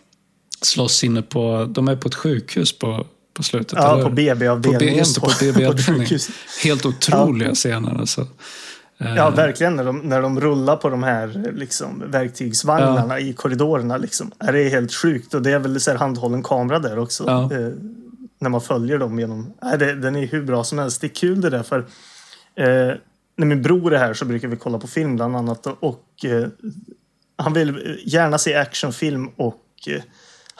slåss 0.61 1.03
inne 1.03 1.21
på, 1.21 1.67
de 1.69 1.87
är 1.87 1.95
på 1.95 2.07
ett 2.07 2.15
sjukhus 2.15 2.79
på, 2.79 3.07
på 3.39 3.43
slutet. 3.43 3.77
Ja, 3.81 3.93
eller? 3.93 4.03
på 4.03 4.09
På 4.09 4.15
BB-avdelningen. 4.15 4.93
B, 4.93 4.97
just 4.97 5.15
det, 5.15 5.21
på 5.21 5.29
ett 5.29 5.39
BB-avdelningen. 5.55 6.19
Helt 6.63 6.85
otroliga 6.85 7.55
scener 7.55 7.99
alltså. 7.99 8.21
Eh, 8.97 9.15
Ja, 9.15 9.29
verkligen. 9.29 9.75
När 9.75 9.83
de, 9.83 9.99
när 9.99 10.21
de 10.21 10.41
rullar 10.41 10.75
på 10.75 10.89
de 10.89 11.03
här 11.03 11.51
liksom, 11.55 12.03
verktygsvagnarna 12.11 13.19
i 13.19 13.33
korridorerna. 13.33 13.97
Liksom. 13.97 14.31
Ja, 14.39 14.51
Det 14.51 14.61
är 14.63 14.69
helt 14.69 14.93
sjukt. 14.93 15.33
Och 15.33 15.41
det 15.41 15.51
är 15.51 15.59
väl 15.59 15.79
så 15.79 15.91
här 15.91 15.97
handhållen 15.97 16.43
kamera 16.43 16.79
där 16.79 16.99
också. 16.99 17.23
Ja. 17.27 17.43
Eh, 17.43 17.69
när 18.39 18.49
man 18.49 18.61
följer 18.61 18.97
dem 18.97 19.19
genom... 19.19 19.53
Ja, 19.61 19.77
det, 19.77 19.95
den 19.95 20.15
är 20.15 20.27
hur 20.27 20.43
bra 20.43 20.63
som 20.63 20.79
helst. 20.79 21.01
Det 21.01 21.07
är 21.07 21.15
kul 21.15 21.41
det 21.41 21.49
där 21.49 21.63
för... 21.63 21.79
Eh, 22.55 22.95
när 23.37 23.45
min 23.45 23.61
bror 23.61 23.93
är 23.93 23.99
här 23.99 24.13
så 24.13 24.25
brukar 24.25 24.47
vi 24.47 24.55
kolla 24.55 24.79
på 24.79 24.87
film 24.87 25.15
bland 25.15 25.35
annat. 25.35 25.67
Och 25.79 26.25
eh, 26.25 26.47
han 27.37 27.53
vill 27.53 27.99
gärna 28.05 28.37
se 28.37 28.55
actionfilm 28.55 29.27
och 29.35 29.65
eh, 29.87 30.01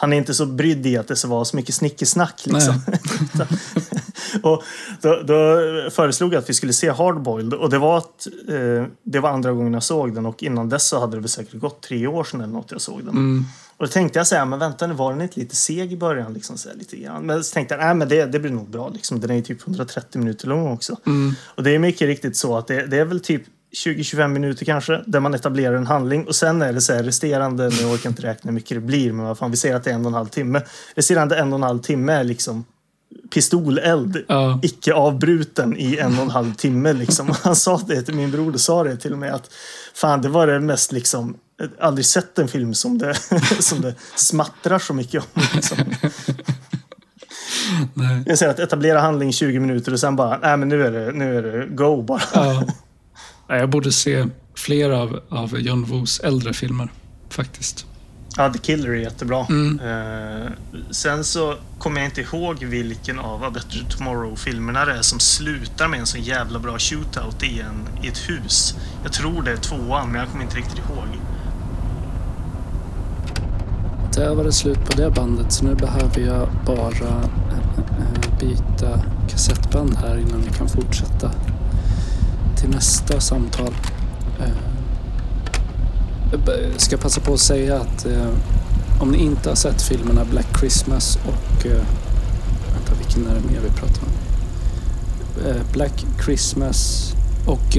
han 0.02 0.14
är 0.14 0.18
inte 0.18 0.34
så 0.34 0.46
brydd 0.46 0.86
i 0.86 0.98
att 0.98 1.08
det 1.08 1.26
vara 1.26 1.46
så 1.46 1.56
mycket 1.56 1.76
snickesnack. 1.76 2.46
Liksom. 2.46 2.82
och 4.44 4.64
då, 5.02 5.22
då 5.24 5.58
föreslog 5.92 6.34
jag 6.34 6.40
att 6.40 6.50
vi 6.50 6.54
skulle 6.54 6.74
se 6.74 6.92
Hardboiled 6.92 7.54
och 7.54 7.70
det 7.70 7.78
var, 7.78 7.98
att, 7.98 8.28
eh, 8.48 8.86
det 9.04 9.20
var 9.20 9.30
andra 9.30 9.52
gången 9.52 9.74
jag 9.74 9.84
såg 9.84 10.16
den 10.16 10.26
och 10.26 10.44
innan 10.44 10.70
dess 10.70 10.88
så 10.88 11.00
hade 11.00 11.18
det 11.18 11.20
väl 11.20 11.30
säkert 11.30 11.54
gått 11.54 11.82
tre 11.82 12.08
år 12.08 12.24
sedan 12.24 12.42
eller 12.42 12.54
något 12.54 12.72
jag 12.72 12.82
såg 12.82 13.00
den. 13.00 13.10
Mm. 13.10 13.46
Och 13.78 13.86
då 13.86 13.92
tänkte 13.92 14.20
jag 14.20 14.28
så 14.28 14.36
här, 14.36 14.46
men 14.46 14.60
vänta 14.60 14.88
nu 14.88 14.94
var 14.94 15.12
den 15.12 15.22
inte 15.22 15.40
lite 15.40 15.56
seg 15.56 15.94
i 15.94 15.98
början? 15.98 16.34
Liksom, 16.34 16.58
så 16.58 16.70
här, 16.70 16.76
lite 16.76 16.98
grann. 16.98 17.26
Men 17.26 17.44
så 17.44 17.54
tänkte 17.54 17.76
jag, 17.76 17.86
nej 17.86 17.96
men 17.96 18.10
det, 18.10 18.26
det 18.26 18.40
blir 18.40 18.52
nog 18.52 18.70
bra. 18.70 18.90
Liksom. 18.90 19.20
Den 19.20 19.30
är 19.30 19.36
ju 19.36 19.42
typ 19.42 19.68
130 19.68 20.20
minuter 20.20 20.48
lång 20.48 20.72
också. 20.72 20.96
Mm. 21.06 21.34
Och 21.46 21.64
det 21.64 21.76
är 21.76 21.80
mycket 21.80 22.08
riktigt 22.08 22.38
så 22.38 22.58
att 22.58 22.68
det, 22.68 22.86
det 22.86 22.98
är 22.98 23.06
väl 23.06 23.20
typ 23.20 23.44
20-25 23.86 24.28
minuter 24.28 24.66
kanske, 24.66 25.04
där 25.06 25.20
man 25.20 25.34
etablerar 25.34 25.76
en 25.76 25.88
handling 25.88 26.28
och 26.28 26.36
sen 26.36 26.62
är 26.62 26.74
det 26.74 26.82
så 26.82 26.94
här 26.94 27.04
resterande, 27.04 27.64
nu 27.64 27.86
orkar 27.86 28.00
jag 28.04 28.12
inte 28.12 28.22
räkna 28.22 28.50
hur 28.50 28.56
mycket 28.56 28.78
det 28.78 28.82
blir, 28.82 29.12
men 29.14 29.26
vad 29.26 29.38
fan, 29.38 29.52
vi 29.52 29.58
säger 29.58 29.76
att 29.76 29.84
det 29.84 29.90
är 29.90 29.94
en 29.96 30.02
och 30.06 30.10
en 30.10 30.14
halv 30.14 30.28
timme. 30.28 30.62
Resterande 30.96 31.38
en 31.38 31.54
och 31.54 31.60
en 31.60 31.64
halv 31.64 31.80
timme 31.80 32.14
är 32.14 32.24
liksom 32.24 32.66
pistoleld, 33.34 34.24
Ja. 34.28 34.60
icke 34.64 34.94
avbruten 34.94 35.78
i 35.78 35.98
en 35.98 36.16
och 36.18 36.22
en 36.24 36.30
halv 36.30 36.54
timme. 36.54 36.94
Liksom. 36.94 37.30
Han 37.44 37.56
sa 37.56 37.82
det 37.88 38.02
till 38.02 38.16
min 38.16 38.32
bror, 38.32 38.54
sa 38.58 38.84
det 38.84 38.98
till 38.98 39.14
och 39.14 39.20
med 39.20 39.34
att 39.34 39.54
fan, 39.94 40.22
det 40.22 40.30
var 40.30 40.48
det 40.48 40.60
mest 40.60 40.92
liksom, 40.92 41.38
har 41.60 41.70
aldrig 41.88 42.06
sett 42.06 42.40
en 42.40 42.48
film 42.48 42.74
som 42.74 42.98
det, 42.98 43.16
som 43.60 43.82
det 43.82 43.96
smattrar 44.16 44.80
så 44.80 44.94
mycket 44.94 45.24
om. 45.36 45.42
Liksom. 45.56 45.78
Jag 48.26 48.38
säger 48.38 48.52
att 48.52 48.60
etablera 48.60 49.00
handling 49.00 49.34
20 49.34 49.60
minuter 49.60 49.94
och 49.94 50.00
sen 50.00 50.16
bara, 50.16 50.38
nej 50.38 50.58
men 50.58 50.70
nu 50.70 50.86
är 50.86 50.92
det, 50.92 51.12
nu 51.12 51.38
är 51.38 51.42
det 51.44 51.66
go 51.68 52.02
bara. 52.02 52.22
Ja. 52.34 52.64
Jag 53.50 53.70
borde 53.70 53.92
se 53.92 54.26
fler 54.56 54.90
av, 54.90 55.20
av 55.30 55.60
John 55.60 55.84
Woos 55.84 56.20
äldre 56.20 56.54
filmer, 56.54 56.92
faktiskt. 57.30 57.86
Ja, 58.38 58.54
The 58.54 58.60
Killer 58.60 58.90
är 58.90 58.94
jättebra. 58.96 59.46
Mm. 59.50 59.80
Eh, 59.80 60.52
sen 60.92 61.24
så 61.24 61.56
kommer 61.80 62.02
jag 62.02 62.08
inte 62.08 62.22
ihåg 62.22 62.64
vilken 62.64 63.20
av 63.20 63.44
A 63.44 63.50
Better 63.54 63.86
Tomorrow-filmerna 63.90 64.86
det 64.86 64.94
är 64.94 65.02
som 65.02 65.20
slutar 65.20 65.88
med 65.88 66.00
en 66.00 66.06
så 66.06 66.18
jävla 66.18 66.60
bra 66.60 66.80
shootout 66.80 67.44
i, 67.44 67.60
en, 67.60 68.04
i 68.04 68.08
ett 68.08 68.30
hus. 68.30 68.76
Jag 69.04 69.14
tror 69.14 69.44
det 69.44 69.52
är 69.52 69.58
tvåan, 69.58 70.12
men 70.12 70.20
jag 70.20 70.30
kommer 70.30 70.44
inte 70.44 70.58
riktigt 70.58 70.78
ihåg. 70.78 71.08
Där 74.16 74.36
var 74.36 74.44
det 74.44 74.52
slut 74.52 74.86
på 74.86 74.94
det 74.98 75.12
bandet, 75.12 75.52
så 75.52 75.66
nu 75.66 75.76
behöver 75.76 76.20
jag 76.20 76.50
bara 76.66 77.24
eh, 78.00 78.40
byta 78.40 79.02
kassettband 79.30 79.98
här 79.98 80.18
innan 80.18 80.42
vi 80.42 80.58
kan 80.58 80.70
fortsätta 80.70 81.32
till 82.60 82.70
nästa 82.70 83.20
samtal. 83.20 83.74
Eh, 84.40 84.50
jag 86.72 86.82
ska 86.82 86.98
passa 86.98 87.22
på 87.22 87.34
att 87.34 87.40
säga 87.40 87.76
att 87.76 88.06
eh, 88.06 88.28
om 89.02 89.12
ni 89.12 89.18
inte 89.18 89.50
har 89.50 89.56
sett 89.56 89.82
filmerna 89.82 90.26
Black 90.26 90.60
Christmas 90.60 91.16
och... 91.16 91.66
Eh, 91.66 91.84
vänta, 92.74 92.94
vilken 92.98 93.28
är 93.28 93.36
det 93.36 93.52
mer 93.52 93.60
vi 93.64 93.70
pratar 93.70 94.02
om? 94.04 94.10
Black 95.74 96.06
Christmas 96.26 97.12
och 97.48 97.78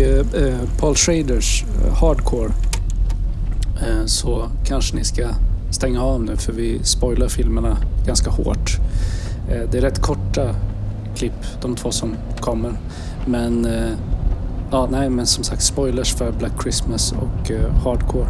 Paul 0.78 0.94
Schraders 0.94 1.64
Hardcore 2.00 2.52
så 4.06 4.48
kanske 4.64 4.96
ni 4.96 5.04
ska 5.04 5.28
stänga 5.70 6.02
av 6.02 6.24
nu 6.24 6.36
för 6.36 6.52
vi 6.52 6.80
spoilar 6.82 7.28
filmerna 7.28 7.76
ganska 8.06 8.30
hårt. 8.30 8.78
Det 9.70 9.78
är 9.78 9.80
rätt 9.80 9.98
korta 9.98 10.54
klipp, 11.16 11.60
de 11.62 11.76
två 11.76 11.90
som 11.90 12.16
kommer. 12.40 12.72
Men, 13.26 13.66
eh, 13.66 13.92
ja, 14.70 14.88
nej, 14.90 15.10
men 15.10 15.26
som 15.26 15.44
sagt 15.44 15.62
spoilers 15.62 16.14
för 16.14 16.32
Black 16.32 16.62
Christmas 16.62 17.12
och 17.12 17.50
eh, 17.50 17.74
Hardcore. 17.84 18.28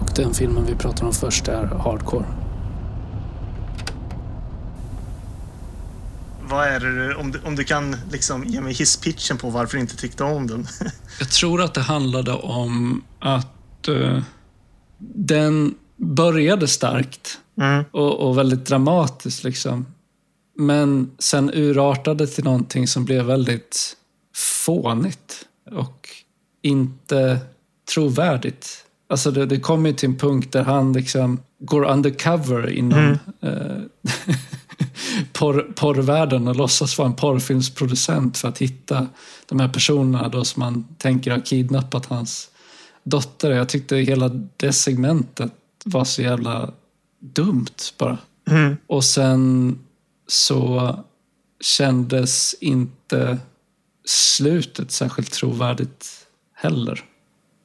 Och 0.00 0.10
den 0.16 0.34
filmen 0.34 0.64
vi 0.66 0.74
pratar 0.74 1.06
om 1.06 1.12
först 1.12 1.48
är 1.48 1.66
Hardcore. 1.66 2.24
Vad 6.48 6.66
är 6.68 6.80
det, 6.80 7.06
du- 7.08 7.14
om 7.14 7.30
du, 7.32 7.40
om 7.44 7.56
du 7.56 7.64
kan 7.64 7.96
liksom 8.12 8.44
ge 8.44 8.60
mig 8.60 8.72
hisspitchen 8.72 9.38
på 9.38 9.50
varför 9.50 9.76
du 9.76 9.80
inte 9.80 9.96
tyckte 9.96 10.24
om 10.24 10.46
den? 10.46 10.66
Jag 11.18 11.28
tror 11.30 11.62
att 11.62 11.74
det 11.74 11.80
handlade 11.80 12.32
om 12.32 13.02
att 13.18 13.88
eh, 13.88 14.22
den 15.14 15.74
började 15.96 16.68
starkt 16.68 17.38
Mm. 17.60 17.84
och, 17.90 18.28
och 18.28 18.38
väldigt 18.38 18.66
dramatiskt. 18.66 19.44
Liksom. 19.44 19.86
Men 20.58 21.10
sen 21.18 21.50
urartade 21.54 22.26
till 22.26 22.44
någonting 22.44 22.88
som 22.88 23.04
blev 23.04 23.24
väldigt 23.24 23.96
fånigt 24.34 25.46
och 25.70 26.08
inte 26.62 27.38
trovärdigt. 27.94 28.84
Alltså 29.08 29.30
det, 29.30 29.46
det 29.46 29.60
kommer 29.60 29.92
till 29.92 30.08
en 30.08 30.18
punkt 30.18 30.52
där 30.52 30.62
han 30.62 30.92
liksom 30.92 31.40
går 31.58 31.84
undercover 31.84 32.70
inom 32.70 33.18
eh, 33.40 33.76
porr, 35.32 35.72
porrvärlden 35.74 36.48
och 36.48 36.56
låtsas 36.56 36.98
vara 36.98 37.08
en 37.08 37.14
porrfilmsproducent 37.14 38.38
för 38.38 38.48
att 38.48 38.58
hitta 38.58 39.06
de 39.46 39.60
här 39.60 39.68
personerna 39.68 40.28
då 40.28 40.44
som 40.44 40.60
man 40.60 40.86
tänker 40.98 41.30
har 41.30 41.40
kidnappat 41.40 42.06
hans 42.06 42.50
dotter. 43.02 43.50
Jag 43.50 43.68
tyckte 43.68 43.96
hela 43.96 44.28
det 44.56 44.72
segmentet 44.72 45.52
var 45.84 46.04
så 46.04 46.22
jävla 46.22 46.72
dumt 47.18 47.92
bara. 47.98 48.18
Mm. 48.50 48.76
Och 48.86 49.04
sen 49.04 49.78
så 50.26 50.94
kändes 51.60 52.54
inte 52.60 53.38
slutet 54.04 54.90
särskilt 54.90 55.32
trovärdigt 55.32 56.06
heller. 56.54 57.04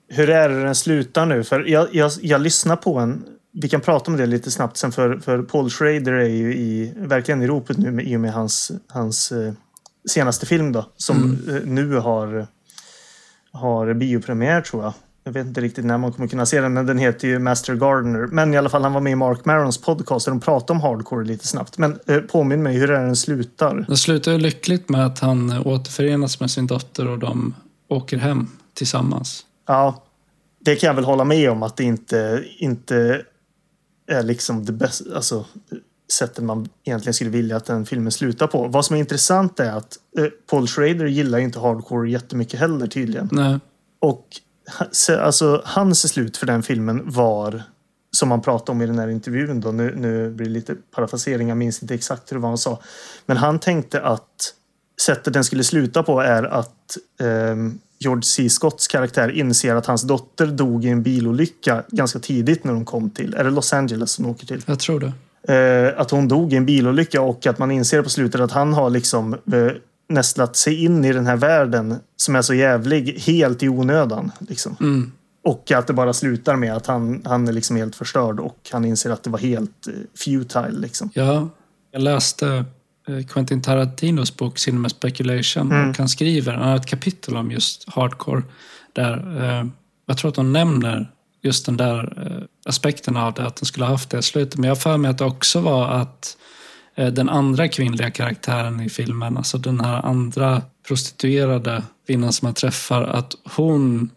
Hur 0.08 0.30
är 0.30 0.50
det 0.50 0.64
den 0.64 0.76
slutar 0.76 1.26
nu? 1.26 1.44
För 1.44 1.66
jag, 1.66 1.96
jag, 1.96 2.12
jag 2.22 2.42
lyssnar 2.42 2.76
på 2.76 3.00
en. 3.00 3.26
Vi 3.52 3.70
kan 3.70 3.82
prata 3.82 4.12
om 4.12 4.18
det 4.18 4.26
lite 4.26 4.52
snabbt 4.52 4.78
sen 4.78 4.92
för, 4.92 5.18
för 5.18 5.42
Paul 5.42 5.70
Schrader 5.70 6.12
är 6.12 6.28
ju 6.28 6.56
i, 6.56 6.94
verkligen 6.98 7.42
i 7.42 7.48
ropet 7.48 7.78
nu 7.78 7.92
med, 7.92 8.08
i 8.08 8.16
och 8.16 8.20
med 8.20 8.34
hans, 8.34 8.72
hans 8.88 9.32
eh, 9.32 9.54
senaste 10.10 10.46
film 10.46 10.72
då. 10.72 10.92
Som 10.98 11.38
eh, 11.50 11.56
nu 11.66 11.96
har, 11.96 12.48
har 13.52 13.94
biopremiär 13.94 14.62
tror 14.62 14.84
jag. 14.84 14.94
Jag 15.30 15.34
vet 15.34 15.48
inte 15.48 15.62
riktigt 15.62 15.86
när 15.86 15.98
man 15.98 16.12
kommer 16.12 16.28
kunna 16.28 16.46
se 16.46 16.62
den, 16.62 16.74
men 16.74 16.86
den 16.86 16.98
heter 16.98 17.28
ju 17.28 17.40
Master 17.40 17.76
Gardener. 17.76 18.28
Men 18.28 18.54
i 18.54 18.58
alla 18.58 18.70
fall, 18.70 18.84
han 18.84 18.94
var 18.94 19.02
med 19.02 19.12
i 19.12 19.16
Mark 19.16 19.46
Marons 19.46 19.78
podcast 19.78 20.28
och 20.28 20.34
de 20.34 20.40
pratade 20.40 20.74
om 20.74 20.82
hardcore 20.82 21.26
lite 21.26 21.48
snabbt. 21.48 21.78
Men 21.78 22.00
eh, 22.08 22.18
påminn 22.18 22.64
mig, 22.64 22.78
hur 22.78 22.92
är 22.92 23.06
den 23.06 23.16
slutar? 23.16 23.86
Det 23.90 23.98
slutar 23.98 24.32
ju 24.32 24.38
lyckligt 24.38 24.90
med 24.90 25.06
att 25.06 25.20
han 25.20 25.50
eh, 25.50 25.68
återförenas 25.68 26.40
med 26.40 26.52
sin 26.52 26.68
dotter 26.68 27.08
och 27.08 27.20
de 27.20 27.56
åker 27.88 28.18
hem 28.18 28.48
tillsammans. 28.74 29.46
Ja, 29.68 30.04
det 30.60 30.76
kan 30.76 30.88
jag 30.88 30.94
väl 30.94 31.04
hålla 31.04 31.24
med 31.24 31.52
om 31.52 31.64
att 31.64 31.78
det 31.78 31.84
inte, 31.84 32.44
inte 32.58 33.22
är 34.08 34.24
liksom 34.24 34.66
det 34.66 34.72
bästa, 34.72 35.16
alltså 35.16 35.46
sättet 36.12 36.44
man 36.44 36.70
egentligen 36.84 37.14
skulle 37.14 37.30
vilja 37.30 37.58
att 37.58 37.66
den 37.66 37.86
filmen 37.86 38.12
slutar 38.12 38.48
på. 38.48 38.68
Vad 38.68 38.86
som 38.86 38.96
är 38.96 39.00
intressant 39.00 39.60
är 39.60 39.72
att 39.72 39.98
eh, 40.18 40.26
Paul 40.50 40.68
Schrader 40.68 41.06
gillar 41.06 41.38
ju 41.38 41.46
inte 41.46 41.60
hardcore 41.60 42.10
jättemycket 42.10 42.60
heller 42.60 42.88
tydligen. 42.88 43.30
Nej, 43.32 43.60
Och 44.00 44.26
alltså, 45.20 45.62
hans 45.66 46.10
slut 46.10 46.38
för 46.38 46.46
den 46.46 46.64
filmen 46.64 47.02
var, 47.06 47.64
som 48.12 48.32
han 48.32 48.42
pratade 48.42 48.72
om 48.72 48.82
i 48.82 48.86
den 48.86 49.00
här 49.00 49.08
intervjun 49.08 49.62
då, 49.62 49.72
nu, 49.72 49.96
nu 49.96 50.30
blir 50.30 50.48
det 50.48 50.54
lite 50.54 50.76
parafrasering, 50.96 51.50
jag 51.50 51.58
minns 51.58 51.82
inte 51.82 51.94
exakt 51.94 52.32
hur 52.32 52.38
var 52.38 52.50
han 52.50 52.58
sa. 52.58 52.80
Men 53.26 53.38
han 53.38 53.60
tänkte 53.60 54.02
att 54.02 54.54
sättet 55.02 55.34
den 55.34 55.44
skulle 55.44 55.64
sluta 55.64 56.04
på 56.04 56.20
är 56.22 56.44
att 56.44 56.98
ehm, 57.22 57.80
George 58.00 58.24
C. 58.24 58.50
Scotts 58.50 58.88
karaktär 58.88 59.30
inser 59.30 59.76
att 59.76 59.86
hans 59.86 60.02
dotter 60.02 60.48
dog 60.48 60.86
i 60.86 60.90
en 60.90 61.04
bilolycka 61.04 61.84
ganska 61.88 62.20
tidigt 62.20 62.64
när 62.64 62.74
de 62.74 62.86
kom 62.86 63.10
till, 63.10 63.34
är 63.34 63.44
det 63.44 63.50
Los 63.50 63.74
Angeles 63.74 64.12
som 64.12 64.26
åker 64.26 64.46
till? 64.46 64.64
jag 64.66 64.80
tror 64.80 65.00
det. 65.00 65.54
eh, 65.54 66.02
att 66.02 66.12
hon 66.12 66.28
dog 66.28 66.54
i 66.54 66.56
en 66.56 66.66
bilolycka 66.66 67.22
och 67.22 67.48
att 67.48 67.60
man 67.60 67.72
inser 67.72 68.02
på 68.02 68.10
slutet 68.10 68.42
att 68.42 68.52
han 68.52 68.74
har 68.74 68.90
liksom 68.90 69.34
eh, 69.34 69.72
nästlat 70.10 70.56
sig 70.56 70.84
in 70.84 71.06
i 71.06 71.14
den 71.14 71.26
här 71.28 71.36
världen 71.38 71.96
som 72.16 72.36
är 72.36 72.42
så 72.42 72.54
jävlig 72.54 73.20
helt 73.20 73.64
i 73.64 73.70
onödan. 73.70 74.32
Liksom. 74.40 74.76
Mm. 74.80 75.12
Och 75.44 75.72
att 75.72 75.88
det 75.88 75.94
bara 75.94 76.14
slutar 76.14 76.56
med 76.56 76.76
att 76.76 76.88
han, 76.88 77.22
han 77.26 77.48
är 77.48 77.52
liksom 77.52 77.76
helt 77.76 77.96
förstörd 77.96 78.40
och 78.40 78.70
han 78.72 78.86
inser 78.86 79.10
att 79.10 79.24
det 79.24 79.30
var 79.30 79.40
helt 79.40 79.88
eh, 79.88 79.94
futile. 80.18 80.80
Liksom. 80.80 81.10
Ja, 81.14 81.50
jag 81.92 82.02
läste 82.02 82.66
eh, 83.08 83.26
Quentin 83.28 83.62
Tarantinos 83.62 84.38
bok 84.38 84.60
Cinema 84.60 84.90
Speculation 84.90 85.72
Mm. 85.72 85.90
och 85.90 85.98
han 85.98 86.10
skriver, 86.10 86.54
han 86.54 86.70
har 86.70 86.76
ett 86.76 86.86
kapitel 86.86 87.38
om 87.38 87.52
just 87.52 87.90
hardcore 87.90 88.44
där 88.94 89.44
eh, 89.44 89.66
jag 90.06 90.18
tror 90.18 90.30
att 90.30 90.36
de 90.36 90.54
nämner 90.54 91.12
just 91.42 91.66
den 91.66 91.78
där 91.78 92.26
eh, 92.26 92.44
aspekten 92.66 93.18
av 93.18 93.34
det, 93.34 93.48
att 93.48 93.56
de 93.56 93.66
skulle 93.66 93.86
ha 93.86 93.92
haft 93.92 94.10
det 94.10 94.22
slutet. 94.22 94.58
Men 94.58 94.68
jag 94.68 94.76
har 94.76 94.80
för 94.80 94.98
mig 94.98 95.12
att 95.12 95.18
det 95.18 95.26
också 95.26 95.62
var 95.62 95.88
att 95.88 96.38
den 97.06 97.30
andra 97.30 97.68
kvinnliga 97.68 98.12
karaktären 98.12 98.80
i 98.80 98.90
filmen, 98.90 99.38
alltså 99.38 99.58
den 99.58 99.80
här 99.80 100.06
andra 100.06 100.62
prostituerade 100.88 101.84
kvinnan 102.08 102.34
som 102.34 102.46
man 102.46 102.54
träffar, 102.54 103.04
att 103.04 103.36
hon 103.56 104.10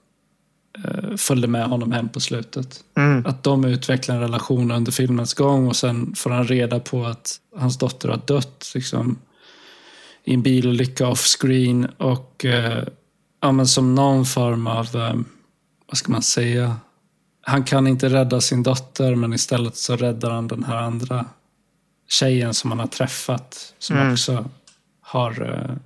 eh, 0.85 1.17
följde 1.17 1.49
med 1.49 1.67
honom 1.67 1.93
hem 1.93 2.09
på 2.09 2.21
slutet. 2.21 2.81
Mm. 2.97 3.27
Att 3.27 3.43
de 3.43 3.65
utvecklar 3.65 4.15
en 4.15 4.21
relation 4.21 4.71
under 4.71 4.93
filmens 4.93 5.35
gång 5.35 5.69
och 5.69 5.77
sen 5.77 6.15
får 6.15 6.31
han 6.31 6.47
reda 6.47 6.81
på 6.81 7.05
att 7.05 7.41
hans 7.57 7.79
dotter 7.79 8.09
har 8.09 8.21
dött 8.27 8.73
liksom, 8.75 9.19
i 10.25 10.35
en 10.35 10.43
bilolycka 10.43 11.09
off-screen 11.09 11.85
och 11.85 12.45
eh, 12.45 12.85
ja, 13.41 13.65
som 13.65 13.95
någon 13.95 14.25
form 14.25 14.67
av, 14.67 14.97
eh, 14.97 15.15
vad 15.87 15.97
ska 15.97 16.13
man 16.13 16.23
säga, 16.23 16.77
han 17.43 17.65
kan 17.65 17.87
inte 17.87 18.09
rädda 18.09 18.41
sin 18.41 18.63
dotter 18.63 19.15
men 19.15 19.33
istället 19.33 19.77
så 19.77 19.97
räddar 19.97 20.31
han 20.31 20.49
den 20.49 20.65
här 20.65 20.77
andra 20.77 21.25
tjejen 22.09 22.55
som 22.55 22.71
han 22.71 22.81
har 22.81 22.87
träffat 22.87 23.75
som 23.79 23.97
Mm. 23.97 24.13
också 24.13 24.45
har 25.01 25.43
eh, 25.71 25.77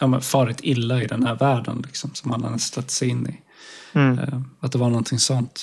ja, 0.00 0.20
farit 0.20 0.60
illa 0.62 1.02
i 1.02 1.06
den 1.06 1.26
här 1.26 1.34
världen 1.34 1.82
liksom, 1.86 2.10
som 2.14 2.30
han 2.30 2.42
har 2.44 2.50
nästlat 2.50 2.90
sig 2.90 3.08
in 3.08 3.26
i. 3.26 3.40
Mm. 3.92 4.18
Eh, 4.18 4.40
Att 4.60 4.72
det 4.72 4.78
var 4.78 4.88
någonting 4.88 5.18
sånt. 5.18 5.60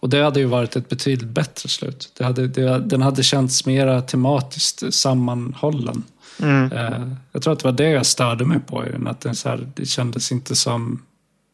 Och 0.00 0.08
det 0.10 0.22
hade 0.22 0.40
ju 0.40 0.46
varit 0.46 0.76
ett 0.76 0.88
betydligt 0.88 1.28
bättre 1.28 1.68
slut. 1.68 2.12
Det 2.18 2.24
hade, 2.24 2.48
det, 2.48 2.78
den 2.78 3.02
hade 3.02 3.22
känts 3.22 3.66
mera 3.66 4.02
tematiskt 4.02 4.94
sammanhållen. 4.94 6.02
Mm. 6.40 6.72
Eh, 6.72 7.12
Jag 7.32 7.42
tror 7.42 7.52
att 7.52 7.58
det 7.58 7.64
var 7.68 7.72
det 7.76 7.88
jag 7.90 8.06
störde 8.06 8.44
mig 8.44 8.60
på. 8.60 8.84
Att 9.06 9.20
den 9.20 9.34
så 9.36 9.48
här, 9.48 9.68
det 9.74 9.86
kändes 9.86 10.32
inte 10.32 10.56
som 10.56 11.02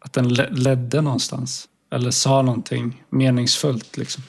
att 0.05 0.13
den 0.13 0.29
le- 0.35 0.51
ledde 0.51 1.01
någonstans. 1.01 1.69
Eller 1.93 2.11
sa 2.11 2.43
någonting 2.43 3.03
meningsfullt. 3.11 3.97
Liksom. 3.97 4.23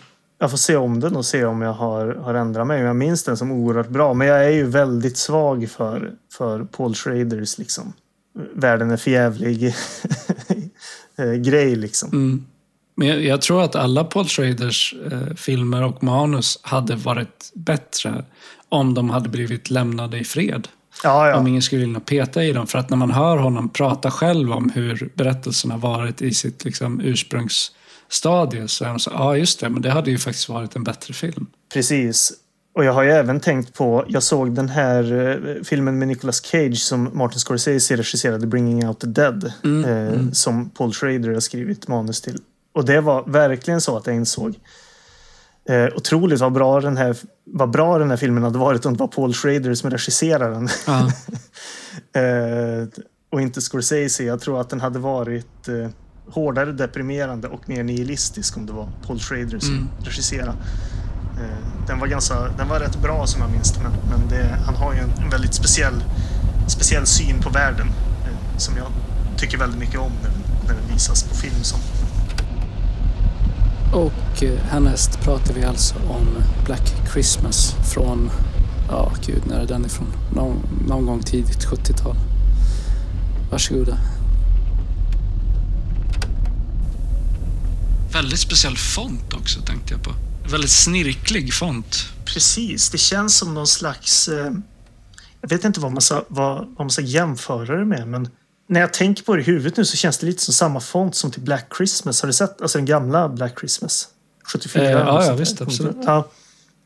Jag 0.44 0.52
får 0.52 0.58
se 0.58 0.76
om 0.76 1.00
den 1.00 1.16
och 1.16 1.26
se 1.26 1.46
om 1.46 1.62
jag 1.62 1.74
har, 1.74 2.08
har 2.16 2.34
ändrat 2.34 2.68
mig. 2.68 2.82
Jag 2.82 2.96
minns 2.96 3.24
den 3.24 3.38
som 3.38 3.52
oerhört 3.52 3.90
bra. 3.90 4.14
Men 4.14 4.28
jag 4.28 4.46
är 4.46 4.50
ju 4.50 4.66
väldigt 4.66 5.18
svag 5.18 5.70
för, 5.70 6.12
för 6.34 6.64
Paul 6.64 6.96
Schraders 6.96 7.58
liksom. 7.58 7.94
Världen 8.54 8.92
är 8.92 8.98
förjävlig 8.98 9.64
eh, 11.18 11.34
grej 11.34 11.76
liksom. 11.76 12.10
Mm. 12.10 12.46
Men 12.96 13.08
jag, 13.08 13.24
jag 13.24 13.42
tror 13.42 13.64
att 13.64 13.76
alla 13.76 14.04
Paul 14.04 14.26
Schraders 14.26 14.96
eh, 15.12 15.36
filmer 15.36 15.84
och 15.84 16.04
manus 16.04 16.60
hade 16.62 16.96
varit 16.96 17.52
bättre 17.54 18.26
om 18.70 18.94
de 18.94 19.10
hade 19.10 19.30
blivit 19.30 19.70
lämnade 19.70 20.20
i 20.20 20.24
fred. 20.24 20.68
Ja, 21.04 21.30
ja. 21.30 21.38
om 21.38 21.48
ingen 21.48 21.62
skulle 21.62 21.82
vilja 21.82 22.00
peta 22.00 22.44
i 22.44 22.54
dem. 22.54 22.68
För 22.68 22.80
att 22.80 22.90
när 22.90 22.98
man 22.98 23.12
hör 23.12 23.38
honom 23.38 23.70
prata 23.70 24.12
själv 24.12 24.52
om 24.52 24.70
hur 24.70 25.10
berättelsen 25.16 25.72
har 25.72 25.80
varit 25.80 26.22
i 26.22 26.34
sitt 26.34 26.66
liksom, 26.66 27.02
ursprungsstadie 28.14 28.68
så 28.68 28.84
är 28.84 28.90
han 28.90 29.00
så 29.00 29.12
ja 29.14 29.38
just 29.38 29.60
det, 29.60 29.70
men 29.70 29.82
det 29.82 29.90
hade 29.92 30.12
ju 30.12 30.18
faktiskt 30.18 30.50
varit 30.50 30.76
en 30.76 30.84
bättre 30.84 31.14
film. 31.14 31.48
Precis. 31.74 32.34
Och 32.76 32.86
jag 32.86 32.94
har 32.94 33.04
ju 33.04 33.12
även 33.12 33.40
tänkt 33.40 33.74
på, 33.74 34.06
jag 34.08 34.24
såg 34.24 34.56
den 34.56 34.70
här 34.70 35.14
eh, 35.58 35.64
filmen 35.64 36.00
med 36.00 36.08
Nicolas 36.08 36.46
Cage 36.46 36.78
som 36.78 37.10
Martin 37.14 37.40
Scorsese 37.40 37.96
regisserade, 37.96 38.48
Bringing 38.48 38.88
Out 38.88 39.00
the 39.00 39.08
Dead. 39.08 39.54
eh, 39.86 40.32
Som 40.32 40.70
Paul 40.70 40.94
Schrader 40.94 41.34
har 41.34 41.40
skrivit 41.40 41.88
manus 41.88 42.22
till. 42.22 42.38
Och 42.74 42.86
det 42.86 43.02
var 43.02 43.24
verkligen 43.28 43.82
så 43.82 43.98
att 43.98 44.08
jag 44.08 44.16
insåg 44.16 44.56
eh, 45.70 45.86
otroligt 45.96 46.40
vad 46.40 46.52
bra, 46.54 46.82
den 46.82 46.98
här, 46.98 47.16
vad 47.46 47.70
bra 47.70 47.98
den 47.98 48.10
här 48.10 48.18
filmen 48.18 48.44
hade 48.44 48.58
varit 48.60 48.86
om 48.86 48.94
det 48.94 49.00
var 49.00 49.08
Paul 49.08 49.34
Schrader 49.34 49.74
som 49.76 49.90
regisserade 49.90 50.54
den. 50.54 50.70
Ja, 50.88 51.12
eh, 52.22 52.88
och 53.32 53.42
inte 53.42 53.62
Scorsese. 53.62 54.24
Jag 54.24 54.42
tror 54.42 54.62
att 54.62 54.70
den 54.70 54.82
hade 54.82 55.00
varit 55.00 55.68
eh, 55.68 55.90
hårdare 56.32 56.72
deprimerande 56.72 57.48
och 57.48 57.70
mer 57.70 57.84
nihilistisk 57.84 58.58
om 58.58 58.66
det 58.66 58.74
var 58.74 58.88
Paul 59.08 59.20
Schrader 59.20 59.60
som 59.60 59.74
Mm. 59.74 59.90
regisserade. 60.04 60.54
Eh, 61.42 61.88
den 61.88 62.00
var 62.00 62.08
ganska, 62.08 62.36
den 62.58 62.68
var 62.70 62.80
rätt 62.80 63.02
bra 63.02 63.28
som 63.28 63.42
jag 63.42 63.52
minns 63.52 63.80
men, 63.84 63.92
men 64.10 64.30
det, 64.30 64.58
han 64.66 64.76
har 64.76 64.94
ju 64.94 65.00
en, 65.00 65.10
en 65.24 65.30
väldigt 65.30 65.54
speciell 65.54 66.04
speciell 66.68 67.06
syn 67.06 67.42
på 67.42 67.50
världen 67.50 67.88
eh, 68.26 68.58
som 68.58 68.78
jag 68.78 68.88
tycker 69.38 69.58
väldigt 69.58 69.80
mycket 69.80 70.00
om 70.00 70.12
när, 70.24 70.32
när 70.68 70.82
den 70.82 70.94
visas 70.94 71.24
på 71.24 71.36
film. 71.36 71.64
Som. 71.64 71.80
Och 73.94 74.44
eh, 74.44 74.60
härnäst 74.70 75.20
pratar 75.22 75.54
vi 75.54 75.64
alltså 75.64 75.96
om 75.96 76.28
Black 76.66 76.94
Christmas 77.14 77.76
från, 77.94 78.30
ja 78.90 79.12
gud, 79.26 79.42
när 79.48 79.60
är 79.60 79.68
den 79.68 79.86
ifrån? 79.86 80.08
Någon, 80.36 80.56
någon 80.88 81.06
gång 81.06 81.20
tidigt 81.24 81.66
70-tal. 81.66 82.16
Varsågoda. 83.52 83.98
Väldigt 88.14 88.40
speciell 88.40 88.78
font 88.78 89.34
också 89.34 89.62
tänkte 89.62 89.94
jag 89.94 90.04
på. 90.04 90.12
Väldigt 90.52 90.72
snirklig 90.72 91.54
font. 91.54 91.96
Precis, 92.26 92.90
det 92.90 92.98
känns 92.98 93.38
som 93.38 93.54
någon 93.54 93.68
slags... 93.68 94.28
Eh, 94.28 94.52
jag 95.42 95.50
vet 95.50 95.66
inte 95.66 95.80
vad 95.80 95.92
man, 95.92 96.02
ska, 96.02 96.24
vad, 96.28 96.58
vad 96.58 96.80
man 96.80 96.90
ska 96.90 97.02
jämföra 97.02 97.78
det 97.78 97.86
med, 97.86 98.08
men 98.08 98.30
när 98.70 98.80
jag 98.80 98.94
tänker 98.94 99.24
på 99.24 99.36
det 99.36 99.42
i 99.42 99.46
huvudet 99.46 99.78
nu 99.78 99.86
så 99.86 99.98
känns 99.98 100.18
det 100.18 100.26
lite 100.26 100.42
som 100.42 100.54
samma 100.54 100.80
font 100.80 101.16
som 101.16 101.32
till 101.32 101.42
Black 101.42 101.74
Christmas. 101.78 102.22
Har 102.22 102.28
du 102.28 102.34
sett 102.34 102.62
alltså 102.62 102.78
den 102.78 102.86
gamla 102.86 103.30
Black 103.30 103.60
Christmas? 103.60 104.08
74? 104.54 104.84
Eh, 104.84 104.92
ja, 104.92 105.26
ja, 105.26 105.36
visst, 105.36 105.62
absolut. 105.62 105.98
Ja, 106.06 106.30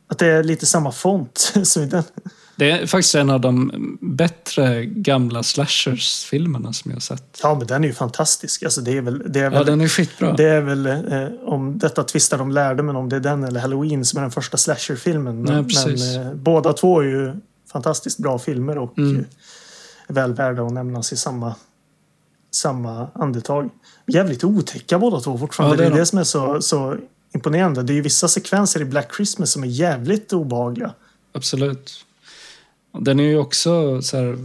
att 0.07 0.17
det 0.17 0.27
är 0.27 0.43
lite 0.43 0.65
samma 0.65 0.91
font 0.91 1.53
som 1.63 1.83
i 1.83 1.85
den. 1.85 2.03
Det 2.57 2.71
är 2.71 2.85
faktiskt 2.87 3.15
en 3.15 3.29
av 3.29 3.41
de 3.41 3.71
bättre 4.01 4.85
gamla 4.85 5.43
slashers-filmerna 5.43 6.73
som 6.73 6.91
jag 6.91 6.95
har 6.95 6.99
sett. 7.01 7.39
Ja, 7.43 7.55
men 7.55 7.67
den 7.67 7.83
är 7.83 7.87
ju 7.87 7.93
fantastisk. 7.93 8.63
Alltså, 8.63 8.81
det 8.81 8.97
är 8.97 9.01
väl, 9.01 9.23
det 9.33 9.39
är 9.39 9.43
Ja, 9.43 9.49
väl, 9.49 9.65
den 9.65 9.81
är 9.81 9.87
skitbra. 9.87 10.33
det 10.33 10.43
är 10.43 10.61
väl 10.61 10.85
eh, 10.85 11.27
om 11.45 11.77
detta 11.77 12.03
tvistar 12.03 12.37
de 12.37 12.51
lärde, 12.51 12.83
men 12.83 12.95
om 12.95 13.09
det 13.09 13.15
är 13.15 13.19
den 13.19 13.43
eller 13.43 13.59
Halloween 13.59 14.05
som 14.05 14.17
är 14.17 14.21
den 14.21 14.31
första 14.31 14.57
slasher-filmen. 14.57 15.41
Men, 15.41 15.67
men 15.85 16.27
eh, 16.27 16.33
båda 16.33 16.73
två 16.73 16.99
är 16.99 17.05
ju 17.05 17.33
fantastiskt 17.71 18.17
bra 18.19 18.39
filmer 18.39 18.77
och 18.77 18.97
Mm. 18.97 19.17
eh, 19.19 19.25
väl 20.07 20.33
värda 20.33 20.63
att 20.65 20.73
nämnas 20.73 21.13
i 21.13 21.17
samma, 21.17 21.55
samma 22.51 23.07
andetag. 23.13 23.69
Jävligt 24.07 24.43
otäcka 24.43 24.99
båda 24.99 25.19
två 25.19 25.37
fortfarande. 25.37 25.75
Ja, 25.75 25.77
det 25.77 25.85
är 25.85 25.89
det 25.89 25.93
är 25.93 25.95
de. 25.95 25.99
det 25.99 26.05
som 26.05 26.19
är 26.19 26.23
så, 26.23 26.61
så 26.61 26.95
imponerande. 27.33 27.83
Det 27.83 27.93
är 27.93 27.95
ju 27.95 28.01
vissa 28.01 28.27
sekvenser 28.27 28.81
i 28.81 28.85
Black 28.85 29.15
Christmas 29.15 29.51
som 29.51 29.63
är 29.63 29.67
jävligt 29.67 30.33
obehagliga. 30.33 30.93
Absolut. 31.33 31.91
Den 32.99 33.19
är 33.19 33.23
ju 33.23 33.37
också 33.37 34.01
så 34.01 34.17
här, 34.17 34.37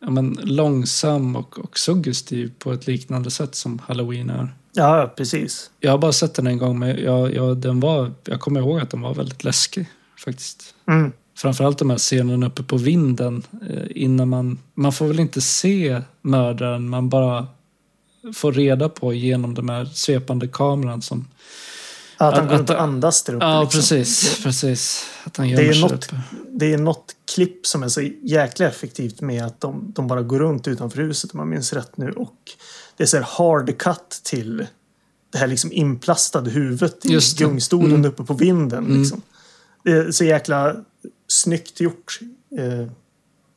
ja, 0.00 0.10
men, 0.10 0.38
långsam 0.42 1.36
och, 1.36 1.58
och 1.58 1.78
suggestiv 1.78 2.52
på 2.58 2.72
ett 2.72 2.86
liknande 2.86 3.30
sätt 3.30 3.54
som 3.54 3.78
Halloween 3.78 4.30
är. 4.30 4.54
Ja, 4.72 5.14
precis. 5.16 5.70
Jag 5.80 5.90
har 5.90 5.98
bara 5.98 6.12
sett 6.12 6.34
den 6.34 6.46
en 6.46 6.58
gång, 6.58 6.78
men 6.78 7.02
jag, 7.04 7.34
jag, 7.34 7.56
den 7.56 7.80
var, 7.80 8.12
jag 8.24 8.40
kommer 8.40 8.60
ihåg 8.60 8.80
att 8.80 8.90
den 8.90 9.00
var 9.00 9.14
väldigt 9.14 9.44
läskig 9.44 9.86
faktiskt. 10.24 10.74
Mm. 10.88 11.12
Framförallt 11.36 11.78
de 11.78 11.90
här 11.90 11.98
scenerna 11.98 12.46
uppe 12.46 12.62
på 12.62 12.76
vinden 12.76 13.42
eh, 13.68 13.82
innan 13.90 14.28
man... 14.28 14.58
Man 14.74 14.92
får 14.92 15.06
väl 15.06 15.20
inte 15.20 15.40
se 15.40 16.02
mördaren, 16.22 16.88
man 16.88 17.08
bara 17.08 17.46
får 18.34 18.52
reda 18.52 18.88
på 18.88 19.12
genom 19.14 19.54
den 19.54 19.68
här 19.68 19.84
svepande 19.84 20.48
kameran 20.48 21.02
som... 21.02 21.24
Att 22.18 22.34
han 22.34 22.42
Att- 22.44 22.50
går 22.50 22.56
runt 22.58 22.70
och 22.70 22.80
andas 22.80 23.22
där 23.22 23.34
uppe. 23.34 23.44
Ja, 23.44 23.62
liksom. 23.62 23.78
precis. 23.80 24.42
Precis. 24.42 25.06
Att 25.24 25.36
han 25.36 25.48
Det 25.48 25.68
är 25.68 25.80
något-. 25.80 26.10
Det 26.50 26.72
är 26.72 26.78
något 26.78 27.16
klipp 27.34 27.66
som 27.66 27.82
är 27.82 27.88
så 27.88 28.00
jäkla 28.22 28.66
effektivt 28.66 29.20
med 29.20 29.44
att 29.46 29.60
de, 29.60 29.92
de 29.96 30.06
bara 30.06 30.22
går 30.22 30.38
runt 30.38 30.68
utanför 30.68 31.02
huset 31.02 31.32
om 31.32 31.38
man 31.38 31.48
minns 31.48 31.72
rätt 31.72 31.96
nu. 31.96 32.10
Och 32.12 32.36
det 32.96 33.02
är 33.02 33.06
så 33.06 33.16
här 33.16 33.24
hard 33.28 33.78
cut 33.78 34.20
till 34.24 34.66
det 35.32 35.38
här 35.38 35.46
liksom 35.46 35.72
inplastade 35.72 36.50
huvudet 36.50 37.06
i 37.06 37.18
gungstolen 37.38 37.90
Mm. 37.94 38.04
uppe 38.04 38.24
på 38.24 38.34
vinden. 38.34 38.84
Mm. 38.86 38.98
Liksom. 39.00 39.22
Det 39.84 39.90
är 39.90 40.10
så 40.10 40.24
jäkla 40.24 40.76
snyggt 41.28 41.80
gjort 41.80 42.18
eh, 42.58 42.88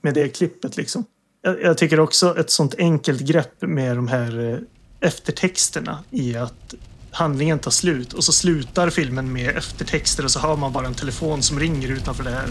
med 0.02 0.14
det 0.14 0.28
klippet. 0.30 0.78
Liksom. 0.78 1.06
Jag, 1.42 1.62
jag 1.62 1.78
tycker 1.78 2.00
också 2.00 2.38
ett 2.40 2.50
sånt 2.52 2.76
enkelt 2.78 3.22
grepp 3.22 3.62
med 3.62 3.96
de 3.96 4.08
här 4.08 4.54
eh, 4.54 4.60
eftertexterna 5.08 6.00
i 6.12 6.36
att 6.36 6.74
handlingen 7.12 7.60
tar 7.60 7.72
slut 7.72 8.14
och 8.14 8.24
så 8.24 8.32
slutar 8.32 8.90
filmen 8.90 9.34
med 9.34 9.58
eftertexter 9.58 10.24
och 10.24 10.32
så 10.32 10.40
hör 10.40 10.56
man 10.56 10.74
bara 10.74 10.88
en 10.88 10.94
telefon 10.94 11.44
som 11.44 11.60
ringer 11.60 11.88
utanför 11.88 12.24
det 12.24 12.30
här 12.30 12.50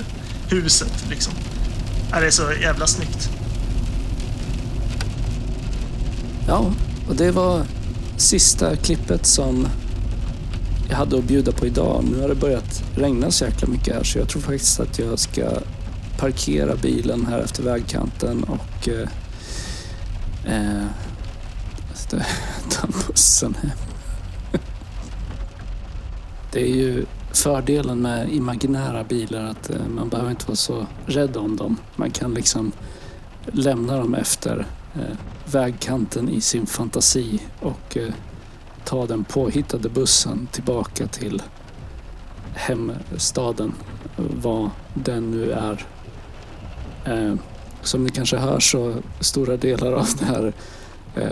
huset. 0.50 1.04
Liksom. 1.10 1.32
Det 2.10 2.26
är 2.26 2.30
så 2.30 2.52
jävla 2.62 2.86
snyggt. 2.86 3.30
Ja, 6.46 6.72
och 7.08 7.16
det 7.16 7.30
var 7.30 7.62
sista 8.16 8.76
klippet 8.76 9.26
som 9.26 9.68
jag 10.88 10.96
hade 10.96 11.18
att 11.18 11.24
bjuda 11.24 11.52
på 11.52 11.66
idag. 11.66 12.04
Nu 12.12 12.20
har 12.20 12.28
det 12.28 12.34
börjat 12.34 12.82
regna 12.96 13.30
så 13.30 13.44
jäkla 13.44 13.68
mycket 13.68 13.94
här 13.94 14.04
så 14.04 14.18
jag 14.18 14.28
tror 14.28 14.42
faktiskt 14.42 14.80
att 14.80 14.98
jag 14.98 15.18
ska 15.18 15.50
parkera 16.18 16.76
bilen 16.76 17.26
här 17.26 17.38
efter 17.38 17.62
vägkanten 17.62 18.44
och 18.44 18.88
eh, 18.88 19.08
eh, 20.44 20.84
ta 22.70 22.88
bussen 23.06 23.54
hem. 23.62 23.87
Det 26.52 26.60
är 26.60 26.74
ju 26.74 27.04
fördelen 27.32 28.02
med 28.02 28.32
imaginära 28.32 29.04
bilar 29.04 29.44
att 29.44 29.70
eh, 29.70 29.86
man 29.88 30.08
behöver 30.08 30.30
inte 30.30 30.46
vara 30.46 30.56
så 30.56 30.86
rädd 31.06 31.36
om 31.36 31.56
dem. 31.56 31.76
Man 31.96 32.10
kan 32.10 32.34
liksom 32.34 32.72
lämna 33.46 33.96
dem 33.96 34.14
efter 34.14 34.66
eh, 34.94 35.16
vägkanten 35.52 36.28
i 36.28 36.40
sin 36.40 36.66
fantasi 36.66 37.40
och 37.60 37.96
eh, 37.96 38.12
ta 38.84 39.06
den 39.06 39.24
påhittade 39.24 39.88
bussen 39.88 40.48
tillbaka 40.52 41.06
till 41.06 41.42
hemstaden, 42.54 43.72
vad 44.16 44.70
den 44.94 45.30
nu 45.30 45.52
är. 45.52 45.86
Som 47.82 48.04
ni 48.04 48.10
kanske 48.10 48.36
hör 48.36 48.60
så 48.60 48.94
stora 49.20 49.56
delar 49.56 49.92
av 49.92 50.06
det 50.18 50.24
här 50.24 50.52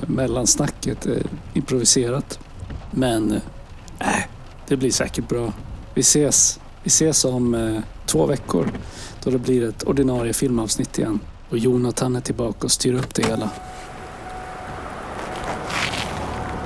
mellansnacket 0.07 1.07
är 1.07 1.23
improviserat. 1.55 2.39
Men 2.91 3.33
äh, 3.99 4.25
det 4.69 4.77
blir 4.77 4.91
säkert 4.91 5.29
bra. 5.29 5.53
Vi 5.95 6.01
ses, 6.01 6.61
vi 6.83 6.89
ses 6.89 7.25
om 7.25 7.55
eh, 7.55 7.83
två 8.07 8.27
veckor 8.27 8.69
då 9.23 9.31
det 9.31 9.39
blir 9.39 9.69
ett 9.69 9.83
ordinarie 9.83 10.33
filmavsnitt 10.33 10.99
igen. 10.99 11.21
Och 11.51 11.59
Jonathan 11.59 12.17
är 12.17 12.21
tillbaka 12.21 12.59
och 12.65 12.71
styr 12.71 12.95
upp 12.95 13.15
det 13.15 13.27
hela. 13.27 13.51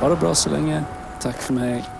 Ha 0.00 0.08
det 0.08 0.16
bra 0.16 0.34
så 0.34 0.50
länge. 0.50 0.84
Tack 1.22 1.36
för 1.42 1.52
mig. 1.54 1.99